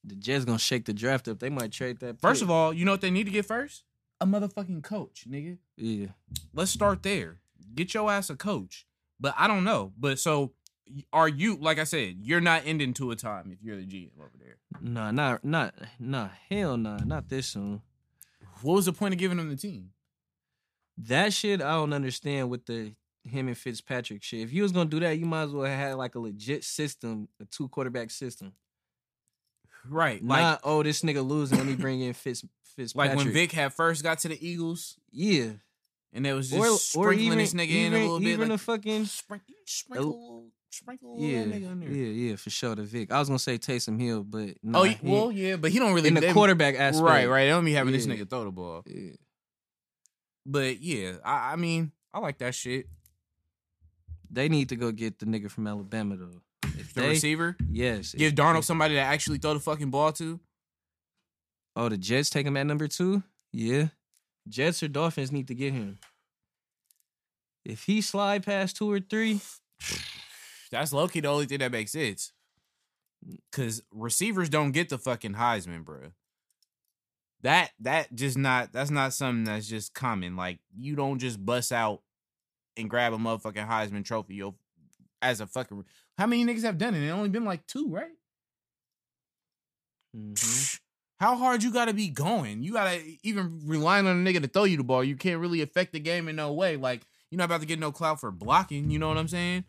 The 0.03 0.17
Jets 0.17 0.45
gonna 0.45 0.59
shake 0.59 0.85
the 0.85 0.93
draft 0.93 1.29
up. 1.29 1.39
They 1.39 1.49
might 1.49 1.71
trade 1.71 2.01
that. 2.01 2.21
First 2.21 2.41
pick. 2.41 2.47
of 2.47 2.51
all, 2.51 2.75
you 2.75 2.85
know 2.85 2.91
what 2.91 3.01
they 3.01 3.13
need 3.13 3.25
to 3.25 3.31
get 3.31 3.47
first? 3.47 3.85
A 4.21 4.27
motherfucking 4.27 4.83
coach, 4.83 5.25
nigga. 5.29 5.59
yeah, 5.77 6.09
let's 6.53 6.73
start 6.73 7.03
there. 7.05 7.39
Get 7.75 7.95
your 7.95 8.11
ass 8.11 8.29
a 8.29 8.35
coach. 8.37 8.87
But 9.21 9.35
I 9.39 9.47
don't 9.47 9.63
know. 9.63 9.93
But 9.97 10.19
so 10.19 10.53
are 11.13 11.29
you 11.29 11.57
like 11.57 11.79
I 11.79 11.85
said, 11.85 12.17
you're 12.21 12.41
not 12.41 12.63
ending 12.67 12.93
Tua 12.93 13.15
time 13.15 13.51
if 13.53 13.63
you're 13.63 13.77
the 13.77 13.87
GM 13.87 14.19
over 14.19 14.33
there. 14.39 14.57
nah, 14.81 15.13
not 15.13 15.45
not 15.45 15.75
nah, 16.01 16.29
hell 16.51 16.77
nah, 16.77 16.99
not 16.99 17.29
this 17.29 17.47
soon. 17.47 17.83
What 18.63 18.75
was 18.75 18.87
the 18.87 18.93
point 18.93 19.15
of 19.15 19.19
giving 19.19 19.39
them 19.39 19.49
the 19.49 19.57
team? 19.57 19.91
That 20.99 21.33
shit 21.33 21.63
I 21.63 21.75
don't 21.75 21.93
understand 21.93 22.51
with 22.51 22.67
the 22.67 22.95
him 23.25 23.49
and 23.49 23.57
Fitzpatrick 23.57 24.23
shit. 24.23 24.41
If 24.41 24.53
you 24.53 24.63
was 24.63 24.73
gonna 24.73 24.89
do 24.91 25.01
that, 25.01 25.19
you 25.19 25.27
might 25.27 25.45
as 25.45 25.53
well 25.53 25.65
have 25.65 25.79
had 25.79 25.95
like 25.95 26.15
a 26.15 26.19
legit 26.21 26.65
system, 26.65 27.29
a 27.41 27.45
two 27.47 27.69
quarterback 27.69 28.11
system. 28.11 28.53
Right. 29.89 30.25
Like 30.25 30.41
Not 30.41 30.61
oh 30.65 30.83
this 30.83 31.03
nigga 31.03 31.27
losing, 31.27 31.59
let 31.59 31.67
me 31.67 31.75
bring 31.75 32.01
in 32.01 32.13
Fitz 32.15 32.45
Fitzpatrick. 32.77 33.17
like 33.17 33.25
when 33.25 33.33
Vic 33.35 33.53
had 33.53 33.73
first 33.73 34.03
got 34.03 34.19
to 34.21 34.29
the 34.29 34.47
Eagles 34.47 34.97
yeah, 35.13 35.51
and 36.13 36.27
it 36.27 36.33
was 36.33 36.51
just 36.51 36.61
or 36.61 36.77
sprinkling 36.79 37.21
even 37.27 37.39
this 37.39 37.55
nigga 37.55 37.69
even, 37.69 37.93
in 37.93 37.95
a 37.95 38.03
little 38.05 38.19
bit. 38.19 38.29
even 38.29 38.49
like, 38.49 38.57
a 38.57 38.59
fucking 38.63 39.05
sprinkle, 39.05 39.55
sprinkle, 39.67 40.45
sprinkle 40.71 41.17
yeah 41.21 41.45
nigga 41.45 41.71
in 41.73 41.81
there. 41.81 41.89
yeah 41.91 42.31
yeah 42.31 42.37
for 42.37 42.51
sure 42.51 42.75
the 42.75 42.83
Vic. 42.83 43.13
I 43.13 43.19
was 43.19 43.29
gonna 43.29 43.39
say 43.39 43.59
Taysom 43.59 44.01
Hill, 44.01 44.25
but 44.25 44.49
oh, 44.49 44.55
nah, 44.63 44.81
Oh, 44.81 44.83
he- 44.85 44.99
well, 45.03 45.31
yeah, 45.31 45.57
but 45.57 45.71
he 45.71 45.79
don't 45.79 45.93
really 45.95 46.09
in 46.09 46.15
the 46.15 46.21
they- 46.21 46.33
quarterback 46.33 46.75
aspect, 46.77 47.05
Right, 47.05 47.29
right. 47.29 47.45
They 47.45 47.51
don't 47.51 47.65
be 47.65 47.73
having 47.75 47.93
this 47.93 48.07
nigga 48.07 48.29
throw 48.29 48.45
the 48.45 48.51
ball. 48.51 48.83
Yeah. 48.87 49.13
But 50.47 50.81
yeah, 50.81 51.13
I, 51.25 51.53
I 51.53 51.57
mean, 51.57 51.93
I 52.13 52.19
like 52.19 52.39
that 52.39 52.55
shit. 52.55 52.87
They 54.35 54.49
need 54.49 54.69
to 54.71 54.77
go 54.77 54.91
get 54.93 55.19
the 55.19 55.27
nigga 55.27 55.51
from 55.51 55.67
Alabama 55.67 56.17
though. 56.17 56.41
If 56.77 56.93
The 56.95 57.03
they, 57.03 57.09
receiver. 57.11 57.57
yes, 57.71 58.15
Give 58.15 58.33
Darnold 58.35 58.61
if- 58.61 58.65
somebody 58.65 58.95
to 58.95 59.01
actually 59.01 59.39
throw 59.39 59.55
the 59.55 59.61
fucking 59.61 59.91
ball 59.91 60.13
to. 60.15 60.41
Oh, 61.77 61.89
the 61.89 61.97
Jets 61.97 62.31
take 62.31 62.47
him 62.47 62.57
at 62.57 62.67
number 62.67 62.89
two. 62.89 63.23
Yeah, 63.53 63.89
Jets 64.49 64.83
or 64.83 64.89
Dolphins 64.89 65.31
need 65.33 65.49
to 65.49 65.55
get 65.55 65.73
him. 65.73 65.99
If 67.65 67.85
he 67.85 68.01
slide 68.01 68.45
past 68.45 68.77
two 68.77 68.91
or 68.91 69.01
three, 69.01 69.41
That's 70.71 70.93
low 70.93 71.07
key 71.07 71.21
the 71.21 71.29
only 71.29 71.47
thing 71.47 71.59
that 71.61 71.71
makes 71.71 71.93
sense. 71.93 72.33
Cause 73.53 73.81
receivers 73.93 74.49
don't 74.49 74.73
get 74.73 74.89
the 74.89 74.99
fucking 74.99 75.35
Heisman, 75.35 75.85
bro. 75.85 76.13
That 77.43 77.71
that 77.81 78.15
just 78.15 78.37
not 78.37 78.73
that's 78.73 78.91
not 78.91 79.13
something 79.13 79.45
that's 79.45 79.69
just 79.69 79.95
common. 79.95 80.35
Like 80.37 80.59
you 80.77 80.97
don't 80.97 81.19
just 81.21 81.45
bust 81.45 81.71
out 81.73 82.01
and 82.77 82.91
grab 82.91 83.13
a 83.13 83.17
motherfucking 83.17 83.69
Heisman 83.69 84.05
trophy 84.05 84.37
yo, 84.37 84.55
as 85.23 85.41
a 85.41 85.47
fucking. 85.47 85.85
How 86.19 86.27
many 86.27 86.45
niggas 86.45 86.63
have 86.63 86.79
done 86.79 86.95
it? 86.95 87.03
It 87.03 87.11
only 87.11 87.29
been 87.29 87.45
like 87.45 87.67
two, 87.67 87.89
right? 87.89 88.13
Mhm. 90.17 90.81
How 91.19 91.37
hard 91.37 91.63
you 91.63 91.73
gotta 91.73 91.95
be 91.95 92.09
going? 92.09 92.63
You 92.63 92.73
gotta 92.73 93.01
even 93.23 93.61
relying 93.67 94.07
on 94.07 94.27
a 94.27 94.31
nigga 94.31 94.43
to 94.43 94.49
throw 94.49 94.65
you 94.65 94.77
the 94.77 94.85
ball. 94.85 95.03
You 95.05 95.17
can't 95.17 95.41
really 95.41 95.61
affect 95.63 95.93
the 95.93 96.01
game 96.01 96.29
in 96.29 96.37
no 96.37 96.53
way. 96.53 96.77
Like 96.77 97.07
you're 97.31 97.39
not 97.39 97.45
about 97.45 97.61
to 97.61 97.67
get 97.67 97.79
no 97.79 97.93
clout 97.93 98.21
for 98.21 98.31
blocking. 98.31 98.91
You 98.91 98.99
know 98.99 99.09
what 99.09 99.19
I'm 99.19 99.29
saying? 99.29 99.65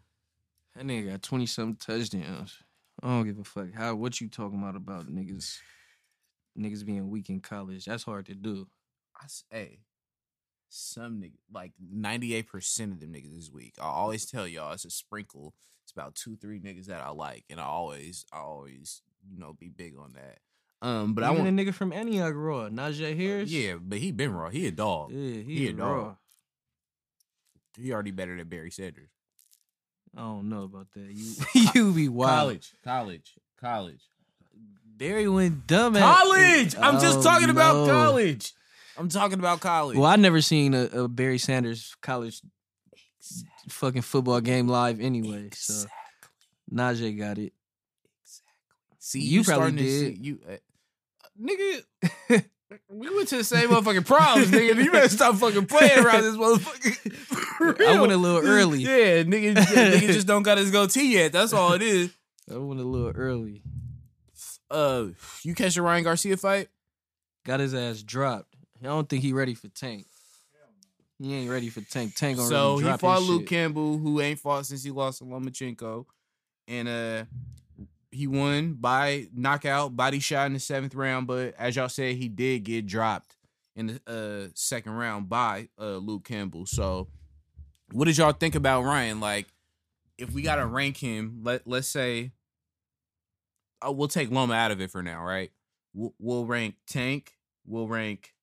that 0.75 0.83
nigga 0.83 1.11
got 1.11 1.21
twenty 1.21 1.45
something 1.45 1.77
touchdowns. 1.77 2.57
I 3.01 3.07
don't 3.07 3.25
give 3.25 3.39
a 3.39 3.43
fuck 3.43 3.73
how 3.73 3.95
what 3.95 4.19
you 4.19 4.27
talking 4.27 4.59
about 4.59 4.75
about 4.75 5.07
niggas, 5.07 5.59
niggas 6.57 6.85
being 6.85 7.09
weak 7.09 7.29
in 7.29 7.39
college. 7.39 7.85
That's 7.85 8.03
hard 8.03 8.25
to 8.25 8.35
do. 8.35 8.67
I 9.15 9.25
say 9.27 9.79
some 10.69 11.21
niggas 11.21 11.39
like 11.53 11.71
98% 11.93 12.91
of 12.91 12.99
them 12.99 13.13
niggas 13.13 13.35
this 13.35 13.51
week. 13.51 13.75
I 13.79 13.85
always 13.85 14.25
tell 14.25 14.47
y'all 14.47 14.73
it's 14.73 14.85
a 14.85 14.89
sprinkle. 14.89 15.53
It's 15.83 15.91
about 15.91 16.15
two, 16.15 16.35
three 16.35 16.59
niggas 16.59 16.85
that 16.87 17.01
I 17.01 17.09
like. 17.11 17.45
And 17.49 17.59
I 17.59 17.65
always, 17.65 18.25
I 18.33 18.39
always, 18.39 19.01
you 19.31 19.37
know, 19.39 19.53
be 19.53 19.69
big 19.69 19.95
on 19.97 20.13
that. 20.13 20.39
Um, 20.85 21.13
but 21.13 21.21
But 21.21 21.27
I 21.27 21.31
want 21.31 21.47
a 21.47 21.51
nigga 21.51 21.73
from 21.73 21.93
Antioch 21.93 22.33
Raw, 22.35 22.69
Najee 22.69 23.15
Harris. 23.17 23.49
Yeah, 23.49 23.75
but 23.81 23.99
he 23.99 24.11
been 24.11 24.33
raw. 24.33 24.49
He 24.49 24.67
a 24.67 24.71
dog. 24.71 25.11
yeah, 25.11 25.41
he, 25.43 25.55
he 25.55 25.67
a 25.69 25.73
dog. 25.73 25.87
raw. 25.97 26.15
He 27.79 27.91
already 27.93 28.11
better 28.11 28.35
than 28.37 28.47
Barry 28.47 28.71
Sanders. 28.71 29.09
I 30.15 30.21
don't 30.21 30.47
know 30.49 30.63
about 30.63 30.87
that. 30.93 31.11
You 31.11 31.33
you 31.75 31.91
be 31.93 32.07
wild. 32.09 32.29
College, 32.39 32.73
college, 32.83 33.33
college. 33.59 34.01
Barry 34.97 35.27
went 35.27 35.67
dumb 35.67 35.95
at 35.97 36.01
College. 36.01 36.75
I'm 36.77 37.01
just 37.01 37.19
Oh, 37.19 37.21
talking 37.21 37.49
about 37.49 37.85
college. 37.87 38.53
I'm 38.97 39.09
talking 39.09 39.39
about 39.39 39.59
college. 39.59 39.97
Well, 39.97 40.09
I 40.09 40.15
never 40.15 40.41
seen 40.41 40.73
a, 40.73 40.83
a 40.85 41.07
Barry 41.07 41.37
Sanders 41.37 41.95
college 42.01 42.41
fucking 43.69 44.03
football 44.03 44.41
game 44.41 44.67
live 44.67 45.01
anyway. 45.01 45.49
So 45.53 45.87
Najee 46.73 47.17
got 47.17 47.37
it. 47.37 47.53
Exactly. 48.23 48.97
See, 48.99 49.19
You 49.21 49.39
you, 49.39 49.43
probably 49.43 49.71
did. 49.71 50.15
see 50.15 50.21
you, 50.21 50.39
uh, 50.49 50.55
nigga. 51.41 52.45
we 52.89 53.15
went 53.15 53.27
to 53.29 53.37
the 53.37 53.43
same 53.43 53.69
motherfucking 53.69 54.05
proms, 54.05 54.47
nigga. 54.47 54.81
You 54.83 54.91
better 54.91 55.09
stop 55.09 55.35
fucking 55.35 55.65
playing 55.67 55.99
around 56.05 56.21
this 56.23 56.35
motherfucker. 56.35 57.87
I 57.87 57.99
went 57.99 58.11
a 58.13 58.17
little 58.17 58.39
early. 58.47 58.79
Yeah, 58.79 59.23
nigga, 59.23 59.55
nigga 59.55 59.99
just 60.07 60.27
don't 60.27 60.43
got 60.43 60.57
his 60.57 60.71
goatee 60.71 61.13
yet. 61.13 61.31
That's 61.33 61.53
all 61.53 61.73
it 61.73 61.81
is. 61.81 62.11
I 62.51 62.57
went 62.57 62.79
a 62.79 62.83
little 62.83 63.09
early. 63.15 63.61
Uh, 64.69 65.07
you 65.43 65.53
catch 65.55 65.75
the 65.75 65.81
Ryan 65.81 66.03
Garcia 66.03 66.37
fight? 66.37 66.69
Got 67.45 67.59
his 67.59 67.73
ass 67.73 68.01
dropped. 68.01 68.54
I 68.85 68.89
don't 68.89 69.09
think 69.09 69.23
he 69.23 69.33
ready 69.33 69.55
for 69.55 69.67
Tank. 69.69 70.05
He 71.19 71.33
ain't 71.33 71.49
ready 71.49 71.69
for 71.69 71.81
Tank. 71.81 72.13
Tank 72.15 72.37
gonna 72.37 72.49
So 72.49 72.77
really 72.77 72.91
he 72.91 72.97
fought 72.97 73.19
his 73.19 73.29
Luke 73.29 73.41
shit. 73.41 73.49
Campbell, 73.49 73.97
who 73.97 74.19
ain't 74.19 74.39
fought 74.39 74.65
since 74.65 74.83
he 74.83 74.91
lost 74.91 75.19
to 75.19 75.23
Lomachenko, 75.25 76.05
and 76.67 76.87
uh, 76.87 77.23
he 78.11 78.27
won 78.27 78.73
by 78.73 79.27
knockout, 79.33 79.95
body 79.95 80.19
shot 80.19 80.47
in 80.47 80.53
the 80.53 80.59
seventh 80.59 80.93
round. 80.93 81.25
But 81.25 81.55
as 81.57 81.75
y'all 81.75 81.89
said, 81.89 82.15
he 82.15 82.27
did 82.27 82.63
get 82.63 82.85
dropped 82.85 83.37
in 83.77 83.87
the 84.05 84.47
uh, 84.47 84.51
second 84.55 84.91
round 84.93 85.29
by 85.29 85.69
uh, 85.79 85.97
Luke 85.97 86.25
Campbell. 86.25 86.65
So, 86.65 87.07
what 87.93 88.05
did 88.05 88.17
y'all 88.17 88.33
think 88.33 88.55
about 88.55 88.83
Ryan? 88.83 89.21
Like, 89.21 89.47
if 90.17 90.31
we 90.31 90.41
gotta 90.41 90.65
rank 90.65 90.97
him, 90.97 91.41
let 91.43 91.65
let's 91.65 91.87
say, 91.87 92.31
uh, 93.85 93.91
we'll 93.91 94.09
take 94.09 94.31
Loma 94.31 94.53
out 94.53 94.71
of 94.71 94.81
it 94.81 94.91
for 94.91 95.01
now, 95.01 95.23
right? 95.23 95.51
We'll, 95.93 96.13
we'll 96.19 96.45
rank 96.45 96.75
Tank, 96.87 97.33
we'll 97.65 97.87
rank 97.87 98.34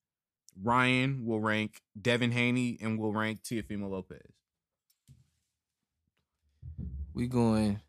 Ryan, 0.61 1.25
we'll 1.25 1.41
rank 1.41 1.81
Devin 2.01 2.33
Haney, 2.33 2.79
and 2.81 2.99
we'll 2.99 3.13
rank 3.13 3.43
Teofimo 3.43 3.91
Lopez. 3.91 4.21
We 7.15 7.27
going. 7.27 7.81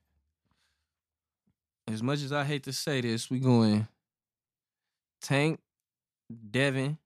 As 1.88 2.02
much 2.02 2.22
as 2.22 2.32
I 2.32 2.44
hate 2.44 2.64
to 2.64 2.74
say 2.74 3.02
this, 3.02 3.30
we 3.30 3.40
going. 3.40 3.88
Tank, 5.22 5.60
Devin, 6.52 6.98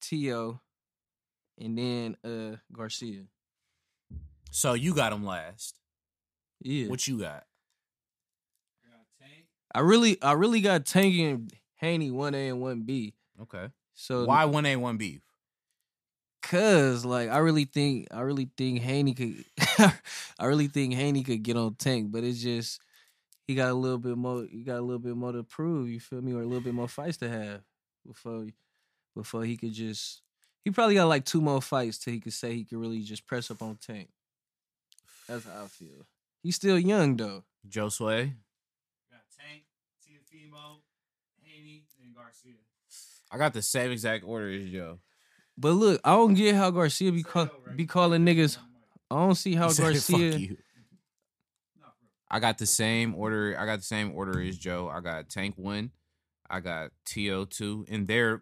Tio, 0.00 0.60
and 1.58 1.78
then 1.78 2.16
uh 2.24 2.56
Garcia. 2.72 3.22
So 4.50 4.74
you 4.74 4.94
got 4.94 5.12
him 5.12 5.24
last. 5.24 5.78
Yeah. 6.60 6.88
What 6.88 7.06
you 7.06 7.18
got? 7.18 7.44
I 9.74 9.80
really 9.80 10.20
I 10.20 10.32
really 10.32 10.60
got 10.60 10.84
Tank 10.84 11.14
and 11.18 11.52
Haney 11.76 12.10
one 12.10 12.34
A 12.34 12.48
and 12.48 12.60
one 12.60 12.82
B. 12.82 13.14
Okay. 13.42 13.68
So 13.94 14.24
Why 14.24 14.44
one 14.44 14.66
A 14.66 14.76
one 14.76 14.96
B? 14.96 15.20
Cause 16.42 17.04
like 17.04 17.30
I 17.30 17.38
really 17.38 17.64
think 17.64 18.08
I 18.10 18.20
really 18.20 18.50
think 18.56 18.80
Haney 18.80 19.14
could 19.14 19.44
I 20.38 20.46
really 20.46 20.66
think 20.66 20.92
Haney 20.94 21.22
could 21.22 21.42
get 21.42 21.56
on 21.56 21.76
Tank, 21.76 22.10
but 22.10 22.24
it's 22.24 22.42
just 22.42 22.80
he 23.46 23.54
got 23.54 23.70
a 23.70 23.74
little 23.74 23.98
bit 23.98 24.16
more 24.16 24.46
he 24.50 24.62
got 24.62 24.78
a 24.78 24.82
little 24.82 24.98
bit 24.98 25.16
more 25.16 25.32
to 25.32 25.44
prove, 25.44 25.88
you 25.88 26.00
feel 26.00 26.20
me, 26.20 26.32
or 26.32 26.42
a 26.42 26.46
little 26.46 26.60
bit 26.60 26.74
more 26.74 26.88
fights 26.88 27.16
to 27.18 27.28
have 27.28 27.62
before 28.06 28.46
before 29.14 29.44
he 29.44 29.56
could 29.56 29.72
just 29.72 30.22
he 30.64 30.70
probably 30.70 30.94
got 30.96 31.06
like 31.06 31.24
two 31.24 31.40
more 31.40 31.62
fights 31.62 31.98
till 31.98 32.12
he 32.12 32.20
could 32.20 32.32
say 32.32 32.54
he 32.54 32.64
could 32.64 32.78
really 32.78 33.02
just 33.02 33.26
press 33.26 33.50
up 33.50 33.62
on 33.62 33.76
Tank. 33.76 34.08
That's 35.28 35.44
how 35.44 35.64
I 35.64 35.66
feel. 35.68 36.06
He's 36.42 36.56
still 36.56 36.78
young 36.78 37.16
though. 37.16 37.44
Joe 37.68 37.88
Sway. 37.88 38.34
Got 39.10 39.20
Tank, 39.38 39.62
Teofimo, 40.04 40.80
Haney, 41.42 41.84
and 42.02 42.14
Garcia. 42.14 42.54
I 43.30 43.38
got 43.38 43.54
the 43.54 43.62
same 43.62 43.90
exact 43.90 44.24
order 44.24 44.50
as 44.50 44.68
Joe. 44.68 44.98
But 45.56 45.72
look, 45.72 46.00
I 46.04 46.12
don't 46.14 46.34
get 46.34 46.54
how 46.54 46.70
Garcia 46.70 47.12
be 47.12 47.22
call, 47.22 47.46
Say 47.46 47.52
no, 47.52 47.66
right? 47.68 47.76
be 47.76 47.86
calling 47.86 48.24
niggas. 48.24 48.58
I 49.10 49.16
don't 49.16 49.34
see 49.34 49.54
how 49.54 49.68
said, 49.70 49.92
Garcia. 49.92 50.32
"Fuck 50.32 50.40
you." 50.40 50.56
I 52.30 52.40
got 52.40 52.56
the 52.58 52.66
same 52.66 53.14
order. 53.14 53.54
I 53.58 53.66
got 53.66 53.80
the 53.80 53.84
same 53.84 54.12
order 54.14 54.40
as 54.40 54.56
Joe. 54.56 54.88
I 54.88 55.00
got 55.00 55.28
Tank 55.28 55.54
one. 55.58 55.90
I 56.48 56.60
got 56.60 56.90
To 57.06 57.46
two, 57.46 57.86
and 57.90 58.06
they're 58.06 58.40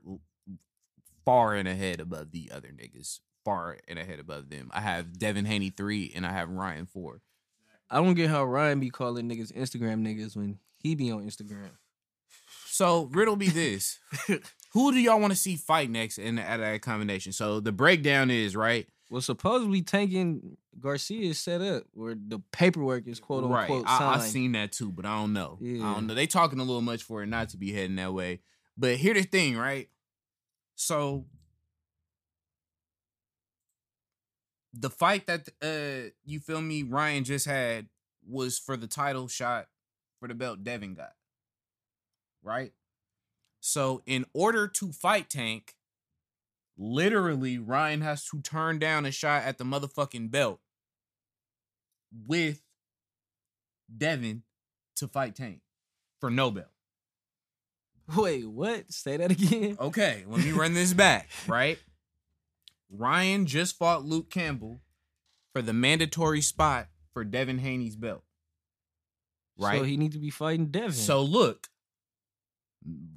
far 1.24 1.54
and 1.54 1.68
ahead 1.68 2.00
above 2.00 2.30
the 2.30 2.50
other 2.54 2.68
niggas. 2.68 3.20
Far 3.44 3.78
and 3.88 3.98
ahead 3.98 4.20
above 4.20 4.50
them. 4.50 4.70
I 4.72 4.80
have 4.80 5.18
Devin 5.18 5.44
Haney 5.44 5.70
three, 5.70 6.12
and 6.14 6.24
I 6.26 6.32
have 6.32 6.48
Ryan 6.50 6.86
four. 6.86 7.22
I 7.90 7.96
don't 7.96 8.14
get 8.14 8.30
how 8.30 8.44
Ryan 8.44 8.78
be 8.78 8.90
calling 8.90 9.28
niggas 9.28 9.52
Instagram 9.52 10.06
niggas 10.06 10.36
when 10.36 10.58
he 10.78 10.94
be 10.94 11.10
on 11.10 11.24
Instagram. 11.24 11.70
So 12.66 13.08
riddle 13.12 13.36
me 13.36 13.48
this: 13.48 13.98
Who 14.72 14.92
do 14.92 14.98
y'all 15.00 15.20
want 15.20 15.32
to 15.32 15.38
see 15.38 15.56
fight 15.56 15.90
next 15.90 16.18
in 16.18 16.38
at 16.38 16.58
that 16.58 16.82
combination? 16.82 17.32
So 17.32 17.60
the 17.60 17.72
breakdown 17.72 18.30
is 18.30 18.54
right. 18.54 18.86
Well, 19.10 19.20
supposedly 19.20 19.82
tanking 19.82 20.56
Garcia 20.78 21.30
is 21.30 21.38
set 21.38 21.60
up 21.60 21.84
where 21.92 22.14
the 22.14 22.38
paperwork 22.52 23.08
is 23.08 23.18
quote 23.18 23.44
right. 23.50 23.62
unquote 23.62 23.84
I, 23.88 24.14
I 24.14 24.18
seen 24.20 24.52
that 24.52 24.70
too, 24.70 24.92
but 24.92 25.04
I 25.04 25.16
don't 25.16 25.32
know. 25.32 25.58
I 25.60 25.94
don't 25.94 26.06
know. 26.06 26.14
They 26.14 26.28
talking 26.28 26.60
a 26.60 26.64
little 26.64 26.80
much 26.80 27.02
for 27.02 27.22
it 27.22 27.26
not 27.26 27.48
to 27.50 27.56
be 27.56 27.72
heading 27.72 27.96
that 27.96 28.14
way. 28.14 28.40
But 28.78 28.96
here 28.96 29.14
the 29.14 29.22
thing, 29.22 29.56
right? 29.56 29.88
So 30.76 31.26
the 34.72 34.90
fight 34.90 35.26
that 35.26 35.48
uh 35.60 36.10
you 36.24 36.38
feel 36.38 36.60
me 36.60 36.84
Ryan 36.84 37.24
just 37.24 37.46
had 37.46 37.88
was 38.24 38.58
for 38.58 38.76
the 38.76 38.86
title 38.86 39.26
shot 39.26 39.66
for 40.20 40.28
the 40.28 40.34
belt 40.34 40.62
Devin 40.62 40.94
got. 40.94 41.12
Right? 42.44 42.72
So 43.60 44.02
in 44.06 44.24
order 44.32 44.66
to 44.66 44.92
fight 44.92 45.28
Tank, 45.30 45.74
literally 46.76 47.58
Ryan 47.58 48.00
has 48.00 48.24
to 48.26 48.40
turn 48.40 48.78
down 48.78 49.04
a 49.04 49.12
shot 49.12 49.44
at 49.44 49.58
the 49.58 49.64
motherfucking 49.64 50.30
belt 50.30 50.60
with 52.26 52.62
Devin 53.94 54.42
to 54.96 55.06
fight 55.06 55.34
Tank 55.34 55.60
for 56.20 56.30
no 56.30 56.50
belt. 56.50 56.68
Wait, 58.16 58.48
what? 58.48 58.92
Say 58.92 59.18
that 59.18 59.30
again. 59.30 59.76
Okay, 59.78 60.24
let 60.26 60.44
me 60.44 60.50
run 60.50 60.74
this 60.74 60.92
back, 60.92 61.28
right? 61.46 61.78
Ryan 62.90 63.46
just 63.46 63.78
fought 63.78 64.04
Luke 64.04 64.30
Campbell 64.30 64.80
for 65.52 65.62
the 65.62 65.72
mandatory 65.72 66.40
spot 66.40 66.88
for 67.12 67.24
Devin 67.24 67.58
Haney's 67.58 67.94
belt. 67.94 68.24
Right? 69.58 69.78
So 69.78 69.84
he 69.84 69.96
needs 69.96 70.14
to 70.14 70.20
be 70.20 70.30
fighting 70.30 70.66
Devin. 70.66 70.92
So 70.92 71.22
look, 71.22 71.68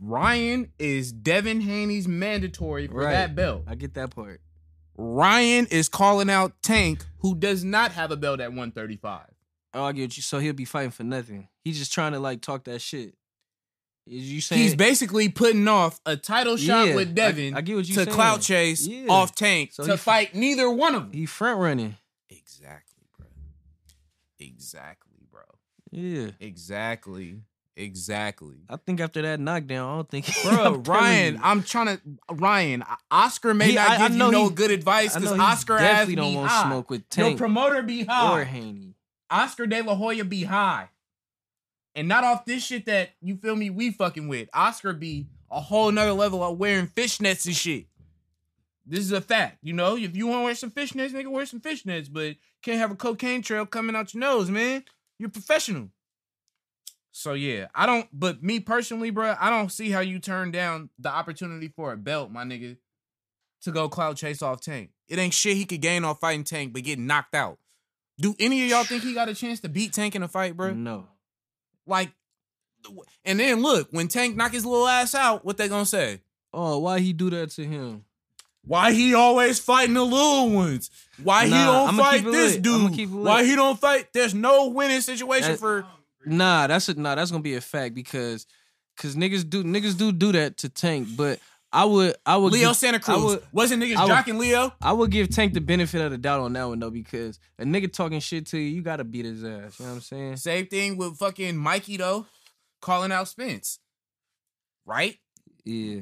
Ryan 0.02 0.72
is 0.78 1.12
Devin 1.12 1.62
Haney's 1.62 2.08
mandatory 2.08 2.88
for 2.88 2.96
Right. 2.96 3.12
that 3.14 3.36
belt. 3.36 3.64
I 3.68 3.76
get 3.76 3.94
that 3.94 4.12
part. 4.12 4.42
Ryan 4.96 5.66
is 5.68 5.90
calling 5.90 6.30
out 6.30 6.62
Tank, 6.62 7.06
who 7.20 7.34
does 7.36 7.64
not 7.64 7.94
have 7.94 8.12
a 8.12 8.18
belt 8.18 8.40
at 8.40 8.52
135. 8.54 9.28
Oh, 9.74 9.86
I 9.86 9.92
get 9.94 10.16
you. 10.18 10.22
So 10.24 10.40
he'll 10.40 10.54
be 10.54 10.66
fighting 10.66 10.92
for 10.92 11.04
nothing. 11.04 11.48
He's 11.64 11.80
just 11.80 11.92
trying 11.94 12.12
to 12.12 12.20
like 12.20 12.42
talk 12.42 12.66
that 12.66 12.80
shit. 12.80 13.16
Is 14.06 14.32
you 14.32 14.42
saying 14.42 14.62
He's 14.62 14.76
basically 14.76 15.30
putting 15.30 15.66
off 15.68 16.00
a 16.06 16.18
title 16.18 16.58
shot 16.58 16.90
Yeah, 16.90 16.96
with 16.96 17.08
I- 17.10 17.14
Devin 17.14 17.56
I 17.56 17.62
get 17.62 17.76
what 17.78 17.88
you 17.88 17.96
to 17.96 18.04
saying. 18.04 18.14
clout 18.14 18.42
chase 18.42 18.86
Yeah. 18.86 19.08
off 19.10 19.34
Tank 19.34 19.72
So 19.74 19.86
to 19.86 19.92
he- 19.94 19.98
fight 19.98 20.36
neither 20.36 20.70
one 20.70 20.94
of 20.94 21.04
them. 21.04 21.14
he 21.14 21.26
front 21.26 21.60
running? 21.60 21.96
Exactly, 22.30 23.06
bro. 23.18 23.28
Exactly, 24.40 25.20
bro. 25.32 25.42
Yeah. 25.92 26.32
Exactly. 26.42 27.42
Exactly. 27.76 28.58
I 28.70 28.78
think 28.78 29.00
after 29.00 29.22
that 29.24 29.40
knockdown, 29.40 29.90
I 29.92 29.96
don't 29.96 30.10
think 30.10 30.26
Bro, 30.44 30.52
I'm 30.76 30.84
Ryan. 30.84 31.40
I'm 31.44 31.64
trying 31.64 31.98
to 31.98 32.02
Ryan, 32.32 32.84
Oscar 33.10 33.54
may 33.54 33.70
He- 33.70 33.76
not 33.76 33.90
I- 33.90 33.96
I 33.96 34.08
give 34.10 34.18
know 34.18 34.26
you 34.28 34.32
no 34.32 34.50
good 34.50 34.72
advice 34.72 35.16
because 35.16 35.32
Oscar 35.40 35.78
definitely 35.80 36.16
don't 36.16 36.34
want 36.36 36.50
high. 36.52 36.64
smoke 36.70 36.90
with 36.90 37.02
Your 37.18 37.26
Tank 37.28 37.38
promoter 37.40 37.82
be 37.82 38.04
high. 38.04 38.40
or 38.40 38.44
Haney. 38.44 38.94
Oscar 39.32 39.66
De 39.66 39.82
La 39.82 39.96
Hoya 39.96 40.24
be 40.24 40.44
high. 40.44 40.90
And 41.96 42.08
not 42.08 42.24
off 42.24 42.46
this 42.46 42.64
shit 42.66 42.86
that 42.86 43.12
you 43.22 43.38
feel 43.38 43.56
me 43.56 43.70
we 43.70 43.92
fucking 43.92 44.28
with. 44.28 44.50
Oscar 44.54 44.94
be 44.94 45.28
a 45.52 45.60
whole 45.62 45.92
nother 45.92 46.14
level 46.14 46.44
of 46.44 46.58
wearing 46.58 46.88
fishnets 46.88 47.46
and 47.46 47.56
shit. 47.56 47.86
This 48.86 49.00
is 49.00 49.12
a 49.12 49.22
fact, 49.22 49.60
you 49.64 49.74
know. 49.74 49.96
If 49.96 50.16
you 50.16 50.28
want 50.28 50.42
to 50.42 50.44
wear 50.46 50.56
some 50.56 50.72
fishnets, 50.72 51.12
nigga, 51.12 51.28
wear 51.28 51.46
some 51.46 51.62
fishnets. 51.62 52.12
But 52.12 52.36
can't 52.62 52.80
have 52.80 52.92
a 52.92 52.96
cocaine 52.96 53.42
trail 53.42 53.66
coming 53.66 53.96
out 53.96 54.14
your 54.14 54.22
nose, 54.22 54.50
man. 54.50 54.84
You're 55.20 55.30
professional. 55.30 55.90
So 57.16 57.34
yeah, 57.34 57.68
I 57.76 57.86
don't. 57.86 58.08
But 58.12 58.42
me 58.42 58.60
personally, 58.60 59.12
bro, 59.12 59.36
I 59.40 59.52
don't 59.52 59.72
see 59.72 59.92
how 59.92 60.00
you 60.00 60.18
turn 60.18 60.50
down 60.50 60.90
the 60.98 61.10
opportunity 61.10 61.68
for 61.68 61.94
a 61.94 61.98
belt, 61.98 62.32
my 62.32 62.44
nigga, 62.44 62.76
to 63.62 63.72
go 63.72 63.88
cloud 63.88 64.18
chase 64.18 64.42
off 64.42 64.62
Tank. 64.62 64.90
It 65.08 65.20
ain't 65.20 65.34
shit 65.34 65.56
he 65.56 65.66
could 65.66 65.82
gain 65.82 66.04
off 66.04 66.20
fighting 66.20 66.44
Tank, 66.44 66.74
but 66.74 66.84
get 66.84 66.98
knocked 66.98 67.36
out. 67.36 67.60
Do 68.20 68.36
any 68.40 68.64
of 68.64 68.70
y'all 68.70 68.84
think 68.84 69.04
he 69.04 69.14
got 69.14 69.30
a 69.30 69.36
chance 69.36 69.60
to 69.60 69.70
beat 69.70 69.94
Tank 69.94 70.16
in 70.16 70.24
a 70.24 70.28
fight, 70.28 70.58
bro? 70.58 70.74
No. 70.74 71.06
Like, 71.86 72.12
and 73.24 73.40
then 73.40 73.62
look, 73.62 73.90
when 73.92 74.08
Tank 74.08 74.36
knock 74.36 74.52
his 74.52 74.66
little 74.66 74.88
ass 74.88 75.14
out, 75.14 75.46
what 75.46 75.58
they 75.58 75.68
gonna 75.68 75.86
say? 75.86 76.20
Oh, 76.52 76.80
why 76.80 77.00
he 77.00 77.14
do 77.14 77.30
that 77.30 77.52
to 77.52 77.64
him? 77.64 78.06
Why 78.66 78.92
he 78.92 79.14
always 79.14 79.60
fighting 79.60 79.94
the 79.94 80.04
little 80.04 80.50
ones? 80.50 80.90
Why 81.22 81.46
he 81.46 81.52
don't 81.52 81.90
I'ma 81.90 82.04
fight 82.04 82.24
this 82.24 82.56
lit. 82.56 82.64
Dude? 82.64 82.94
keep 82.94 83.10
it 83.10 83.14
lit. 83.16 83.26
Why 83.26 83.44
he 83.44 83.56
don't 83.56 83.80
fight? 83.80 84.08
There's 84.14 84.34
no 84.34 84.70
winning 84.70 85.02
situation 85.02 85.52
That- 85.52 85.60
for. 85.60 85.86
Nah, 86.26 86.68
that's 86.68 86.90
a, 86.90 86.94
nah, 87.00 87.16
that's 87.16 87.32
gonna 87.32 87.44
be 87.44 87.56
a 87.56 87.62
fact 87.62 87.96
because 87.96 88.46
because 88.96 89.16
niggas 89.16 89.50
do 89.50 89.64
niggas 89.64 89.98
do 89.98 90.12
do 90.12 90.32
that 90.34 90.58
to 90.58 90.70
Tank, 90.70 91.10
but 91.18 91.40
I 91.72 91.86
would 91.86 92.16
I 92.26 92.38
would 92.38 92.54
Leo 92.54 92.70
give, 92.70 92.78
Santa 92.78 93.00
Cruz. 93.00 93.24
would, 93.24 93.44
Wasn't 93.52 93.82
niggas 93.82 93.96
I 93.96 94.04
would- 94.06 94.12
jocking 94.14 94.38
Leo? 94.38 94.74
I 94.82 94.94
would 94.94 95.10
give 95.12 95.30
Tank 95.30 95.54
the 95.54 95.62
benefit 95.62 96.02
of 96.02 96.12
the 96.12 96.18
doubt 96.18 96.40
on 96.42 96.54
that 96.54 96.66
one 96.66 96.80
though 96.80 96.92
because 96.92 97.40
a 97.58 97.64
nigga 97.64 97.92
talking 97.92 98.20
shit 98.20 98.46
to 98.48 98.58
you, 98.60 98.70
you 98.76 98.82
gotta 98.84 99.04
beat 99.04 99.26
his 99.26 99.44
ass. 99.44 99.80
You 99.80 99.86
know 99.86 99.92
what 99.92 99.96
I'm 99.96 100.02
saying? 100.02 100.38
Same 100.38 100.68
thing 100.68 100.98
with 100.98 101.18
fucking 101.18 101.58
Mikey 101.58 101.98
though, 101.98 102.28
calling 102.82 103.12
out 103.12 103.28
Spence. 103.28 103.80
Right? 104.86 105.18
Yeah. 105.66 106.02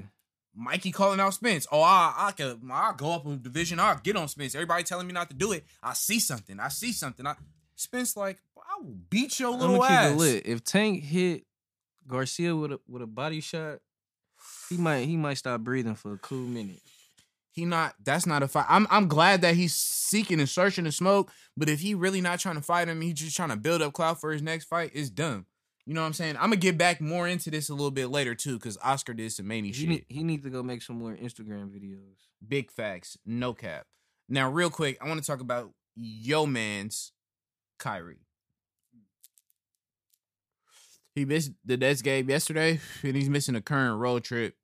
Mikey 0.53 0.91
calling 0.91 1.19
out 1.21 1.33
Spence. 1.33 1.65
Oh, 1.71 1.81
I 1.81 2.13
I 2.17 2.31
could 2.31 2.59
I'll 2.69 2.93
go 2.93 3.13
up 3.13 3.25
a 3.25 3.35
division. 3.37 3.79
I'll 3.79 3.97
get 4.03 4.17
on 4.17 4.27
Spence. 4.27 4.53
Everybody 4.53 4.83
telling 4.83 5.07
me 5.07 5.13
not 5.13 5.29
to 5.29 5.35
do 5.35 5.53
it. 5.53 5.63
I 5.81 5.93
see 5.93 6.19
something. 6.19 6.59
I 6.59 6.67
see 6.67 6.91
something. 6.91 7.25
I 7.25 7.35
Spence 7.77 8.17
like 8.17 8.39
I 8.50 8.50
will 8.83 8.97
beat 9.09 9.39
your 9.39 9.53
I'm 9.53 9.59
little 9.59 9.81
keep 9.81 9.91
ass. 9.91 10.11
it 10.11 10.17
lit. 10.17 10.45
If 10.45 10.63
Tank 10.63 11.03
hit 11.03 11.45
Garcia 12.07 12.55
with 12.55 12.73
a 12.73 12.79
with 12.87 13.01
a 13.01 13.07
body 13.07 13.39
shot, 13.41 13.79
he 14.69 14.77
might 14.77 15.05
he 15.05 15.17
might 15.17 15.35
stop 15.35 15.61
breathing 15.61 15.95
for 15.95 16.13
a 16.13 16.17
cool 16.17 16.47
minute. 16.47 16.81
he 17.51 17.65
not 17.65 17.95
that's 18.03 18.25
not 18.25 18.43
a 18.43 18.47
fight. 18.47 18.65
I'm 18.69 18.87
I'm 18.89 19.07
glad 19.07 19.41
that 19.41 19.55
he's 19.55 19.73
seeking 19.75 20.39
and 20.39 20.49
searching 20.49 20.83
the 20.85 20.91
smoke, 20.91 21.31
but 21.55 21.69
if 21.69 21.79
he 21.79 21.93
really 21.93 22.21
not 22.21 22.39
trying 22.39 22.55
to 22.55 22.61
fight 22.61 22.87
him, 22.87 23.01
he's 23.01 23.13
just 23.13 23.35
trying 23.35 23.49
to 23.49 23.55
build 23.57 23.81
up 23.81 23.93
clout 23.93 24.19
for 24.19 24.31
his 24.31 24.41
next 24.41 24.65
fight, 24.65 24.91
it's 24.93 25.09
dumb. 25.09 25.45
You 25.85 25.95
know 25.95 26.01
what 26.01 26.07
I'm 26.07 26.13
saying? 26.13 26.35
I'm 26.35 26.43
gonna 26.43 26.57
get 26.57 26.77
back 26.77 27.01
more 27.01 27.27
into 27.27 27.49
this 27.49 27.69
a 27.69 27.73
little 27.73 27.91
bit 27.91 28.07
later 28.07 28.35
too, 28.35 28.57
because 28.57 28.77
Oscar 28.83 29.13
did 29.13 29.31
some 29.31 29.47
many 29.47 29.71
shit. 29.71 29.89
need, 29.89 30.05
he 30.09 30.23
need 30.23 30.43
to 30.43 30.49
go 30.49 30.61
make 30.63 30.81
some 30.81 30.97
more 30.97 31.15
Instagram 31.15 31.69
videos. 31.69 32.27
Big 32.47 32.71
facts, 32.71 33.17
no 33.25 33.53
cap. 33.53 33.85
Now, 34.29 34.49
real 34.49 34.69
quick, 34.69 34.97
I 35.01 35.07
want 35.07 35.19
to 35.19 35.25
talk 35.25 35.41
about 35.41 35.71
yo 35.95 36.45
man's 36.45 37.11
Kyrie. 37.79 38.27
He 41.13 41.25
missed 41.25 41.51
the 41.65 41.77
Nets 41.77 42.01
game 42.01 42.29
yesterday, 42.29 42.79
and 43.03 43.15
he's 43.15 43.29
missing 43.29 43.55
a 43.55 43.61
current 43.61 43.99
road 43.99 44.23
trip 44.23 44.55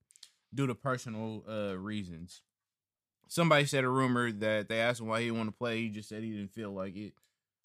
due 0.54 0.68
to 0.68 0.76
personal 0.76 1.44
uh, 1.50 1.78
reasons. 1.78 2.42
Somebody 3.28 3.66
said 3.66 3.84
a 3.84 3.90
rumor 3.90 4.32
that 4.32 4.70
they 4.70 4.80
asked 4.80 5.02
him 5.02 5.08
why 5.08 5.20
he 5.20 5.26
didn't 5.26 5.38
want 5.40 5.50
to 5.50 5.58
play. 5.58 5.82
He 5.82 5.90
just 5.90 6.08
said 6.08 6.24
he 6.24 6.32
didn't 6.32 6.54
feel 6.54 6.72
like 6.72 6.96
it. 6.96 7.14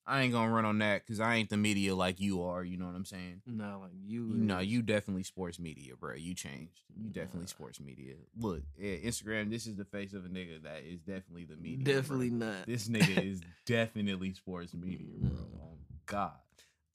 I 0.04 0.22
ain't 0.22 0.32
gonna 0.32 0.52
run 0.52 0.64
on 0.64 0.78
that 0.80 1.06
because 1.06 1.20
I 1.20 1.36
ain't 1.36 1.48
the 1.48 1.56
media 1.56 1.94
like 1.94 2.18
you 2.18 2.42
are. 2.42 2.64
You 2.64 2.76
know 2.76 2.86
what 2.86 2.96
I'm 2.96 3.04
saying? 3.04 3.42
No, 3.46 3.78
like 3.82 3.92
you. 4.04 4.22
No, 4.34 4.58
you 4.58 4.82
definitely 4.82 5.22
sports 5.22 5.60
media, 5.60 5.94
bro. 5.94 6.14
You 6.16 6.34
changed. 6.34 6.80
You 7.00 7.08
definitely 7.08 7.42
Nah. 7.42 7.46
sports 7.46 7.78
media. 7.78 8.14
Look, 8.36 8.62
yeah, 8.76 8.96
Instagram. 8.96 9.48
This 9.48 9.68
is 9.68 9.76
the 9.76 9.84
face 9.84 10.12
of 10.12 10.24
a 10.24 10.28
nigga 10.28 10.60
that 10.64 10.82
is 10.84 10.98
definitely 10.98 11.44
the 11.44 11.54
media. 11.54 11.84
bro. 11.84 11.94
definitely 11.94 12.30
not. 12.30 12.66
This 12.66 12.88
nigga 12.88 13.24
is 13.24 13.42
definitely 13.64 14.34
sports 14.34 14.74
media, 14.74 15.06
bro. 15.20 15.30
Oh 15.62 15.76
God. 16.06 16.32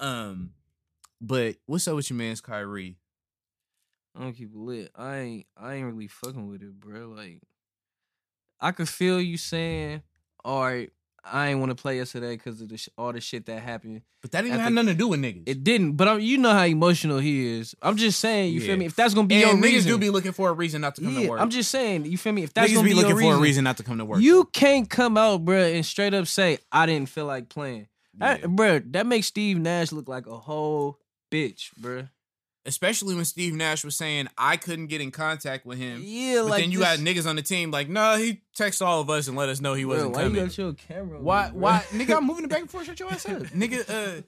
Um, 0.01 0.51
but 1.21 1.55
what's 1.65 1.87
up 1.87 1.95
with 1.95 2.09
your 2.09 2.17
man's 2.17 2.41
Kyrie? 2.41 2.97
I 4.15 4.21
don't 4.21 4.33
keep 4.33 4.49
it 4.51 4.57
lit. 4.57 4.91
I 4.95 5.17
ain't. 5.17 5.45
I 5.55 5.75
ain't 5.75 5.85
really 5.85 6.07
fucking 6.07 6.47
with 6.47 6.61
it, 6.63 6.79
bro. 6.79 7.07
Like, 7.09 7.39
I 8.59 8.71
could 8.71 8.89
feel 8.89 9.21
you 9.21 9.37
saying, 9.37 10.01
"All 10.43 10.63
right, 10.63 10.89
I 11.23 11.49
ain't 11.49 11.59
want 11.59 11.69
to 11.69 11.75
play 11.79 11.97
yesterday 11.97 12.35
because 12.35 12.59
of 12.61 12.69
the 12.69 12.77
sh- 12.77 12.89
all 12.97 13.13
the 13.13 13.21
shit 13.21 13.45
that 13.45 13.61
happened." 13.61 14.01
But 14.23 14.31
that 14.31 14.41
didn't 14.41 14.59
have 14.59 14.73
nothing 14.73 14.87
to 14.87 14.93
do 14.95 15.07
with 15.09 15.19
niggas. 15.21 15.43
It 15.45 15.63
didn't, 15.63 15.93
but 15.93 16.07
I'm, 16.07 16.19
you 16.19 16.39
know 16.39 16.49
how 16.51 16.65
emotional 16.65 17.19
he 17.19 17.45
is. 17.59 17.75
I'm 17.83 17.95
just 17.95 18.19
saying, 18.19 18.53
you 18.53 18.59
Yeah. 18.61 18.65
feel 18.67 18.77
me? 18.77 18.85
If 18.87 18.95
that's 18.95 19.13
gonna 19.13 19.27
be 19.27 19.35
your 19.35 19.53
niggas 19.53 19.61
reason, 19.61 19.91
do 19.91 19.97
be 19.99 20.09
looking 20.09 20.31
for 20.31 20.49
a 20.49 20.53
reason 20.53 20.81
not 20.81 20.95
to 20.95 21.01
come 21.01 21.13
yeah, 21.13 21.21
to 21.21 21.29
work. 21.29 21.39
I'm 21.39 21.51
just 21.51 21.69
saying, 21.69 22.05
you 22.05 22.17
feel 22.17 22.33
me? 22.33 22.41
If 22.43 22.53
that's 22.55 22.71
niggas 22.71 22.75
gonna 22.75 22.83
be 22.85 22.89
be, 22.89 22.95
looking 22.95 23.09
your 23.11 23.19
for 23.33 23.35
a 23.35 23.39
reason 23.39 23.63
not 23.63 23.77
to 23.77 23.83
come 23.83 23.99
to 23.99 24.05
work. 24.05 24.19
you 24.21 24.45
can't 24.51 24.89
come 24.89 25.15
out, 25.17 25.45
bruh, 25.45 25.75
and 25.75 25.85
straight 25.85 26.15
up 26.15 26.25
say 26.25 26.57
I 26.71 26.87
didn't 26.87 27.09
feel 27.09 27.25
like 27.25 27.49
playing. 27.49 27.87
That, 28.15 28.39
Yeah. 28.41 28.47
bruh, 28.47 28.91
that 28.93 29.05
makes 29.05 29.27
Steve 29.27 29.59
Nash 29.59 29.91
look 29.91 30.07
like 30.09 30.25
a 30.25 30.37
whole 30.37 30.97
bitch, 31.31 31.69
bruh. 31.79 32.09
especially 32.65 33.15
when 33.15 33.25
Steve 33.25 33.53
Nash 33.53 33.83
was 33.85 33.95
saying 33.95 34.27
I 34.37 34.57
couldn't 34.57 34.87
get 34.87 34.99
in 35.01 35.11
contact 35.11 35.65
with 35.65 35.77
him. 35.77 36.01
Yeah, 36.03 36.41
But 36.41 36.49
like 36.51 36.61
then 36.63 36.71
you 36.71 36.79
this- 36.79 36.87
got 36.87 36.99
niggas 36.99 37.27
on 37.29 37.35
the 37.37 37.41
team 37.41 37.71
like, 37.71 37.87
no, 37.89 38.17
he 38.17 38.41
texted 38.57 38.85
all 38.85 39.01
of 39.01 39.09
us 39.09 39.27
and 39.27 39.37
let 39.37 39.49
us 39.49 39.61
know 39.61 39.73
he 39.73 39.85
wasn't 39.85 40.11
why 40.11 40.23
coming. 40.23 40.35
you 40.35 40.41
got 40.47 40.57
your 40.57 40.73
camera? 40.73 41.19
Why? 41.19 41.49
me. 41.51 41.57
Why, 41.59 41.83
nigga? 41.91 42.17
I'm 42.17 42.25
moving 42.27 42.43
it 42.45 42.49
back 42.49 42.61
and 42.61 42.69
forth. 42.71 42.85
Shut 42.85 42.99
your 42.99 43.11
ass 43.11 43.25
up, 43.27 43.41
nigga. 43.43 43.89
Uh, 43.89 44.21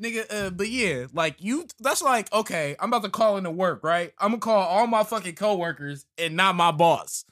nigga. 0.00 0.24
Uh, 0.30 0.50
but 0.50 0.68
yeah, 0.68 1.06
like 1.12 1.36
you. 1.42 1.66
That's 1.80 2.02
like 2.02 2.32
okay. 2.32 2.76
I'm 2.80 2.88
about 2.92 3.04
to 3.04 3.10
call 3.10 3.36
into 3.36 3.50
work, 3.50 3.84
right? 3.84 4.12
I'm 4.18 4.30
gonna 4.30 4.40
call 4.40 4.62
all 4.62 4.86
my 4.86 5.04
fucking 5.04 5.34
coworkers 5.36 6.06
and 6.18 6.34
not 6.36 6.54
my 6.56 6.72
boss. 6.72 7.24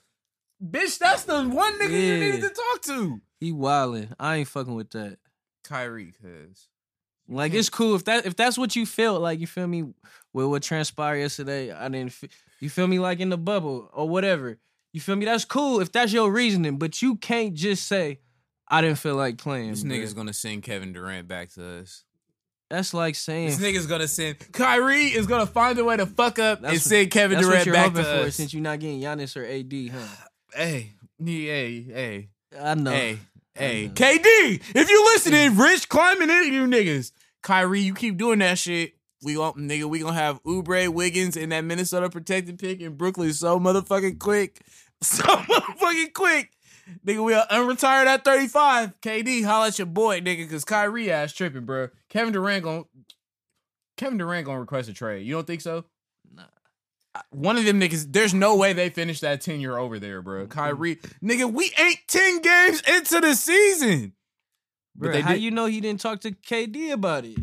Bitch, 0.65 0.99
that's 0.99 1.25
the 1.25 1.43
one 1.43 1.77
nigga 1.81 1.91
you 1.91 2.19
needed 2.21 2.41
to 2.43 2.51
talk 2.51 2.83
to. 2.83 3.21
He 3.41 3.51
wildin'. 3.53 4.13
I 4.21 4.37
ain't 4.37 4.49
fucking 4.49 4.75
with 4.77 4.91
that. 4.91 5.19
Kyrie, 5.65 6.13
cause 6.23 6.69
Like 7.33 7.55
it's 7.55 7.69
cool 7.69 7.95
if 7.97 8.05
that 8.05 8.27
if 8.27 8.37
that's 8.37 8.57
what 8.59 8.77
you 8.77 8.87
felt 8.87 9.21
like. 9.23 9.41
You 9.41 9.47
feel 9.47 9.67
me? 9.67 9.85
With 10.35 10.47
what 10.47 10.63
transpired 10.63 11.19
yesterday, 11.19 11.71
I 11.73 11.89
didn't. 11.89 12.09
F- 12.09 12.25
you 12.61 12.71
feel 12.71 12.87
me? 12.87 12.99
Like 12.99 13.21
in 13.21 13.29
the 13.29 13.37
bubble 13.39 13.91
or 13.93 14.09
whatever. 14.09 14.59
You 14.93 15.01
feel 15.01 15.17
me? 15.17 15.25
That's 15.25 15.45
cool 15.45 15.81
if 15.81 15.93
that's 15.93 16.13
your 16.13 16.31
reasoning, 16.31 16.79
but 16.79 17.03
you 17.03 17.17
can't 17.17 17.55
just 17.55 17.87
say 17.87 18.21
I 18.69 18.81
didn't 18.81 18.99
feel 18.99 19.17
like 19.17 19.37
playing. 19.39 19.71
this 19.71 19.85
bruh. 19.85 19.91
nigga's 19.93 20.15
gonna 20.15 20.33
send 20.33 20.63
Kevin 20.63 20.93
Durant 20.93 21.29
back 21.29 21.51
to 21.53 21.81
us. 21.81 22.05
That's 22.71 22.95
like 22.95 23.15
saying 23.17 23.49
This 23.49 23.61
nigga's 23.61 23.87
gonna 23.87 24.09
send 24.09 24.39
Kyrie 24.53 25.09
is 25.09 25.27
gonna 25.27 25.45
find 25.47 25.79
a 25.79 25.85
way 25.85 25.99
to 25.99 26.07
fuck 26.07 26.39
up 26.39 26.59
and 26.61 26.69
what- 26.69 26.81
send 26.81 27.11
Kevin 27.11 27.37
that's 27.37 27.47
what 27.47 27.51
Durant 27.53 27.67
you're 27.67 27.75
back 27.75 27.85
hoping 27.91 28.05
to 28.05 28.05
for 28.05 28.27
us. 28.29 28.35
since 28.37 28.55
you're 28.55 28.63
not 28.63 28.79
getting 28.81 29.01
Giannis 29.01 29.37
or 29.37 29.45
AD, 29.45 29.91
huh? 29.95 30.27
Hey, 30.55 30.93
hey, 31.23 31.83
hey. 31.83 32.29
I 32.61 32.75
know. 32.75 32.91
Hey, 32.91 33.19
hey. 33.55 33.89
KD, 33.95 34.63
if 34.75 34.91
you 34.91 35.05
listening, 35.15 35.57
Rich 35.57 35.89
climbing 35.89 36.29
in 36.31 36.53
you 36.53 36.67
niggas. 36.67 37.13
Kyrie, 37.43 37.81
you 37.81 37.95
keep 37.95 38.17
doing 38.17 38.39
that 38.41 38.59
shit. 38.59 38.95
We 39.23 39.35
gon' 39.35 39.55
nigga, 39.55 39.85
we 39.85 40.01
gonna 40.01 40.15
have 40.15 40.43
Oubre, 40.43 40.89
Wiggins, 40.89 41.37
and 41.37 41.53
that 41.53 41.63
Minnesota 41.63 42.11
protected 42.11 42.59
pick 42.59 42.81
in 42.81 42.95
Brooklyn 42.95 43.33
so 43.33 43.59
motherfucking 43.59 44.19
quick. 44.19 44.61
So 45.03 45.25
motherfucking 45.25 46.13
quick. 46.15 46.53
Nigga, 47.05 47.25
we 47.25 47.35
are 47.35 47.45
unretired 47.49 48.07
at 48.07 48.25
35. 48.25 49.01
KD, 49.01 49.45
holla 49.45 49.67
at 49.67 49.79
your 49.81 49.87
boy, 49.87 50.21
nigga, 50.21 50.49
cause 50.49 50.65
Kyrie 50.65 51.11
ass 51.11 51.33
tripping, 51.33 51.65
bro. 51.65 51.89
Kevin 52.09 52.33
Durant 52.33 52.63
gon' 52.63 52.85
Kevin 53.97 54.17
Durant 54.19 54.47
gonna 54.47 54.61
request 54.61 54.89
a 54.89 54.93
trade. 54.93 55.27
You 55.27 55.35
don't 55.35 55.47
think 55.47 55.61
so? 55.61 55.87
Nah. 56.33 56.45
One 57.31 57.57
of 57.57 57.65
them 57.65 57.81
niggas, 57.81 58.13
there's 58.13 58.33
no 58.33 58.57
way 58.57 58.73
they 58.75 58.91
finish 58.91 59.19
that 59.21 59.41
tenure 59.41 59.77
over 59.77 59.99
there, 59.99 60.23
bro. 60.23 60.47
Kyrie, 60.47 61.01
nigga, 61.23 61.53
we 61.53 61.73
ain't 61.79 61.99
10 62.07 62.41
games 62.41 62.81
into 62.83 63.21
the 63.21 63.35
season. 63.35 64.13
But 64.95 65.09
Bruh, 65.11 65.13
they 65.15 65.21
how 65.23 65.33
did- 65.33 65.43
you 65.43 65.51
know 65.51 65.67
he 65.67 65.81
didn't 65.81 66.01
talk 66.01 66.21
to 66.21 66.33
KD 66.33 66.93
about 66.93 67.25
it? 67.25 67.39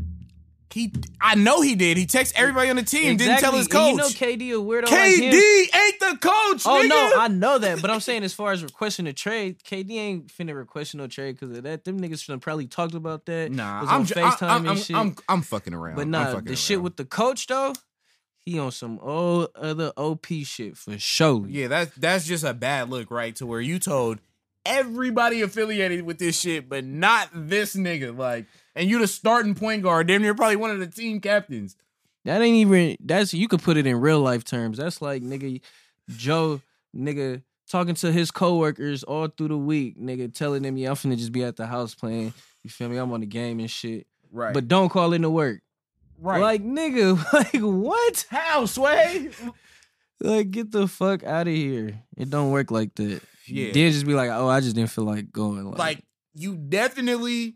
He, 0.71 0.93
I 1.19 1.33
know 1.33 1.61
he 1.61 1.73
did. 1.73 1.97
He 1.97 2.05
texted 2.05 2.33
everybody 2.35 2.69
on 2.69 2.75
the 2.75 2.83
team. 2.83 3.17
Didn't 3.17 3.39
tell 3.39 3.53
his 3.53 3.65
Exactly. 3.65 3.89
And 3.89 3.99
coach. 4.01 4.21
You 4.21 4.27
know 4.27 4.35
KD 4.35 4.51
a 4.51 4.63
weirdo 4.63 4.85
KD 4.85 4.91
like 4.91 5.33
him. 5.33 5.81
ain't 5.81 5.99
the 5.99 6.17
coach. 6.21 6.63
Oh 6.67 6.81
nigga. 6.85 6.89
no, 6.89 7.11
I 7.17 7.27
know 7.27 7.57
that, 7.57 7.81
but 7.81 7.89
I'm 7.89 7.99
saying 7.99 8.23
as 8.23 8.35
far 8.35 8.51
as 8.51 8.63
requesting 8.63 9.07
a 9.07 9.13
trade, 9.13 9.63
KD 9.63 9.91
ain't 9.93 10.27
finna 10.27 10.55
request 10.55 10.93
no 10.93 11.07
trade 11.07 11.39
because 11.39 11.57
of 11.57 11.63
that. 11.63 11.85
Them 11.85 11.99
niggas 11.99 12.23
finna 12.23 12.39
probably 12.39 12.67
talked 12.67 12.93
about 12.93 13.25
that. 13.25 13.51
nah. 13.51 13.81
was 13.81 13.89
I'm, 13.89 13.95
on 14.01 14.05
ju- 14.05 14.13
FaceTime 14.13 14.47
I, 14.47 14.57
and 14.57 14.69
I'm, 14.69 14.77
shit. 14.77 14.95
I'm, 14.95 15.15
I'm 15.27 15.41
fucking 15.41 15.73
around. 15.73 15.95
but 15.95 16.03
I'm 16.03 16.11
nah, 16.11 16.25
fucking 16.25 16.45
the 16.45 16.55
shit 16.55 16.75
around. 16.77 16.83
with 16.83 16.97
the 16.97 17.05
coach 17.05 17.47
though, 17.47 17.73
he 18.37 18.59
on 18.59 18.71
some 18.71 18.99
old 18.99 19.47
other 19.55 19.91
OP 19.97 20.27
shit 20.43 20.77
for 20.77 20.99
sure. 20.99 21.47
yeah, 21.47 21.67
that 21.67 21.95
that's 21.97 22.27
just 22.27 22.43
a 22.43 22.53
bad 22.53 22.91
look, 22.91 23.09
right? 23.09 23.35
To 23.37 23.47
where 23.47 23.59
you 23.61 23.79
told 23.79 24.19
everybody 24.69 25.41
affiliated 25.41 26.03
with 26.03 26.19
this 26.19 26.39
shit, 26.39 26.69
but 26.69 26.85
not 26.85 27.29
this 27.33 27.75
nigga. 27.75 28.17
Like, 28.17 28.45
and 28.75 28.89
you 28.89 28.99
the 28.99 29.07
starting 29.07 29.55
point 29.55 29.83
guard. 29.83 30.07
Damn 30.07 30.21
near 30.21 30.35
probably 30.35 30.55
one 30.55 30.69
of 30.71 30.79
the 30.79 30.87
team 30.87 31.19
captains. 31.19 31.75
That 32.25 32.41
ain't 32.41 32.55
even. 32.55 32.95
That's 33.01 33.33
you 33.33 33.47
could 33.47 33.61
put 33.61 33.75
it 33.75 33.87
in 33.87 33.99
real 33.99 34.19
life 34.19 34.43
terms. 34.43 34.77
That's 34.77 35.01
like 35.01 35.23
nigga, 35.23 35.61
Joe, 36.09 36.61
nigga 36.95 37.41
talking 37.69 37.95
to 37.95 38.11
his 38.11 38.31
coworkers 38.31 39.03
all 39.03 39.27
through 39.27 39.49
the 39.49 39.57
week, 39.57 39.99
nigga 39.99 40.33
telling 40.33 40.63
them, 40.63 40.77
yeah, 40.77 40.89
I'm 40.89 40.95
finna 40.95 41.17
just 41.17 41.31
be 41.31 41.43
at 41.43 41.55
the 41.55 41.67
house 41.67 41.95
playing. 41.95 42.33
You 42.63 42.69
feel 42.69 42.89
me? 42.89 42.97
I'm 42.97 43.11
on 43.11 43.21
the 43.21 43.25
game 43.25 43.59
and 43.59 43.69
shit. 43.69 44.07
Right. 44.31 44.53
But 44.53 44.67
don't 44.67 44.89
call 44.89 45.13
in 45.13 45.21
to 45.23 45.29
work. 45.29 45.61
right. 46.19 46.41
Like 46.41 46.63
nigga, 46.63 47.17
like 47.33 47.61
what? 47.61 48.25
how 48.29 48.65
sway? 48.65 49.29
Like 50.21 50.51
get 50.51 50.71
the 50.71 50.85
fuck 50.85 51.23
out 51.23 51.47
of 51.47 51.53
here. 51.53 52.01
It 52.17 52.29
don't 52.29 52.51
work 52.51 52.71
like 52.71 52.93
that. 52.95 53.21
Yeah. 53.49 53.71
Then 53.71 53.91
just 53.91 54.05
be 54.05 54.13
like, 54.13 54.29
oh, 54.29 54.47
I 54.47 54.59
just 54.59 54.75
didn't 54.75 54.91
feel 54.91 55.05
like 55.05 55.31
going. 55.31 55.65
Like, 55.65 55.77
like 55.77 56.03
you 56.33 56.55
definitely 56.55 57.55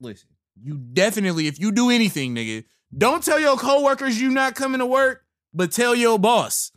listen. 0.00 0.28
You 0.62 0.76
definitely, 0.76 1.46
if 1.46 1.58
you 1.58 1.72
do 1.72 1.90
anything, 1.90 2.34
nigga, 2.34 2.64
don't 2.96 3.24
tell 3.24 3.40
your 3.40 3.56
coworkers 3.56 4.20
you 4.20 4.30
not 4.30 4.54
coming 4.54 4.80
to 4.80 4.86
work, 4.86 5.24
but 5.54 5.72
tell 5.72 5.94
your 5.94 6.18
boss. 6.18 6.72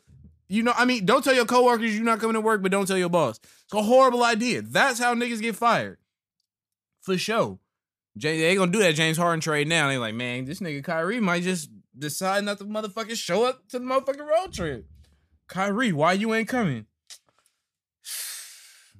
You 0.48 0.64
know, 0.64 0.74
I 0.76 0.86
mean, 0.86 1.06
don't 1.06 1.24
tell 1.24 1.34
your 1.34 1.46
coworkers 1.46 1.96
you 1.98 2.04
not 2.04 2.20
coming 2.20 2.36
to 2.36 2.42
work, 2.42 2.62
but 2.62 2.72
don't 2.72 2.86
tell 2.88 2.98
your 2.98 3.10
boss. 3.10 3.40
It's 3.40 3.74
a 3.74 3.82
horrible 3.82 4.24
idea. 4.24 4.62
That's 4.62 5.00
how 5.00 5.16
niggas 5.16 5.42
get 5.42 5.56
fired. 5.56 5.98
For 7.02 7.18
sure. 7.18 7.60
They 8.16 8.56
gonna 8.56 8.72
do 8.72 8.80
that 8.80 8.96
James 8.96 9.18
Harden 9.18 9.42
trade 9.42 9.68
now. 9.68 9.88
They 9.88 9.98
like, 9.98 10.14
man, 10.14 10.46
this 10.46 10.60
nigga 10.60 10.84
Kyrie 10.84 11.20
might 11.20 11.44
just 11.44 11.70
decide 11.98 12.44
not 12.44 12.60
to 12.60 12.66
motherfucking 12.66 13.18
show 13.18 13.44
up 13.46 13.68
to 13.70 13.80
the 13.80 13.86
motherfucking 13.86 14.26
road 14.26 14.54
trip. 14.54 14.86
Kyrie, 15.48 15.92
why 15.92 16.14
you 16.14 16.34
ain't 16.34 16.48
coming? 16.48 16.86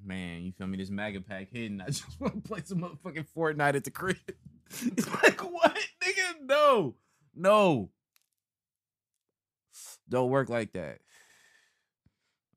Man, 0.04 0.42
you 0.44 0.52
feel 0.52 0.68
me? 0.68 0.78
This 0.78 0.90
MAGA 0.90 1.22
pack 1.22 1.50
hidden. 1.52 1.82
I 1.82 1.86
just 1.88 2.20
want 2.20 2.44
to 2.44 2.48
play 2.48 2.62
some 2.64 2.80
motherfucking 2.80 3.28
Fortnite 3.36 3.76
at 3.76 3.84
the 3.84 3.92
crib. 3.92 4.18
It's 4.82 5.08
like, 5.08 5.40
what? 5.40 5.78
Nigga, 6.04 6.48
no. 6.48 6.96
No. 7.36 7.92
Don't 10.10 10.32
work 10.32 10.50
like 10.50 10.74
that. 10.74 10.98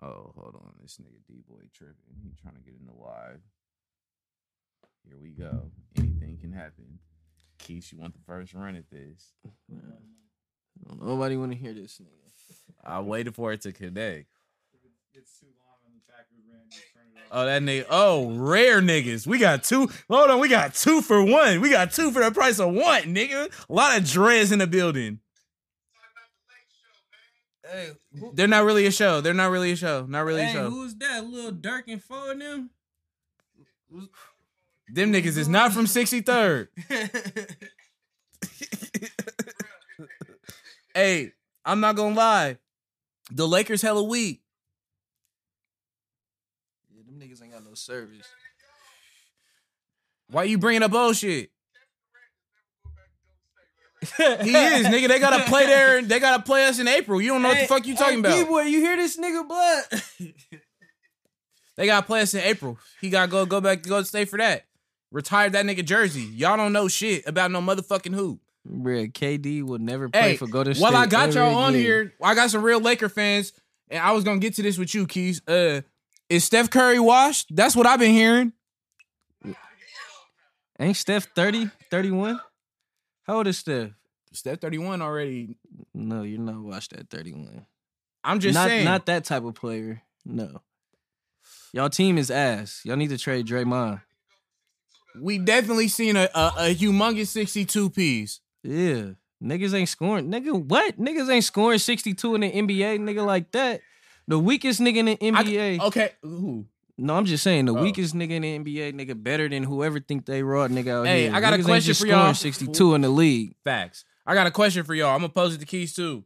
Oh, 0.01 0.33
hold 0.35 0.55
on. 0.55 0.73
This 0.81 0.99
nigga 0.99 1.21
D 1.29 1.43
boy 1.47 1.61
tripping. 1.75 2.17
He 2.23 2.33
trying 2.41 2.55
to 2.55 2.61
get 2.61 2.75
in 2.81 2.87
the 2.87 2.93
live. 2.93 3.41
Here 5.07 5.19
we 5.21 5.31
go. 5.31 5.71
Anything 5.99 6.39
can 6.41 6.53
happen. 6.53 7.01
Keith, 7.59 7.93
you 7.93 7.99
want 7.99 8.15
the 8.15 8.21
first 8.27 8.55
run 8.55 8.77
at 8.77 8.91
this? 8.91 9.33
nobody 11.01 11.37
want 11.37 11.53
to 11.53 11.59
hear 11.59 11.75
this 11.75 12.01
nigga. 12.01 12.27
I 12.85 13.01
waited 13.01 13.35
for 13.35 13.53
it 13.53 13.61
to 13.63 13.73
connect. 13.73 14.29
It's 15.13 15.39
too 15.41 15.47
long 15.59 15.81
on 15.85 15.93
the 15.95 16.13
back 16.13 16.27
of 16.31 16.37
the 17.17 17.23
ram. 17.23 17.25
Just 17.25 17.25
turn 17.25 17.25
it 17.25 17.27
off. 17.27 17.31
Oh, 17.33 17.47
that 17.47 17.63
nigga. 17.63 17.87
Oh, 17.91 18.31
rare 18.37 18.81
niggas. 18.81 19.27
We 19.27 19.39
got 19.39 19.65
two. 19.65 19.89
Hold 20.09 20.31
on. 20.31 20.41
We 20.41 20.49
got 20.49 20.75
two 20.75 21.03
for 21.03 21.23
one. 21.25 21.61
We 21.61 21.71
got 21.71 21.93
two 21.93 22.11
for 22.11 22.23
the 22.23 22.31
price 22.31 22.59
of 22.59 22.73
one, 22.73 23.03
nigga. 23.15 23.51
A 23.69 23.73
lot 23.73 23.99
of 23.99 24.09
dreads 24.09 24.53
in 24.53 24.59
the 24.59 24.67
building. 24.67 25.21
Hey, 27.71 27.91
who, 28.19 28.33
They're 28.35 28.47
not 28.47 28.65
really 28.65 28.87
a 28.87 28.93
show. 28.93 29.21
They're 29.21 29.35
not 29.35 29.51
really 29.51 29.73
a 29.73 29.77
show. 29.77 30.07
Not 30.09 30.25
really 30.25 30.43
a 30.43 30.53
show. 30.53 30.71
who's 30.71 30.95
that? 30.97 31.25
Little 31.27 31.53
Durk 31.53 31.83
and 31.89 32.03
Four 32.03 32.31
and 32.31 32.41
them? 32.41 32.71
Them 34.89 35.13
niggas 35.13 35.37
is 35.37 35.49
not 35.49 35.73
from 35.73 35.87
63rd. 35.87 36.69
hey, 40.95 41.33
I'm 41.65 41.81
not 41.81 41.97
gonna 41.97 42.15
lie. 42.15 42.59
The 43.31 43.49
Lakers 43.49 43.83
hella 43.83 44.05
weak. 44.05 44.43
Yeah, 46.95 47.03
them 47.05 47.19
niggas 47.77 47.91
ain't 47.91 47.97
got 47.99 48.09
no 48.09 48.09
service. 48.11 48.27
Why 50.29 50.45
you 50.45 50.59
bringing 50.59 50.83
up 50.83 50.91
bullshit? 50.91 51.51
He 54.19 54.55
is, 54.55 54.87
nigga. 54.87 55.09
They 55.09 55.19
gotta 55.19 55.45
play 55.45 55.67
there. 55.67 56.03
They 56.03 56.21
gotta 56.21 56.43
play 56.43 56.67
us 56.67 56.79
in 56.79 56.89
April. 56.89 57.21
You 57.21 57.29
don't 57.31 57.43
know 57.43 57.49
what 57.49 57.59
the 57.61 57.67
fuck 57.67 57.87
you 57.87 57.97
talking 57.97 58.21
about. 58.21 58.47
boy, 58.47 58.63
you 58.63 58.81
hear 58.81 58.97
this 58.97 59.17
nigga 59.17 59.47
blood? 59.47 59.85
They 61.77 61.85
gotta 61.85 62.07
play 62.07 62.23
us 62.23 62.33
in 62.33 62.41
April. 62.41 62.79
He 63.03 63.11
gotta 63.11 63.31
go 63.31 63.45
go 63.45 63.61
back 63.61 63.83
go 63.83 64.03
stay 64.03 64.25
for 64.25 64.39
that. 64.39 64.65
Retire 65.13 65.51
that 65.51 65.67
nigga 65.67 65.85
jersey. 65.85 66.23
Y'all 66.23 66.57
don't 66.57 66.73
know 66.73 66.89
shit 66.89 67.27
about 67.29 67.51
no 67.51 67.61
motherfucking 67.61 68.15
hoop. 68.15 68.41
Bruh, 68.67 69.13
KD 69.13 69.63
will 69.63 69.79
never 69.79 70.09
play 70.09 70.21
Hey, 70.23 70.37
for 70.39 70.47
Golden 70.47 70.73
State. 70.75 70.83
while 70.83 70.97
I 70.97 71.05
got 71.05 71.35
y'all 71.35 71.55
on 71.55 71.75
again. 71.75 71.83
here, 71.83 72.15
I 72.23 72.35
got 72.35 72.49
some 72.49 72.63
real 72.63 72.81
Laker 72.81 73.11
fans, 73.11 73.53
and 73.91 74.03
I 74.03 74.13
was 74.13 74.25
gonna 74.25 74.39
get 74.41 74.55
to 74.55 74.63
this 74.63 74.79
with 74.79 74.95
you, 74.95 75.07
Keys. 75.07 75.47
Uh, 75.47 75.83
is 76.29 76.45
Steph 76.45 76.71
Curry 76.71 76.99
washed? 76.99 77.55
That's 77.55 77.77
what 77.77 77.87
I've 77.87 78.01
been 78.01 78.13
hearing. 78.13 78.53
ain't 80.79 80.97
Steph 80.97 81.29
30, 81.35 81.71
31? 81.91 82.41
How 83.25 83.37
old 83.39 83.47
is 83.47 83.59
Steph? 83.59 83.91
Steph 84.33 84.61
31 84.61 85.03
already. 85.03 85.57
No, 85.95 86.23
you're 86.23 86.41
not 86.41 86.61
washed 86.61 86.93
at 86.93 87.09
31. 87.11 87.67
I'm 88.23 88.41
just 88.41 88.55
not 88.55 88.69
saying. 88.69 88.85
not 88.85 89.07
that 89.07 89.25
type 89.25 89.45
of 89.45 89.55
player. 89.55 90.03
No. 90.25 90.63
Y'all 91.73 91.89
team 91.89 92.19
is 92.19 92.31
ass. 92.31 92.83
Y'all 92.85 92.97
need 92.97 93.11
to 93.11 93.19
trade 93.19 93.47
Draymond. 93.47 94.03
we 95.21 95.39
definitely 95.39 95.89
seen 95.89 96.17
a, 96.17 96.29
a, 96.35 96.53
a 96.59 96.75
humongous 96.75 97.29
62 97.29 97.91
piece. 97.91 98.41
Yeah. 98.63 99.11
Niggas 99.43 99.75
ain't 99.75 99.89
scoring. 99.89 100.31
Nigga, 100.31 100.61
what? 100.61 100.99
Niggas 100.99 101.31
ain't 101.31 101.45
scoring 101.45 101.79
62 101.79 102.35
in 102.35 102.41
the 102.41 102.51
NBA, 102.53 102.99
nigga, 102.99 103.25
like 103.25 103.53
that. 103.53 103.81
The 104.29 104.39
weakest 104.39 104.81
nigga 104.81 104.97
in 104.97 105.05
the 105.07 105.19
I- 105.23 105.43
NBA. 105.45 105.81
okay, 105.87 106.11
who? 106.23 106.67
No, 106.99 107.15
I'm 107.15 107.27
just 107.27 107.45
saying 107.45 107.67
the 107.67 107.75
Oh. 107.77 107.83
weakest 107.83 108.15
nigga 108.15 108.31
in 108.31 108.43
the 108.43 108.55
NBA, 108.59 108.93
nigga, 108.93 109.21
better 109.23 109.49
than 109.49 109.63
whoever 109.63 110.01
think 110.01 110.25
they 110.27 110.43
raw 110.43 110.67
nigga 110.67 110.89
out 111.01 111.07
Hey, 111.07 111.25
here. 111.25 111.35
I 111.35 111.41
got 111.41 111.53
a 111.53 111.57
Niggas 111.57 111.59
ain't 111.61 111.67
question 111.67 111.95
for 111.95 112.07
y'all. 112.07 112.35
62 112.35 112.95
in 112.95 113.03
the 113.03 113.09
league. 113.11 113.55
Facts. 113.65 114.05
I 114.27 114.35
got 114.35 114.47
a 114.47 114.51
question 114.51 114.83
for 114.85 114.95
y'all. 114.95 115.11
I'm 115.15 115.19
gonna 115.21 115.29
pose 115.29 115.55
it 115.55 115.59
to 115.59 115.67
Keys 115.67 115.95
too. 115.95 116.25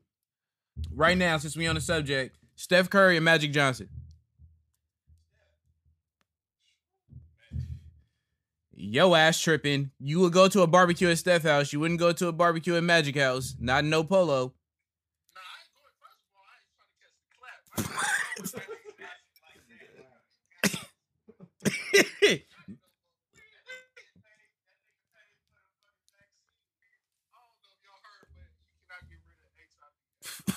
Right 0.95 1.19
now, 1.19 1.37
since 1.39 1.57
we 1.57 1.67
on 1.67 1.75
the 1.75 1.81
subject, 1.81 2.37
Steph 2.55 2.89
Curry 2.89 3.17
and 3.17 3.25
Magic 3.25 3.53
Johnson. 3.53 3.89
Yo 8.75 9.15
ass 9.15 9.39
tripping. 9.39 9.91
You 9.99 10.21
would 10.21 10.33
go 10.33 10.49
to 10.49 10.63
a 10.63 10.67
barbecue 10.67 11.11
at 11.11 11.19
Steph 11.19 11.43
house. 11.43 11.73
You 11.73 11.81
wouldn't 11.81 12.01
go 12.01 12.13
to 12.13 12.29
a 12.29 12.33
barbecue 12.33 12.77
at 12.77 12.83
Magic 12.83 13.17
House. 13.17 13.55
Not 13.61 13.85
in 13.85 13.91
no 13.91 14.05
polo. 14.05 14.55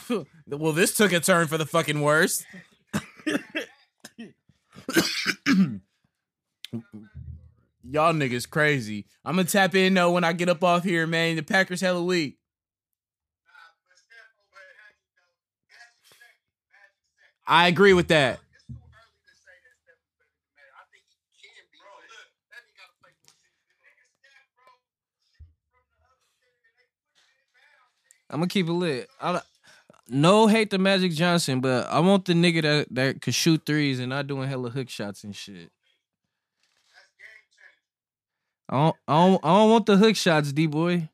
well, 0.47 0.73
this 0.73 0.95
took 0.95 1.13
a 1.13 1.19
turn 1.19 1.47
for 1.47 1.57
the 1.57 1.65
fucking 1.65 2.01
worst. 2.01 2.45
Y'all 7.89 8.13
niggas 8.13 8.49
crazy. 8.49 9.05
I'm 9.23 9.35
gonna 9.35 9.47
tap 9.47 9.75
in 9.75 9.93
though 9.93 10.11
when 10.11 10.23
I 10.23 10.33
get 10.33 10.49
up 10.49 10.63
off 10.63 10.83
here, 10.83 11.05
man. 11.05 11.35
The 11.35 11.43
Packers 11.43 11.81
hella 11.81 12.03
weak. 12.03 12.37
I 17.45 17.67
agree 17.67 17.93
with 17.93 18.07
that. 18.07 18.39
I'm 28.29 28.39
gonna 28.39 28.47
keep 28.47 28.67
it 28.67 28.73
lit. 28.73 29.09
I, 29.21 29.41
no 30.07 30.47
hate 30.47 30.71
to 30.71 30.79
Magic 30.79 31.11
Johnson, 31.11 31.59
but 31.61 31.87
I 31.87 31.99
want 31.99 32.25
the 32.25 32.33
nigga 32.33 32.63
that, 32.63 32.87
that 32.91 33.21
could 33.21 33.35
shoot 33.35 33.61
threes 33.65 33.99
and 33.99 34.09
not 34.09 34.25
doing 34.25 34.49
hella 34.49 34.71
hook 34.71 34.89
shots 34.89 35.23
and 35.23 35.35
shit. 35.35 35.71
I 38.69 38.75
don't, 38.75 38.95
I 39.07 39.13
don't, 39.27 39.45
I 39.45 39.47
don't 39.49 39.69
want 39.69 39.85
the 39.85 39.97
hook 39.97 40.15
shots, 40.15 40.51
D 40.51 40.65
boy. 40.65 41.09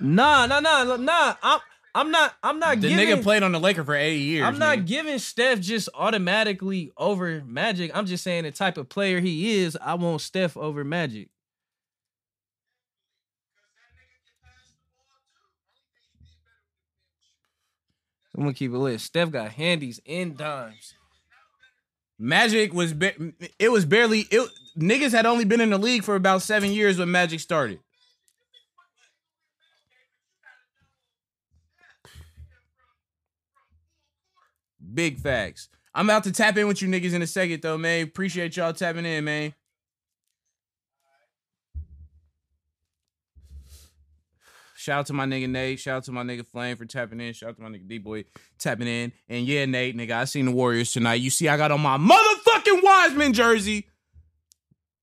Nah, 0.00 0.46
nah, 0.46 0.60
nah, 0.60 0.96
nah. 0.96 1.34
I'm, 1.42 1.60
I'm 1.94 2.10
not, 2.10 2.34
I'm 2.42 2.58
not 2.58 2.80
giving 2.80 2.96
The 2.96 3.04
giving. 3.04 3.20
nigga 3.20 3.22
played 3.22 3.42
on 3.42 3.52
the 3.52 3.60
Laker 3.60 3.84
for 3.84 3.94
80 3.94 4.18
years. 4.18 4.44
I'm 4.46 4.58
not 4.58 4.78
nigga. 4.78 4.86
giving 4.86 5.18
Steph 5.18 5.60
just 5.60 5.88
automatically 5.94 6.92
over 6.96 7.42
Magic. 7.46 7.90
I'm 7.94 8.06
just 8.06 8.22
saying 8.22 8.44
the 8.44 8.50
type 8.50 8.76
of 8.76 8.88
player 8.88 9.20
he 9.20 9.58
is. 9.60 9.76
I 9.80 9.94
want 9.94 10.20
Steph 10.20 10.56
over 10.56 10.84
Magic. 10.84 11.28
I'm 18.36 18.42
gonna 18.42 18.54
keep 18.54 18.72
it 18.72 18.78
lit. 18.78 19.00
Steph 19.00 19.30
got 19.30 19.50
handies 19.52 20.00
and 20.06 20.36
dimes. 20.36 20.94
Magic 22.18 22.72
was 22.72 22.92
ba- 22.92 23.14
it 23.58 23.70
was 23.70 23.84
barely 23.84 24.20
it 24.30 24.48
niggas 24.78 25.12
had 25.12 25.26
only 25.26 25.44
been 25.44 25.60
in 25.60 25.70
the 25.70 25.78
league 25.78 26.04
for 26.04 26.14
about 26.16 26.42
seven 26.42 26.70
years 26.72 26.98
when 26.98 27.10
Magic 27.10 27.40
started. 27.40 27.80
Big 34.94 35.18
facts. 35.18 35.68
I'm 35.94 36.08
about 36.08 36.24
to 36.24 36.32
tap 36.32 36.56
in 36.58 36.68
with 36.68 36.82
you 36.82 36.88
niggas 36.88 37.14
in 37.14 37.22
a 37.22 37.26
second 37.26 37.62
though, 37.62 37.78
man. 37.78 38.04
Appreciate 38.04 38.56
y'all 38.56 38.72
tapping 38.72 39.06
in, 39.06 39.24
man. 39.24 39.54
Shout 44.86 45.00
out 45.00 45.06
to 45.06 45.14
my 45.14 45.26
nigga 45.26 45.48
Nate. 45.48 45.80
Shout 45.80 45.96
out 45.96 46.04
to 46.04 46.12
my 46.12 46.22
nigga 46.22 46.46
Flame 46.46 46.76
for 46.76 46.84
tapping 46.84 47.18
in. 47.18 47.32
Shout 47.32 47.48
out 47.48 47.56
to 47.56 47.62
my 47.62 47.70
nigga 47.70 47.88
D 47.88 47.98
Boy 47.98 48.24
tapping 48.56 48.86
in. 48.86 49.12
And 49.28 49.44
yeah, 49.44 49.64
Nate, 49.64 49.96
nigga, 49.96 50.12
I 50.12 50.26
seen 50.26 50.44
the 50.44 50.52
Warriors 50.52 50.92
tonight. 50.92 51.14
You 51.14 51.30
see, 51.30 51.48
I 51.48 51.56
got 51.56 51.72
on 51.72 51.80
my 51.80 51.98
motherfucking 51.98 52.84
Wiseman 52.84 53.32
jersey. 53.32 53.88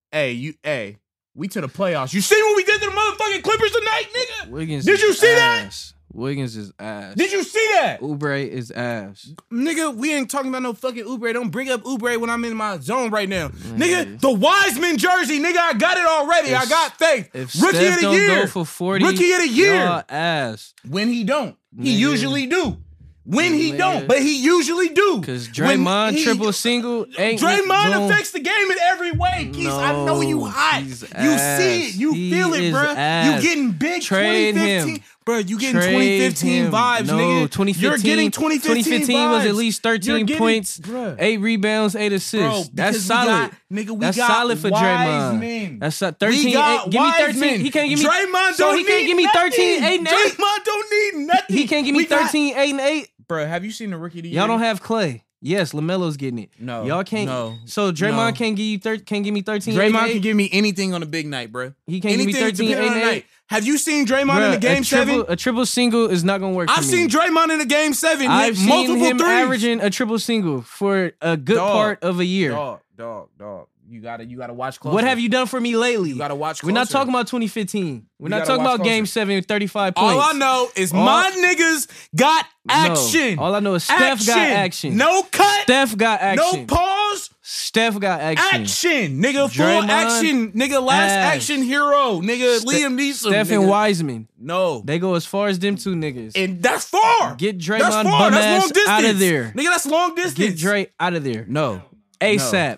Hey, 0.10 0.32
you, 0.32 0.54
hey, 0.64 1.00
we 1.36 1.50
to 1.50 1.60
the 1.60 1.68
playoffs. 1.68 2.14
You 2.14 2.22
see 2.22 2.42
what 2.42 2.56
we 2.56 2.64
did 2.64 2.80
to 2.82 2.86
the 2.86 2.94
motherfucking 2.96 3.44
Clippers 3.44 3.72
tonight, 3.72 4.06
nigga? 4.16 4.50
Wiggins. 4.52 4.86
Did 4.86 5.02
you 5.02 5.12
see 5.12 5.28
that? 5.28 5.76
Ass. 6.14 6.20
Wiggins 6.20 6.56
is 6.56 6.72
ass. 6.80 7.16
Did 7.16 7.32
you 7.32 7.44
see 7.44 7.68
that? 7.74 8.00
Oubre 8.02 8.48
is 8.48 8.70
ass. 8.72 9.34
Nigga, 9.52 9.96
we 9.96 10.14
ain't 10.14 10.30
talking 10.30 10.50
about 10.50 10.62
no 10.62 10.74
fucking 10.74 11.06
Oubre. 11.06 11.34
Don't 11.34 11.50
bring 11.50 11.70
up 11.70 11.82
Oubre 11.84 12.18
when 12.20 12.30
I'm 12.30 12.46
in 12.46 12.56
my 12.56 12.78
zone 12.80 13.10
right 13.12 13.28
now. 13.28 13.50
Man. 13.50 13.80
Nigga, 13.80 14.20
the 14.22 14.32
Wiseman 14.32 14.98
jersey, 14.98 15.40
nigga, 15.40 15.58
I 15.58 15.74
got 15.74 15.98
it 15.98 16.06
already. 16.06 16.54
I 16.54 16.66
got 16.66 16.98
faith. 17.00 17.30
If 17.34 17.60
Rookie 17.62 17.78
Steph 17.78 17.90
of 17.90 17.96
the 17.96 18.02
don't 18.04 18.16
year. 18.16 18.36
go 18.42 18.48
for 18.48 18.66
40, 18.66 19.06
Rookie 19.06 19.32
of 19.34 19.40
the 19.42 19.48
year. 19.48 20.04
ass. 20.10 20.74
When 20.88 21.08
he 21.10 21.24
don't. 21.24 21.58
He 21.82 21.96
Nigga. 21.96 22.00
usually 22.00 22.46
do. 22.46 22.78
When 23.26 23.54
he 23.54 23.72
Nigga. 23.72 23.78
don't, 23.78 24.08
but 24.10 24.22
he 24.22 24.44
usually 24.44 24.90
do. 24.90 25.22
Cause 25.26 25.48
Draymond 25.48 26.12
he- 26.12 26.26
triple 26.26 26.52
single 26.52 27.06
ain't 27.18 27.40
Draymond 27.40 27.68
gon- 27.94 28.12
affects 28.12 28.32
the 28.32 28.42
game 28.42 28.70
in 28.70 28.78
every 28.82 29.12
way. 29.14 29.50
Keith, 29.54 29.70
I 29.70 29.94
know 30.06 30.20
you 30.20 30.40
No, 30.40 30.46
hot. 30.48 30.82
You 30.82 30.88
he's 30.90 31.00
see 31.00 31.88
it. 31.88 31.96
You 31.96 32.14
He 32.14 32.30
feel 32.32 32.54
it, 32.54 32.74
ass. 32.74 33.42
You 33.42 33.48
getting 33.50 33.72
big 33.72 34.02
Trade 34.02 34.56
2015. 34.56 34.96
him. 34.96 35.04
Bro, 35.26 35.38
you 35.40 35.58
getting 35.58 35.76
Trade 35.80 35.92
2015 35.92 36.52
him. 36.66 36.72
vibes, 36.72 37.08
no, 37.08 37.18
nigga. 37.18 37.52
2015, 37.52 37.82
You're 37.82 37.98
getting 37.98 38.32
2015, 38.32 38.84
2015 38.84 39.30
was 39.32 39.46
at 39.46 39.56
least 39.56 39.82
13 39.84 40.26
getting- 40.26 40.38
points, 40.38 40.80
bruh. 40.80 41.16
eight 41.20 41.38
rebounds, 41.40 41.96
eight 41.96 42.12
assists. 42.12 42.34
Bro, 42.38 42.64
That's 42.74 43.02
solid. 43.02 43.28
got- 43.28 43.52
nigga, 43.72 43.90
we 43.92 43.98
That's 44.00 44.18
got 44.18 44.28
solid 44.28 44.60
for 44.60 44.70
Draymond. 44.70 45.32
Wiseman. 45.40 45.80
That's 45.80 45.96
so- 45.96 46.08
We 46.08 46.14
13. 46.20 46.54
got 46.54 46.88
eight, 46.88 46.92
give 46.92 47.02
me 47.02 47.12
13. 47.12 47.26
Wiseman. 47.42 47.62
He 47.62 47.72
can't 47.72 47.90
give 47.90 48.00
me 48.00 48.06
Draymond 48.06 48.54
so 48.54 48.66
don't 48.70 48.78
he 48.78 48.84
can't 48.84 49.08
give 49.08 49.18
me 49.18 49.28
13, 49.34 49.80
nothing. 49.82 49.94
eight, 49.94 49.98
and 50.00 50.08
eight. 50.08 50.34
Draymond 50.38 50.64
don't 50.66 50.92
need 50.92 51.28
nothing. 51.28 51.56
He 51.58 51.68
can't 51.68 51.86
give 51.86 51.94
me 51.96 52.02
We 52.02 52.06
got- 52.06 52.22
13, 52.24 52.56
8, 52.58 52.70
and 52.72 52.80
8. 52.82 53.08
Bro, 53.28 53.46
have 53.48 53.64
you 53.64 53.72
seen 53.72 53.92
the 53.92 53.98
rookie 53.98 54.20
of 54.20 54.24
the? 54.24 54.30
Y'all 54.30 54.48
don't 54.48 54.60
have 54.60 54.84
Klay. 54.84 55.22
Yes, 55.46 55.74
Lamelo's 55.74 56.16
getting 56.16 56.40
it. 56.40 56.52
No, 56.58 56.86
Y'all 56.86 57.04
can't. 57.04 57.26
no, 57.26 57.56
so 57.66 57.92
Draymond 57.92 58.28
no. 58.28 58.32
can't 58.32 58.56
give 58.56 58.66
you 58.66 58.78
thir- 58.80 58.98
can't 58.98 59.26
give 59.26 59.34
me 59.34 59.42
13. 59.42 59.76
Draymond 59.76 59.88
eight, 59.88 59.92
can 59.92 60.08
eight? 60.12 60.22
give 60.22 60.36
me 60.38 60.50
anything 60.54 60.94
on 60.94 61.04
a 61.04 61.06
big 61.06 61.28
night, 61.28 61.52
bro. 61.52 61.74
He 61.86 62.00
can't 62.00 62.16
give 62.18 62.26
me 62.26 62.34
Anything 62.34 62.42
13, 62.68 62.74
on 62.78 62.84
eight, 62.84 62.90
the 63.02 63.10
eight. 63.12 63.26
Have 63.50 63.66
you 63.66 63.78
seen 63.78 64.06
Draymond 64.06 64.46
in 64.46 64.52
the 64.52 64.58
game 64.58 64.82
a 64.82 64.86
triple, 64.86 65.14
seven? 65.14 65.26
A 65.30 65.36
triple 65.36 65.66
single 65.66 66.08
is 66.10 66.24
not 66.24 66.40
gonna 66.40 66.54
work. 66.54 66.70
I've 66.72 66.86
seen. 66.86 67.10
Draymond 67.10 67.52
in 67.52 67.60
the 67.60 67.66
game 67.66 67.94
seven. 67.94 68.28
I've 68.28 68.58
seen 68.58 68.68
multiple 68.70 68.96
him 68.96 69.18
threes. 69.20 69.30
averaging 69.30 69.82
a 69.82 69.90
triple 69.90 70.18
single 70.18 70.62
for 70.62 71.12
a 71.22 71.38
good 71.38 71.56
Dog. 71.56 71.72
part 71.74 72.04
of 72.04 72.20
a 72.20 72.26
year. 72.26 72.52
Dog, 72.52 72.80
dog, 72.98 73.30
dog. 73.38 73.68
You 73.88 74.02
gotta 74.02 74.26
you 74.26 74.38
gotta 74.38 74.54
watch 74.54 74.80
closer. 74.80 74.96
What 74.96 75.04
have 75.04 75.20
you 75.20 75.30
done 75.30 75.46
for 75.46 75.60
me 75.60 75.76
lately? 75.76 76.10
You 76.10 76.18
gotta 76.18 76.34
watch. 76.36 76.64
We're 76.64 76.72
not 76.72 76.90
talking 76.90 77.14
about 77.14 77.28
2015. 77.28 78.08
We're 78.18 78.26
You 78.26 78.30
not 78.30 78.46
talking 78.48 78.62
about 78.62 78.82
Game 78.82 79.04
closer. 79.04 79.12
Seven, 79.12 79.44
35 79.44 79.94
points. 79.96 80.14
All 80.14 80.20
I 80.22 80.32
know 80.32 80.70
is 80.76 80.92
All- 80.94 81.04
my 81.06 81.30
niggas 81.36 81.88
got 82.16 82.46
No. 82.66 82.74
action. 82.74 83.38
All 83.38 83.54
I 83.54 83.60
know 83.60 83.76
is 83.76 83.84
Steph 83.84 84.26
got 84.26 84.38
action. 84.40 84.98
No 84.98 85.22
cut. 85.24 85.64
Steph 85.64 85.96
got 85.98 86.22
action. 86.22 86.62
No 86.62 86.66
pause. 86.66 87.30
Steph 87.74 88.00
got 88.00 88.22
action. 88.22 88.62
Action, 88.62 89.20
nigga. 89.24 89.52
Full 89.52 89.66
action, 89.90 90.52
nigga. 90.52 90.80
Last 90.80 91.10
ass. 91.12 91.36
action 91.38 91.64
hero, 91.64 92.22
nigga. 92.22 92.60
Ste- 92.60 92.68
Liam 92.68 92.94
Neeson. 93.00 93.30
Steph 93.30 93.48
nigga. 93.48 93.62
and 93.62 93.68
Wiseman. 93.68 94.28
No, 94.40 94.84
They 94.86 95.00
go 95.00 95.16
as 95.16 95.26
far 95.26 95.48
as 95.48 95.58
them 95.58 95.76
two 95.76 95.96
niggas. 95.96 96.34
and 96.36 96.62
that's 96.62 96.86
far. 96.86 97.34
Get 97.36 97.58
that's 97.58 97.68
Draymond 97.68 98.04
far. 98.04 98.30
That's 98.30 98.62
long 98.62 98.68
distance. 98.70 98.88
out 98.90 99.06
of 99.06 99.18
there. 99.18 99.54
nigga. 99.58 99.66
That's 99.72 99.86
long 99.88 100.14
distance. 100.14 100.38
Get 100.38 100.58
Dre 100.58 100.88
out 101.00 101.16
of 101.16 101.24
there. 101.24 101.46
No, 101.48 101.82
ASAP. 102.22 102.78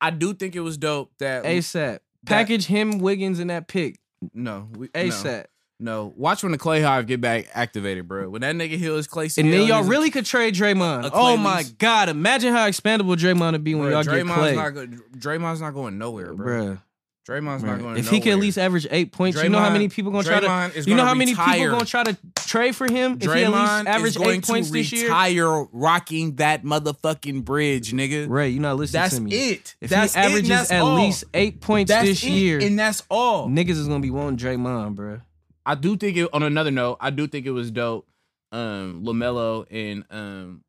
I 0.00 0.10
do 0.10 0.32
think 0.32 0.54
it 0.54 0.60
was 0.60 0.78
dope 0.78 1.10
that 1.18 1.42
ASAP. 1.42 1.98
Package 2.24 2.66
him, 2.66 3.00
Wiggins, 3.00 3.40
in 3.40 3.48
that 3.48 3.66
pick. 3.66 3.98
No, 4.32 4.68
we, 4.76 4.86
ASAP. 4.88 5.24
No, 5.24 5.42
no. 5.78 6.12
Watch 6.16 6.42
when 6.42 6.52
the 6.52 6.58
Klay 6.58 6.82
Hive 6.82 7.06
get 7.06 7.20
back 7.20 7.48
activated, 7.54 8.08
bro. 8.08 8.28
When 8.30 8.40
that 8.42 8.54
nigga 8.54 8.76
heals 8.78 9.06
Klay, 9.06 9.36
And 9.38 9.52
then 9.52 9.66
y'all 9.66 9.84
really 9.84 10.10
could 10.10 10.24
trade 10.26 10.54
Draymond. 10.54 11.10
Oh 11.12 11.36
my 11.36 11.58
lease. 11.58 11.70
God. 11.72 12.08
Imagine 12.08 12.52
how 12.52 12.68
expandable 12.68 13.16
Draymond 13.16 13.52
would 13.52 13.64
be 13.64 13.74
when 13.74 13.88
Bruh, 13.88 13.92
y'all 13.92 14.04
Draymond's 14.04 14.28
get 14.28 14.36
Klay. 14.36 14.54
not 14.56 14.70
go, 14.70 14.86
Draymond's 15.18 15.60
not 15.60 15.74
going 15.74 15.98
nowhere, 15.98 16.32
bro. 16.34 16.62
Bruh. 16.64 16.82
Draymond's 17.28 17.64
not 17.64 17.80
going. 17.80 17.96
If 17.96 18.04
nowhere. 18.04 18.14
he 18.14 18.20
can 18.20 18.32
at 18.34 18.38
least 18.38 18.56
average 18.56 18.86
eight 18.88 19.10
points, 19.10 19.42
you 19.42 19.48
know 19.48 19.58
how 19.58 19.70
many 19.70 19.88
people 19.88 20.12
gonna 20.12 20.22
try 20.22 20.38
Draymond 20.38 20.74
to 20.74 20.88
you 20.88 20.94
know 20.94 21.04
how 21.04 21.12
many 21.14 21.32
retire. 21.32 21.54
people 21.56 21.70
gonna 21.72 21.84
try 21.84 22.04
to 22.04 22.16
trade 22.46 22.76
for 22.76 22.86
him 22.90 23.18
if 23.20 23.22
he 23.34 23.42
at 23.42 23.50
least 23.50 23.86
average 23.88 24.16
eight 24.20 24.46
points 24.46 24.70
this 24.70 24.92
year? 24.92 25.06
retire 25.08 25.64
rocking 25.72 26.36
that 26.36 26.62
motherfucking 26.62 27.44
bridge, 27.44 27.92
nigga. 27.92 28.30
Ray, 28.30 28.50
you 28.50 28.60
not 28.60 28.76
listening 28.76 29.02
That's 29.02 29.14
to 29.16 29.20
me. 29.22 29.30
it. 29.32 29.74
If 29.80 29.90
that's 29.90 30.14
he 30.14 30.20
averages 30.20 30.50
and 30.50 30.58
that's 30.60 30.70
at 30.70 30.82
all. 30.82 30.94
least 30.94 31.24
eight 31.34 31.60
points 31.60 31.90
that's 31.90 32.06
this 32.06 32.22
it, 32.22 32.28
year, 32.30 32.60
and 32.60 32.78
that's 32.78 33.02
all. 33.10 33.48
niggas 33.48 33.70
is 33.70 33.88
gonna 33.88 33.98
be 33.98 34.10
wanting 34.12 34.38
Draymond, 34.38 34.94
bro. 34.94 35.20
I 35.66 35.74
do 35.74 35.96
think 35.96 36.16
it. 36.16 36.28
On 36.32 36.42
another 36.42 36.70
note, 36.70 36.96
I 37.00 37.10
do 37.10 37.26
think 37.26 37.44
it 37.44 37.50
was 37.50 37.70
dope. 37.70 38.08
Um, 38.52 39.02
Lamelo 39.04 39.66
and 39.70 40.04
um, 40.10 40.64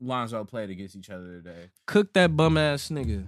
Lonzo 0.00 0.44
played 0.44 0.70
against 0.70 0.94
each 0.96 1.10
other 1.10 1.26
today. 1.42 1.70
Cook 1.86 2.12
that 2.14 2.36
bum 2.36 2.56
ass 2.56 2.88
nigga. 2.88 3.26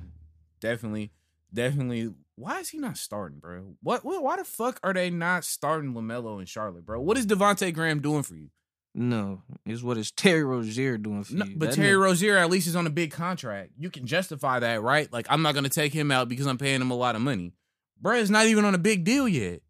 Definitely, 0.61 1.11
definitely. 1.53 2.15
Why 2.37 2.61
is 2.61 2.71
he 2.71 2.79
not 2.79 2.97
starting, 2.97 3.39
bro? 3.41 3.75
What? 3.83 4.05
what 4.05 4.23
why 4.23 4.37
the 4.37 4.45
fuck 4.45 4.79
are 4.83 4.95
they 4.95 5.11
not 5.11 5.45
starting 5.45 5.93
Lamelo 5.93 6.39
and 6.39 6.49
Charlotte, 6.49 6.87
bro? 6.87 7.01
What 7.01 7.19
is 7.19 7.27
Devonte 7.27 7.75
Graham 7.75 8.01
doing 8.01 8.23
for 8.23 8.35
you? 8.35 8.51
No, 8.95 9.43
is 9.67 9.85
what 9.85 9.99
is 9.99 10.11
Terry 10.11 10.43
Rozier 10.43 10.97
doing 10.99 11.23
for 11.25 11.35
No, 11.35 11.45
you? 11.45 11.55
but 11.57 11.71
That 11.71 11.77
Terry 11.77 11.95
nigga- 11.97 12.03
Rozier 12.05 12.37
at 12.39 12.51
least 12.51 12.67
is 12.67 12.75
on 12.77 12.87
a 12.87 12.91
big 12.91 13.11
contract. 13.13 13.73
You 13.79 13.89
can 13.91 14.07
justify 14.07 14.59
that, 14.61 14.83
right? 14.83 15.13
Like 15.13 15.27
I'm 15.31 15.43
not 15.43 15.55
gonna 15.55 15.69
take 15.69 15.93
him 15.93 16.11
out 16.11 16.29
because 16.29 16.47
I'm 16.47 16.59
paying 16.59 16.81
him 16.81 16.91
a 16.91 16.97
lot 16.97 17.15
of 17.15 17.21
money. 17.23 17.53
Bro 18.01 18.17
is 18.17 18.31
not 18.31 18.47
even 18.47 18.65
on 18.65 18.75
a 18.75 18.79
big 18.79 19.05
deal 19.05 19.29
yet. 19.29 19.61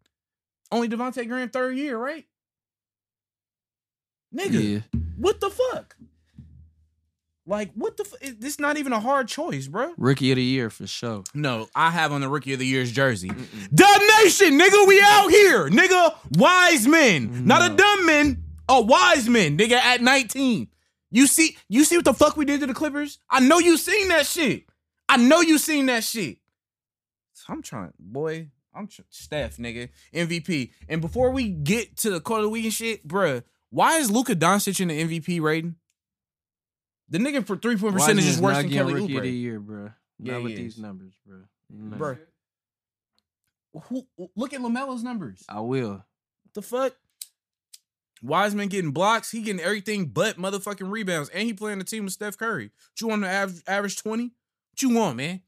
Only 0.71 0.87
Devonte 0.87 1.27
Graham 1.27 1.49
third 1.49 1.77
year, 1.77 1.97
right? 1.97 2.25
Nigga, 4.33 4.73
yeah, 4.93 4.99
what 5.17 5.41
the 5.41 5.49
fuck? 5.49 5.97
Like 7.45 7.71
what 7.73 7.97
the? 7.97 8.05
F- 8.21 8.39
this 8.39 8.59
not 8.59 8.77
even 8.77 8.93
a 8.93 8.99
hard 8.99 9.27
choice, 9.27 9.67
bro. 9.67 9.93
rookie 9.97 10.31
of 10.31 10.37
the 10.37 10.43
year 10.43 10.69
for 10.69 10.87
sure. 10.87 11.23
No, 11.33 11.67
I 11.75 11.89
have 11.91 12.11
on 12.13 12.21
the 12.21 12.29
rookie 12.29 12.53
of 12.53 12.59
the 12.59 12.65
year's 12.65 12.91
jersey. 12.91 13.27
Dub 13.27 14.01
Nation, 14.21 14.57
nigga, 14.57 14.87
we 14.87 15.01
out 15.03 15.29
here, 15.29 15.67
nigga. 15.69 16.15
Wise 16.37 16.87
men, 16.87 17.45
not 17.45 17.69
a 17.69 17.75
dumb 17.75 18.05
man, 18.05 18.43
a 18.69 18.79
wise 18.81 19.27
man, 19.27 19.57
nigga. 19.57 19.73
At 19.73 20.01
19, 20.01 20.69
you 21.09 21.27
see, 21.27 21.57
you 21.67 21.83
see 21.83 21.97
what 21.97 22.05
the 22.05 22.13
fuck 22.13 22.37
we 22.37 22.45
did 22.45 22.61
to 22.61 22.67
the 22.67 22.73
Clippers? 22.73 23.19
I 23.29 23.41
know 23.41 23.59
you 23.59 23.75
seen 23.75 24.07
that 24.09 24.25
shit. 24.27 24.63
I 25.09 25.17
know 25.17 25.41
you 25.41 25.57
seen 25.57 25.87
that 25.87 26.05
shit. 26.05 26.37
I'm 27.49 27.61
trying, 27.61 27.91
boy. 27.99 28.47
I'm 28.73 28.87
tr- 28.87 29.01
Steph, 29.09 29.57
nigga, 29.57 29.89
MVP. 30.13 30.71
And 30.87 31.01
before 31.01 31.31
we 31.31 31.49
get 31.49 31.97
to 31.97 32.09
the 32.09 32.19
quarter 32.21 32.39
of 32.41 32.45
the 32.45 32.49
week 32.49 32.65
and 32.65 32.73
shit, 32.73 33.07
bruh, 33.07 33.43
why 33.69 33.97
is 33.97 34.09
Luka 34.11 34.35
Doncic 34.35 34.79
in 34.79 34.87
the 34.89 35.01
MVP 35.03 35.41
rating? 35.41 35.75
The 37.09 37.17
nigga 37.17 37.45
for 37.45 37.57
three 37.57 37.75
point 37.75 37.93
percentage 37.93 38.25
is 38.25 38.39
worse 38.39 38.55
not 38.55 38.61
than 38.63 38.71
Kelly 38.71 38.93
rookie 38.93 39.17
of 39.17 39.23
the 39.23 39.29
year, 39.31 39.59
bro. 39.59 39.91
Yeah, 40.19 40.33
Not 40.33 40.43
with 40.43 40.51
is. 40.53 40.57
these 40.59 40.77
numbers, 40.77 41.13
bro. 41.25 41.39
No. 41.69 41.97
Bruh. 41.97 42.17
Who, 43.83 44.05
look 44.35 44.53
at 44.53 44.61
Lamelo's 44.61 45.03
numbers. 45.03 45.43
I 45.49 45.59
will. 45.61 45.91
What 45.91 46.53
the 46.53 46.61
fuck? 46.61 46.93
Wiseman 48.21 48.67
getting 48.67 48.91
blocks. 48.91 49.31
He 49.31 49.41
getting 49.41 49.61
everything 49.61 50.07
but 50.07 50.37
motherfucking 50.37 50.89
rebounds. 50.91 51.29
And 51.29 51.43
he 51.43 51.53
playing 51.53 51.79
the 51.79 51.83
team 51.85 52.03
with 52.03 52.13
Steph 52.13 52.37
Curry. 52.37 52.65
What 52.65 53.01
you 53.01 53.07
want 53.07 53.23
to 53.23 53.29
average, 53.29 53.61
average 53.67 53.97
20? 53.97 54.23
What 54.23 54.81
you 54.81 54.89
want, 54.89 55.17
man? 55.17 55.41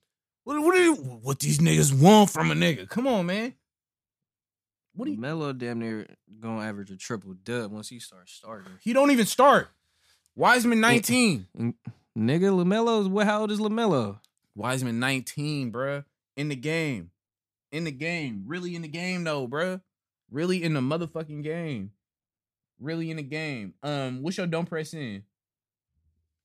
What, 0.44 0.62
what, 0.62 0.74
do 0.76 0.82
you- 0.82 0.96
what 0.96 1.40
these 1.40 1.60
niggas 1.60 1.94
want 1.98 2.30
from 2.30 2.52
a 2.52 2.54
nigga? 2.56 2.88
Come 2.90 3.08
on, 3.08 3.26
man. 3.26 3.54
What 4.96 5.06
do 5.06 5.12
you... 5.12 5.18
Melo 5.20 5.54
damn 5.54 5.80
near 5.80 6.06
gonna 6.40 6.62
average 6.66 6.92
a 6.92 6.98
triple 6.98 7.34
dub 7.34 7.72
once 7.72 7.90
he 7.90 8.00
starts 8.00 8.34
starting. 8.34 8.72
He 8.82 8.94
don't 8.94 9.12
even 9.12 9.26
start. 9.26 9.70
Wiseman 10.36 10.80
19. 10.82 11.48
Nigga, 11.56 11.76
Lamelo's 12.18 13.08
what? 13.08 13.26
How 13.26 13.42
old 13.42 13.52
is 13.52 13.60
Lamelo? 13.60 14.20
Wiseman 14.56 15.00
19, 15.00 15.72
bruh. 15.72 16.06
In 16.38 16.50
the 16.50 16.56
game. 16.56 17.10
In 17.72 17.86
the 17.86 17.92
game. 17.92 18.44
Really 18.46 18.76
in 18.76 18.82
the 18.84 18.88
game, 18.88 19.24
though, 19.24 19.48
bruh. 19.48 19.82
Really 20.30 20.64
in 20.64 20.74
the 20.74 20.80
motherfucking 20.80 21.44
game. 21.44 21.92
Really 22.80 23.10
in 23.10 23.18
the 23.18 23.24
game. 23.24 23.74
Um, 23.82 24.22
what's 24.22 24.38
your 24.38 24.48
don't 24.48 24.66
press 24.68 24.94
in? 24.94 25.24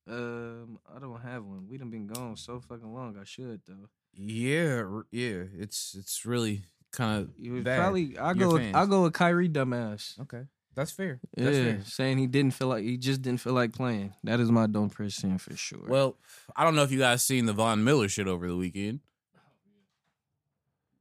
Um, 0.08 0.78
I 0.94 0.98
don't 0.98 1.20
have 1.20 1.44
one. 1.44 1.66
We 1.68 1.76
done 1.78 1.90
been 1.90 2.06
gone 2.06 2.36
so 2.36 2.60
fucking 2.60 2.92
long. 2.94 3.16
I 3.20 3.24
should 3.24 3.60
though. 3.66 3.88
Yeah, 4.14 4.82
yeah. 5.10 5.44
It's 5.58 5.94
it's 5.98 6.24
really 6.24 6.62
kind 6.92 7.22
of 7.22 7.30
You 7.38 7.52
would 7.54 7.64
bad. 7.64 7.78
probably 7.78 8.16
I 8.18 8.32
go 8.34 8.52
with. 8.54 8.74
I 8.74 8.86
go 8.86 9.02
with 9.02 9.12
Kyrie 9.12 9.48
dumbass. 9.48 10.18
okay. 10.20 10.44
That's 10.74 10.92
fair. 10.92 11.18
Yeah, 11.36 11.50
fair. 11.50 11.80
saying 11.84 12.18
he 12.18 12.28
didn't 12.28 12.54
feel 12.54 12.68
like 12.68 12.84
he 12.84 12.96
just 12.98 13.20
didn't 13.20 13.40
feel 13.40 13.52
like 13.52 13.72
playing. 13.72 14.14
That 14.22 14.38
is 14.38 14.48
my 14.50 14.68
don't 14.68 14.90
press 14.90 15.24
in 15.24 15.38
for 15.38 15.56
sure. 15.56 15.84
Well, 15.88 16.16
I 16.54 16.62
don't 16.62 16.76
know 16.76 16.84
if 16.84 16.92
you 16.92 17.00
guys 17.00 17.24
seen 17.24 17.46
the 17.46 17.52
Von 17.52 17.82
Miller 17.82 18.08
shit 18.08 18.28
over 18.28 18.46
the 18.46 18.56
weekend. 18.56 19.00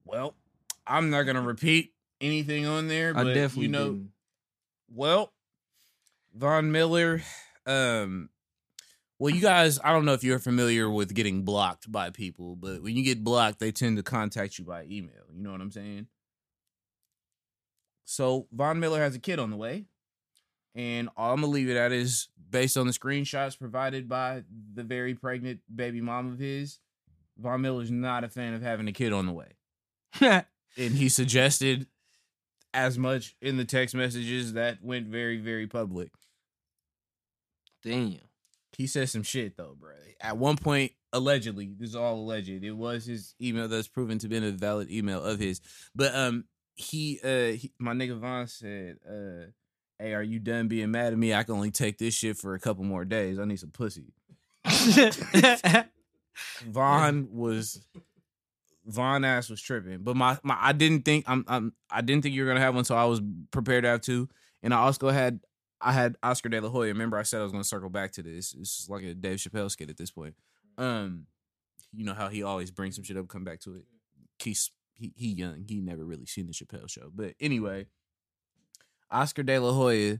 Well, 0.04 0.34
I'm 0.86 1.10
not 1.10 1.24
gonna 1.24 1.42
repeat 1.42 1.94
anything 2.20 2.66
on 2.66 2.88
there, 2.88 3.14
I 3.16 3.24
definitely 3.26 3.64
you 3.64 3.68
know, 3.70 3.86
didn't. 3.92 4.12
Well, 4.94 5.32
Von 6.34 6.72
Miller, 6.72 7.22
um, 7.66 8.30
well, 9.20 9.34
you 9.34 9.42
guys, 9.42 9.80
I 9.84 9.92
don't 9.92 10.06
know 10.06 10.14
if 10.14 10.24
you're 10.24 10.40
familiar 10.40 10.90
with 10.90 11.14
getting 11.14 11.44
blocked 11.44 11.92
by 11.92 12.10
people, 12.10 12.56
but 12.56 12.84
when 12.84 12.96
you 12.96 13.04
get 13.04 13.24
blocked, 13.24 13.60
they 13.60 13.72
tend 13.72 13.98
to 13.98 14.04
contact 14.04 14.60
you 14.60 14.66
by 14.66 14.84
email. 14.84 15.24
You 15.34 15.44
know 15.44 15.52
what 15.52 15.62
I'm 15.62 15.72
saying? 15.72 16.08
So 18.06 18.48
Von 18.52 18.80
Miller 18.80 19.00
has 19.00 19.16
a 19.16 19.20
kid 19.20 19.40
on 19.40 19.50
the 19.50 19.58
way, 19.58 19.86
and 20.76 21.10
all 21.18 21.34
I'm 21.34 21.42
gonna 21.42 21.52
leave 21.52 21.70
it 21.70 21.78
at 21.78 21.92
is 21.92 22.30
based 22.50 22.78
on 22.78 22.88
the 22.88 22.94
screenshots 22.94 23.60
provided 23.60 24.08
by 24.08 24.44
the 24.74 24.84
very 24.84 25.14
pregnant 25.14 25.60
baby 25.74 26.00
mom 26.00 26.32
of 26.32 26.40
his. 26.40 26.80
Von 27.38 27.62
Miller's 27.62 27.92
not 27.92 28.24
a 28.24 28.30
fan 28.30 28.54
of 28.54 28.62
having 28.62 28.88
a 28.88 28.92
kid 28.92 29.14
on 29.14 29.26
the 29.26 29.32
way 29.32 29.50
and 30.22 30.46
he 30.78 31.08
suggested 31.08 31.86
as 32.74 32.98
much 32.98 33.36
in 33.42 33.58
the 33.58 33.66
text 33.66 33.94
messages 33.94 34.54
that 34.54 34.84
went 34.84 35.08
very 35.08 35.38
very 35.38 35.68
public 35.68 36.10
Damn. 37.84 38.27
He 38.78 38.88
said 38.88 39.10
some 39.10 39.24
shit 39.24 39.58
though 39.58 39.76
bro 39.80 39.94
at 40.22 40.38
one 40.38 40.56
point 40.56 40.92
allegedly 41.14 41.74
this 41.78 41.90
is 41.90 41.96
all 41.96 42.16
alleged. 42.16 42.64
It 42.64 42.72
was 42.72 43.06
his 43.06 43.36
email 43.42 43.68
that's 43.68 43.88
proven 43.88 44.20
to 44.20 44.28
be 44.28 44.38
a 44.38 44.52
valid 44.52 44.92
email 44.92 45.24
of 45.24 45.40
his. 45.40 45.62
But 45.96 46.16
um 46.16 46.46
he 46.76 47.20
uh 47.24 47.58
he, 47.58 47.72
my 47.80 47.94
nigga 47.94 48.18
Von 48.20 48.48
said 48.48 48.98
uh 49.08 49.48
hey 50.00 50.14
are 50.14 50.24
you 50.24 50.40
done 50.40 50.68
being 50.68 50.92
mad 50.92 51.14
at 51.14 51.20
me? 51.20 51.34
I 51.34 51.44
can 51.44 51.56
only 51.56 51.72
take 51.72 51.98
this 51.98 52.14
shit 52.14 52.38
for 52.38 52.54
a 52.54 52.60
couple 52.60 52.84
more 52.84 53.04
days. 53.04 53.40
I 53.40 53.46
need 53.46 53.60
some 53.60 53.72
pussy. 53.72 54.14
Von 56.66 57.30
was 57.32 57.86
Von 58.86 59.26
ass 59.26 59.50
was 59.50 59.62
tripping, 59.62 60.00
but 60.00 60.16
my, 60.16 60.38
my 60.44 60.58
I 60.60 60.72
didn't 60.72 61.04
think 61.04 61.26
I'm, 61.28 61.44
I'm 61.48 61.74
I 61.92 62.02
didn't 62.02 62.24
think 62.24 62.36
you 62.36 62.44
were 62.44 62.48
gonna 62.48 62.62
have 62.62 62.76
one, 62.76 62.86
so 62.86 62.96
I 62.96 63.04
was 63.06 63.22
prepared 63.52 63.84
to 63.84 63.90
have 63.90 64.02
two. 64.02 64.30
And 64.64 64.74
I 64.74 64.78
also 64.78 65.10
had 65.10 65.40
I 65.80 65.92
had 65.92 66.16
Oscar 66.24 66.50
De 66.50 66.60
La 66.60 66.70
Hoya. 66.70 66.88
Remember, 66.88 67.18
I 67.18 67.24
said 67.24 67.40
I 67.40 67.44
was 67.44 67.52
gonna 67.52 67.64
circle 67.64 67.90
back 67.90 68.12
to 68.14 68.24
this. 68.24 68.54
It's 68.54 68.90
like 68.90 69.04
a 69.04 69.14
Dave 69.14 69.38
Chappelle 69.38 69.70
skit 69.70 69.90
at 69.90 69.98
this 69.98 70.12
point. 70.12 70.36
Um, 70.78 71.28
you 71.94 72.04
know 72.04 72.14
how 72.14 72.30
he 72.30 72.44
always 72.44 72.72
brings 72.72 72.96
some 72.96 73.04
shit 73.04 73.18
up, 73.18 73.28
come 73.28 73.44
back 73.44 73.60
to 73.62 73.76
it. 73.76 73.86
He's 74.40 74.72
he 74.96 75.14
he 75.16 75.28
young, 75.30 75.66
he 75.68 75.80
never 75.80 76.04
really 76.04 76.26
seen 76.26 76.48
the 76.48 76.54
Chappelle 76.54 76.90
show, 76.90 77.12
but 77.14 77.36
anyway, 77.40 77.88
Oscar 79.12 79.44
De 79.44 79.60
La 79.60 79.72
Hoya 79.72 80.20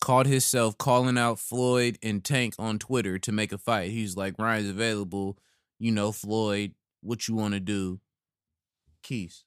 called 0.00 0.26
himself 0.26 0.76
calling 0.78 1.16
out 1.16 1.38
Floyd 1.38 1.96
and 2.02 2.24
Tank 2.24 2.54
on 2.58 2.78
Twitter 2.78 3.18
to 3.20 3.30
make 3.30 3.52
a 3.52 3.58
fight. 3.58 3.92
He's 3.92 4.16
like, 4.16 4.34
Ryan's 4.36 4.68
available. 4.68 5.38
You 5.78 5.92
know, 5.92 6.10
Floyd, 6.10 6.74
what 7.02 7.28
you 7.28 7.36
want 7.36 7.54
to 7.54 7.60
do? 7.60 8.00
Keys. 9.04 9.44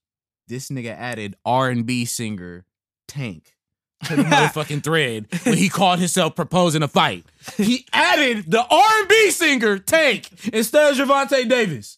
This 0.48 0.70
nigga 0.70 0.96
added 0.96 1.36
R 1.44 1.70
and 1.70 1.86
B 1.86 2.06
singer 2.06 2.66
Tank 3.08 3.55
to 4.04 4.16
the 4.16 4.24
motherfucking 4.24 4.84
thread 4.84 5.28
when 5.44 5.58
he 5.58 5.70
called 5.70 6.00
himself 6.00 6.36
proposing 6.36 6.84
a 6.84 6.88
fight. 6.88 7.26
He 7.58 7.86
added 7.94 8.52
the 8.52 8.64
R 8.64 9.00
and 9.00 9.08
B 9.08 9.32
singer 9.32 9.80
Tank 9.80 10.30
instead 10.54 10.92
of 10.92 10.98
Gervonta 10.98 11.48
Davis. 11.48 11.98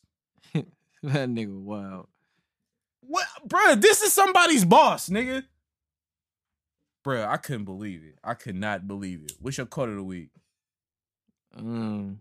That 1.04 1.30
nigga 1.30 1.58
wild. 1.62 2.08
What, 3.02 3.28
bruh? 3.48 3.80
This 3.80 4.02
is 4.02 4.12
somebody's 4.12 4.66
boss, 4.66 5.10
nigga. 5.10 5.44
Bruh, 7.06 7.26
I 7.26 7.38
couldn't 7.38 7.66
believe 7.66 8.04
it. 8.04 8.18
I 8.24 8.34
could 8.34 8.56
not 8.56 8.88
believe 8.88 9.22
it. 9.24 9.34
What's 9.40 9.58
your 9.58 9.68
quote 9.68 9.90
of 9.90 9.96
the 9.96 10.04
week? 10.04 10.30
Um, 11.56 12.20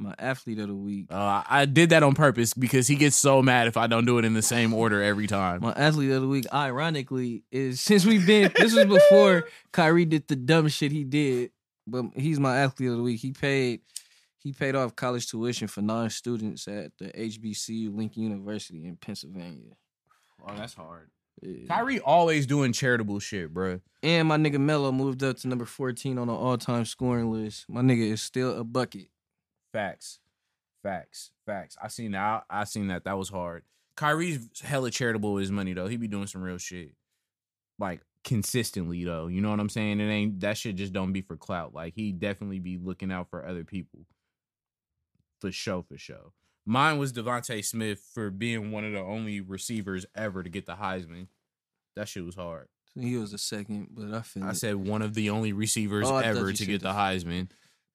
my 0.00 0.14
athlete 0.18 0.58
of 0.58 0.68
the 0.68 0.74
week. 0.74 1.06
Uh, 1.10 1.42
I 1.48 1.66
did 1.66 1.90
that 1.90 2.02
on 2.02 2.14
purpose 2.14 2.54
because 2.54 2.86
he 2.88 2.96
gets 2.96 3.16
so 3.16 3.42
mad 3.42 3.68
if 3.68 3.76
I 3.76 3.86
don't 3.86 4.06
do 4.06 4.18
it 4.18 4.24
in 4.24 4.34
the 4.34 4.42
same 4.42 4.72
order 4.72 5.02
every 5.02 5.26
time. 5.26 5.60
My 5.62 5.72
athlete 5.72 6.10
of 6.10 6.22
the 6.22 6.28
week, 6.28 6.46
ironically, 6.52 7.44
is 7.52 7.80
since 7.80 8.04
we've 8.04 8.26
been. 8.26 8.52
this 8.56 8.74
was 8.74 8.86
before 8.86 9.44
Kyrie 9.72 10.06
did 10.06 10.26
the 10.28 10.36
dumb 10.36 10.68
shit 10.68 10.92
he 10.92 11.04
did, 11.04 11.50
but 11.86 12.06
he's 12.16 12.40
my 12.40 12.58
athlete 12.58 12.90
of 12.90 12.96
the 12.96 13.02
week. 13.02 13.20
He 13.20 13.32
paid. 13.32 13.80
He 14.38 14.54
paid 14.54 14.74
off 14.74 14.96
college 14.96 15.30
tuition 15.30 15.68
for 15.68 15.82
non-students 15.82 16.66
at 16.66 16.92
the 16.98 17.08
HBCU 17.08 17.94
Lincoln 17.94 18.22
University 18.22 18.86
in 18.86 18.96
Pennsylvania. 18.96 19.74
Oh, 20.42 20.54
that's 20.56 20.72
hard. 20.72 21.10
Yeah. 21.42 21.66
Kyrie 21.68 22.00
always 22.00 22.46
doing 22.46 22.72
charitable 22.72 23.18
shit, 23.18 23.52
bruh. 23.52 23.82
And 24.02 24.28
my 24.28 24.38
nigga 24.38 24.58
Melo 24.58 24.92
moved 24.92 25.22
up 25.22 25.36
to 25.38 25.48
number 25.48 25.66
14 25.66 26.16
on 26.16 26.28
the 26.28 26.32
all-time 26.32 26.86
scoring 26.86 27.30
list. 27.30 27.66
My 27.68 27.82
nigga 27.82 28.10
is 28.10 28.22
still 28.22 28.58
a 28.58 28.64
bucket. 28.64 29.08
Facts, 29.72 30.18
facts, 30.82 31.30
facts. 31.46 31.76
I 31.82 31.88
seen 31.88 32.12
that. 32.12 32.44
I 32.50 32.64
seen 32.64 32.88
that. 32.88 33.04
That 33.04 33.18
was 33.18 33.28
hard. 33.28 33.62
Kyrie's 33.96 34.48
hella 34.62 34.90
charitable 34.90 35.34
with 35.34 35.42
his 35.42 35.50
money 35.52 35.72
though. 35.74 35.86
He 35.86 35.96
be 35.96 36.08
doing 36.08 36.26
some 36.26 36.42
real 36.42 36.58
shit, 36.58 36.92
like 37.78 38.00
consistently 38.24 39.04
though. 39.04 39.26
You 39.28 39.40
know 39.42 39.50
what 39.50 39.60
I'm 39.60 39.68
saying? 39.68 40.00
It 40.00 40.08
ain't 40.10 40.40
that 40.40 40.56
shit. 40.56 40.76
Just 40.76 40.92
don't 40.92 41.12
be 41.12 41.20
for 41.20 41.36
clout. 41.36 41.74
Like 41.74 41.94
he 41.94 42.12
definitely 42.12 42.58
be 42.58 42.78
looking 42.78 43.12
out 43.12 43.28
for 43.30 43.46
other 43.46 43.64
people. 43.64 44.00
For 45.40 45.52
show, 45.52 45.82
for 45.82 45.96
show. 45.96 46.32
Mine 46.66 46.98
was 46.98 47.12
DeVonta 47.12 47.64
Smith 47.64 48.00
for 48.12 48.30
being 48.30 48.70
one 48.70 48.84
of 48.84 48.92
the 48.92 49.00
only 49.00 49.40
receivers 49.40 50.04
ever 50.14 50.42
to 50.42 50.50
get 50.50 50.66
the 50.66 50.74
Heisman. 50.74 51.28
That 51.96 52.08
shit 52.08 52.24
was 52.24 52.34
hard. 52.34 52.68
He 52.98 53.16
was 53.16 53.32
the 53.32 53.38
second, 53.38 53.88
but 53.92 54.12
I 54.14 54.22
feel 54.22 54.44
I 54.44 54.50
it. 54.50 54.56
said 54.56 54.74
one 54.76 55.00
of 55.00 55.14
the 55.14 55.30
only 55.30 55.52
receivers 55.52 56.06
Oh, 56.08 56.16
I 56.16 56.22
thought 56.22 56.24
ever 56.36 56.46
you 56.48 56.52
to 56.52 56.56
said 56.56 56.66
get 56.66 56.82
the- 56.82 56.92
Heisman. 56.92 57.48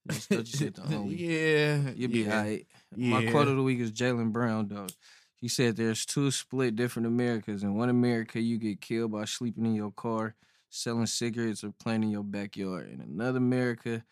I 0.10 0.14
thought 0.14 0.38
you 0.38 0.46
said 0.46 0.76
the 0.76 0.96
only. 0.96 1.16
yeah, 1.16 1.92
You'll 1.96 2.12
be 2.12 2.20
yeah. 2.22 2.38
alright. 2.38 2.68
My 2.96 3.26
quote 3.32 3.48
of 3.48 3.56
the 3.56 3.64
week 3.64 3.80
is 3.80 3.92
Jaylen 3.92 4.32
Brown, 4.32 4.68
though. 4.68 4.88
He 5.36 5.48
said 5.48 5.76
there's 5.76 6.06
two 6.06 6.32
split 6.32 6.76
different 6.76 7.08
Americas. 7.08 7.64
In 7.64 7.76
one 7.76 7.90
America, 7.90 8.40
you 8.40 8.58
get 8.58 8.82
killed 8.82 9.12
by 9.12 9.26
sleeping 9.26 9.66
in 9.66 9.76
your 9.76 9.92
car, 9.92 10.36
selling 10.70 11.06
cigarettes, 11.06 11.64
or 11.64 11.72
playing 11.80 12.04
in 12.04 12.10
your 12.12 12.24
backyard. 12.24 12.90
In 12.92 13.02
another 13.02 13.38
America, 13.38 14.04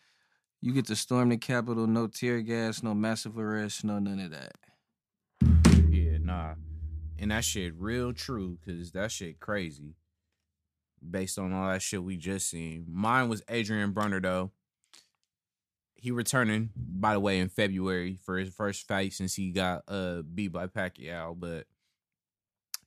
you 0.60 0.72
get 0.72 0.86
to 0.86 0.96
storm 0.96 1.28
the 1.30 1.36
Capitol, 1.36 1.86
no 1.86 2.06
tear 2.06 2.40
gas, 2.40 2.82
no 2.82 2.94
massive 2.94 3.38
arrest, 3.38 3.84
no 3.84 3.98
none 3.98 4.20
of 4.20 4.30
that. 4.32 4.52
Yeah, 5.90 6.18
nah. 6.20 6.54
And 7.18 7.30
that 7.30 7.44
shit 7.44 7.74
real 7.76 8.12
true, 8.12 8.58
cause 8.64 8.90
that 8.92 9.10
shit 9.12 9.40
crazy. 9.40 9.94
Based 11.08 11.38
on 11.38 11.52
all 11.52 11.68
that 11.70 11.82
shit 11.82 12.02
we 12.02 12.16
just 12.16 12.48
seen. 12.50 12.86
Mine 12.90 13.28
was 13.28 13.42
Adrien 13.50 13.92
Broner 13.92 14.22
though. 14.22 14.50
He 16.04 16.10
returning, 16.10 16.68
by 16.76 17.14
the 17.14 17.20
way, 17.20 17.38
in 17.38 17.48
February 17.48 18.18
for 18.26 18.36
his 18.36 18.54
first 18.54 18.86
fight 18.86 19.14
since 19.14 19.36
he 19.36 19.52
got 19.52 19.84
uh 19.88 20.20
beat 20.20 20.48
by 20.48 20.66
Pacquiao. 20.66 21.34
But 21.34 21.64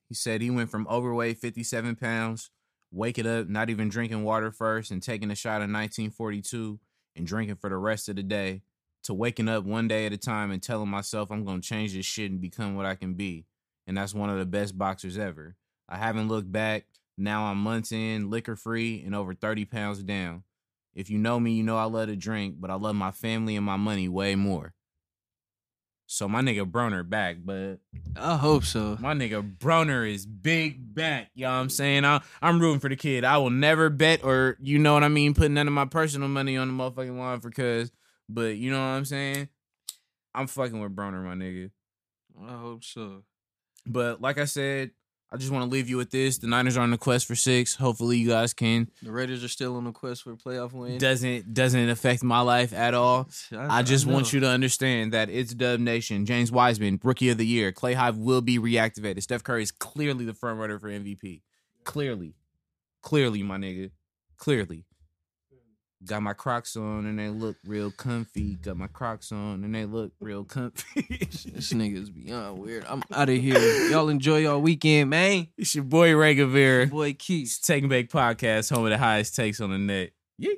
he 0.07 0.13
said 0.13 0.39
he 0.39 0.51
went 0.51 0.69
from 0.69 0.85
overweight 0.87 1.39
57 1.39 1.95
pounds, 1.95 2.51
waking 2.91 3.25
up, 3.25 3.49
not 3.49 3.71
even 3.71 3.89
drinking 3.89 4.23
water 4.23 4.51
first, 4.51 4.91
and 4.91 5.01
taking 5.01 5.31
a 5.31 5.35
shot 5.35 5.63
of 5.63 5.71
1942 5.71 6.79
and 7.15 7.25
drinking 7.25 7.55
for 7.55 7.71
the 7.71 7.77
rest 7.77 8.07
of 8.07 8.17
the 8.17 8.21
day 8.21 8.61
to 9.05 9.15
waking 9.15 9.49
up 9.49 9.63
one 9.63 9.87
day 9.87 10.05
at 10.05 10.13
a 10.13 10.17
time 10.17 10.51
and 10.51 10.61
telling 10.61 10.87
myself 10.87 11.31
I'm 11.31 11.43
gonna 11.43 11.59
change 11.59 11.93
this 11.93 12.05
shit 12.05 12.29
and 12.29 12.39
become 12.39 12.75
what 12.75 12.85
I 12.85 12.93
can 12.93 13.15
be. 13.15 13.45
And 13.87 13.97
that's 13.97 14.13
one 14.13 14.29
of 14.29 14.37
the 14.37 14.45
best 14.45 14.77
boxers 14.77 15.17
ever. 15.17 15.55
I 15.89 15.97
haven't 15.97 16.27
looked 16.27 16.51
back. 16.51 16.85
Now 17.17 17.45
I'm 17.45 17.57
months 17.57 17.91
in, 17.91 18.29
liquor 18.29 18.55
free, 18.55 19.01
and 19.03 19.15
over 19.15 19.33
30 19.33 19.65
pounds 19.65 20.03
down. 20.03 20.43
If 20.97 21.11
you 21.11 21.19
know 21.19 21.39
me, 21.39 21.51
you 21.51 21.61
know 21.61 21.77
I 21.77 21.83
love 21.83 22.07
to 22.07 22.15
drink, 22.15 22.55
but 22.59 22.71
I 22.71 22.73
love 22.73 22.95
my 22.95 23.11
family 23.11 23.55
and 23.55 23.63
my 23.63 23.75
money 23.75 24.09
way 24.09 24.33
more. 24.33 24.73
So 26.07 26.27
my 26.27 26.41
nigga 26.41 26.65
Broner 26.65 27.07
back, 27.07 27.37
but 27.45 27.75
I 28.15 28.35
hope 28.35 28.63
so. 28.63 28.97
my 28.99 29.13
nigga 29.13 29.57
Broner 29.57 30.11
is 30.11 30.25
big 30.25 30.95
back. 30.95 31.29
You 31.35 31.43
know 31.43 31.51
what 31.51 31.57
I'm 31.57 31.69
saying? 31.69 32.03
I, 32.03 32.21
I'm 32.41 32.59
rooting 32.59 32.79
for 32.79 32.89
the 32.89 32.95
kid. 32.95 33.25
I 33.25 33.37
will 33.37 33.51
never 33.51 33.91
bet 33.91 34.23
or, 34.23 34.57
you 34.59 34.79
know 34.79 34.95
what 34.95 35.03
I 35.03 35.07
mean, 35.09 35.35
put 35.35 35.51
none 35.51 35.67
of 35.67 35.73
my 35.73 35.85
personal 35.85 36.29
money 36.29 36.57
on 36.57 36.67
the 36.67 36.83
motherfucking 36.83 37.15
line 37.15 37.41
for 37.41 37.51
cuz. 37.51 37.91
But 38.27 38.55
you 38.57 38.71
know 38.71 38.79
what 38.79 38.85
I'm 38.85 39.05
saying? 39.05 39.49
I'm 40.33 40.47
fucking 40.47 40.79
with 40.79 40.95
Broner, 40.95 41.23
my 41.23 41.35
nigga. 41.35 41.69
I 42.43 42.57
hope 42.57 42.83
so. 42.83 43.21
But 43.85 44.19
like 44.19 44.39
I 44.39 44.45
said, 44.45 44.91
I 45.29 45.35
just 45.35 45.51
want 45.51 45.65
to 45.65 45.69
leave 45.69 45.89
you 45.89 45.97
with 45.97 46.09
this. 46.09 46.37
The 46.37 46.47
Niners 46.47 46.77
are 46.77 46.81
on 46.81 46.91
the 46.91 46.97
quest 46.97 47.25
for 47.25 47.35
six. 47.35 47.75
Hopefully 47.75 48.17
you 48.17 48.29
guys 48.29 48.53
can. 48.53 48.89
The 49.03 49.11
Raiders 49.11 49.43
are 49.43 49.49
still 49.49 49.75
on 49.75 49.83
the 49.83 49.91
quest 49.91 50.23
for 50.23 50.31
a 50.31 50.37
playoff 50.37 50.71
win. 50.71 50.97
Doesn't 50.99 51.53
doesn't 51.53 51.89
affect 51.89 52.23
my 52.23 52.39
life 52.39 52.71
at 52.71 52.93
all. 52.93 53.27
I 53.51 53.83
just 53.83 54.05
want 54.05 54.31
you 54.31 54.39
to 54.39 54.47
understand 54.47 55.11
that 55.11 55.29
it's 55.29 55.53
Dub 55.53 55.81
Nation. 55.81 56.25
James 56.25 56.49
Wiseman, 56.49 56.99
Rookie 57.03 57.29
of 57.29 57.37
the 57.37 57.45
Year. 57.45 57.73
Klay 57.73 57.93
Hive 57.93 58.17
will 58.17 58.41
be 58.41 58.57
reactivated. 58.57 59.21
Steph 59.21 59.43
Curry 59.43 59.63
is 59.63 59.71
clearly 59.71 60.23
the 60.23 60.33
front 60.33 60.59
runner 60.59 60.79
for 60.79 60.89
MVP. 60.89 61.41
Clearly. 61.83 62.35
Clearly, 63.01 63.43
my 63.43 63.57
nigga. 63.57 63.91
Clearly. 64.37 64.85
Got 66.05 66.21
my 66.21 66.33
Crocs 66.33 66.75
on 66.75 67.05
and 67.07 67.17
they 67.17 67.29
look 67.29 67.57
real 67.65 67.89
comfy. 67.89 68.55
Got 68.55 68.77
my 68.77 68.87
Crocs 68.87 69.31
on 69.31 69.63
and 69.63 69.73
they 69.73 69.85
look 69.85 70.11
real 70.19 70.43
comfy. 70.43 71.05
This 71.57 71.73
nigga's 71.73 72.09
beyond 72.11 72.59
weird. 72.59 72.85
I'm 72.87 73.01
out 73.11 73.29
of 73.29 73.35
here. 73.35 73.89
Y'all 73.89 74.09
enjoy 74.09 74.37
y'all 74.37 74.61
weekend, 74.61 75.09
man. 75.09 75.47
it's 75.57 75.73
your 75.73 75.83
boy 75.83 76.15
Ray 76.15 76.35
Gavira. 76.35 76.89
Boy 76.89 77.13
Keith. 77.13 77.59
Take 77.63 77.83
and 77.83 77.89
Bake 77.89 78.11
Podcast, 78.11 78.69
home 78.69 78.85
of 78.85 78.91
the 78.91 78.97
highest 78.97 79.35
takes 79.35 79.59
on 79.59 79.71
the 79.71 79.77
net. 79.77 80.11
Yeah. 80.37 80.53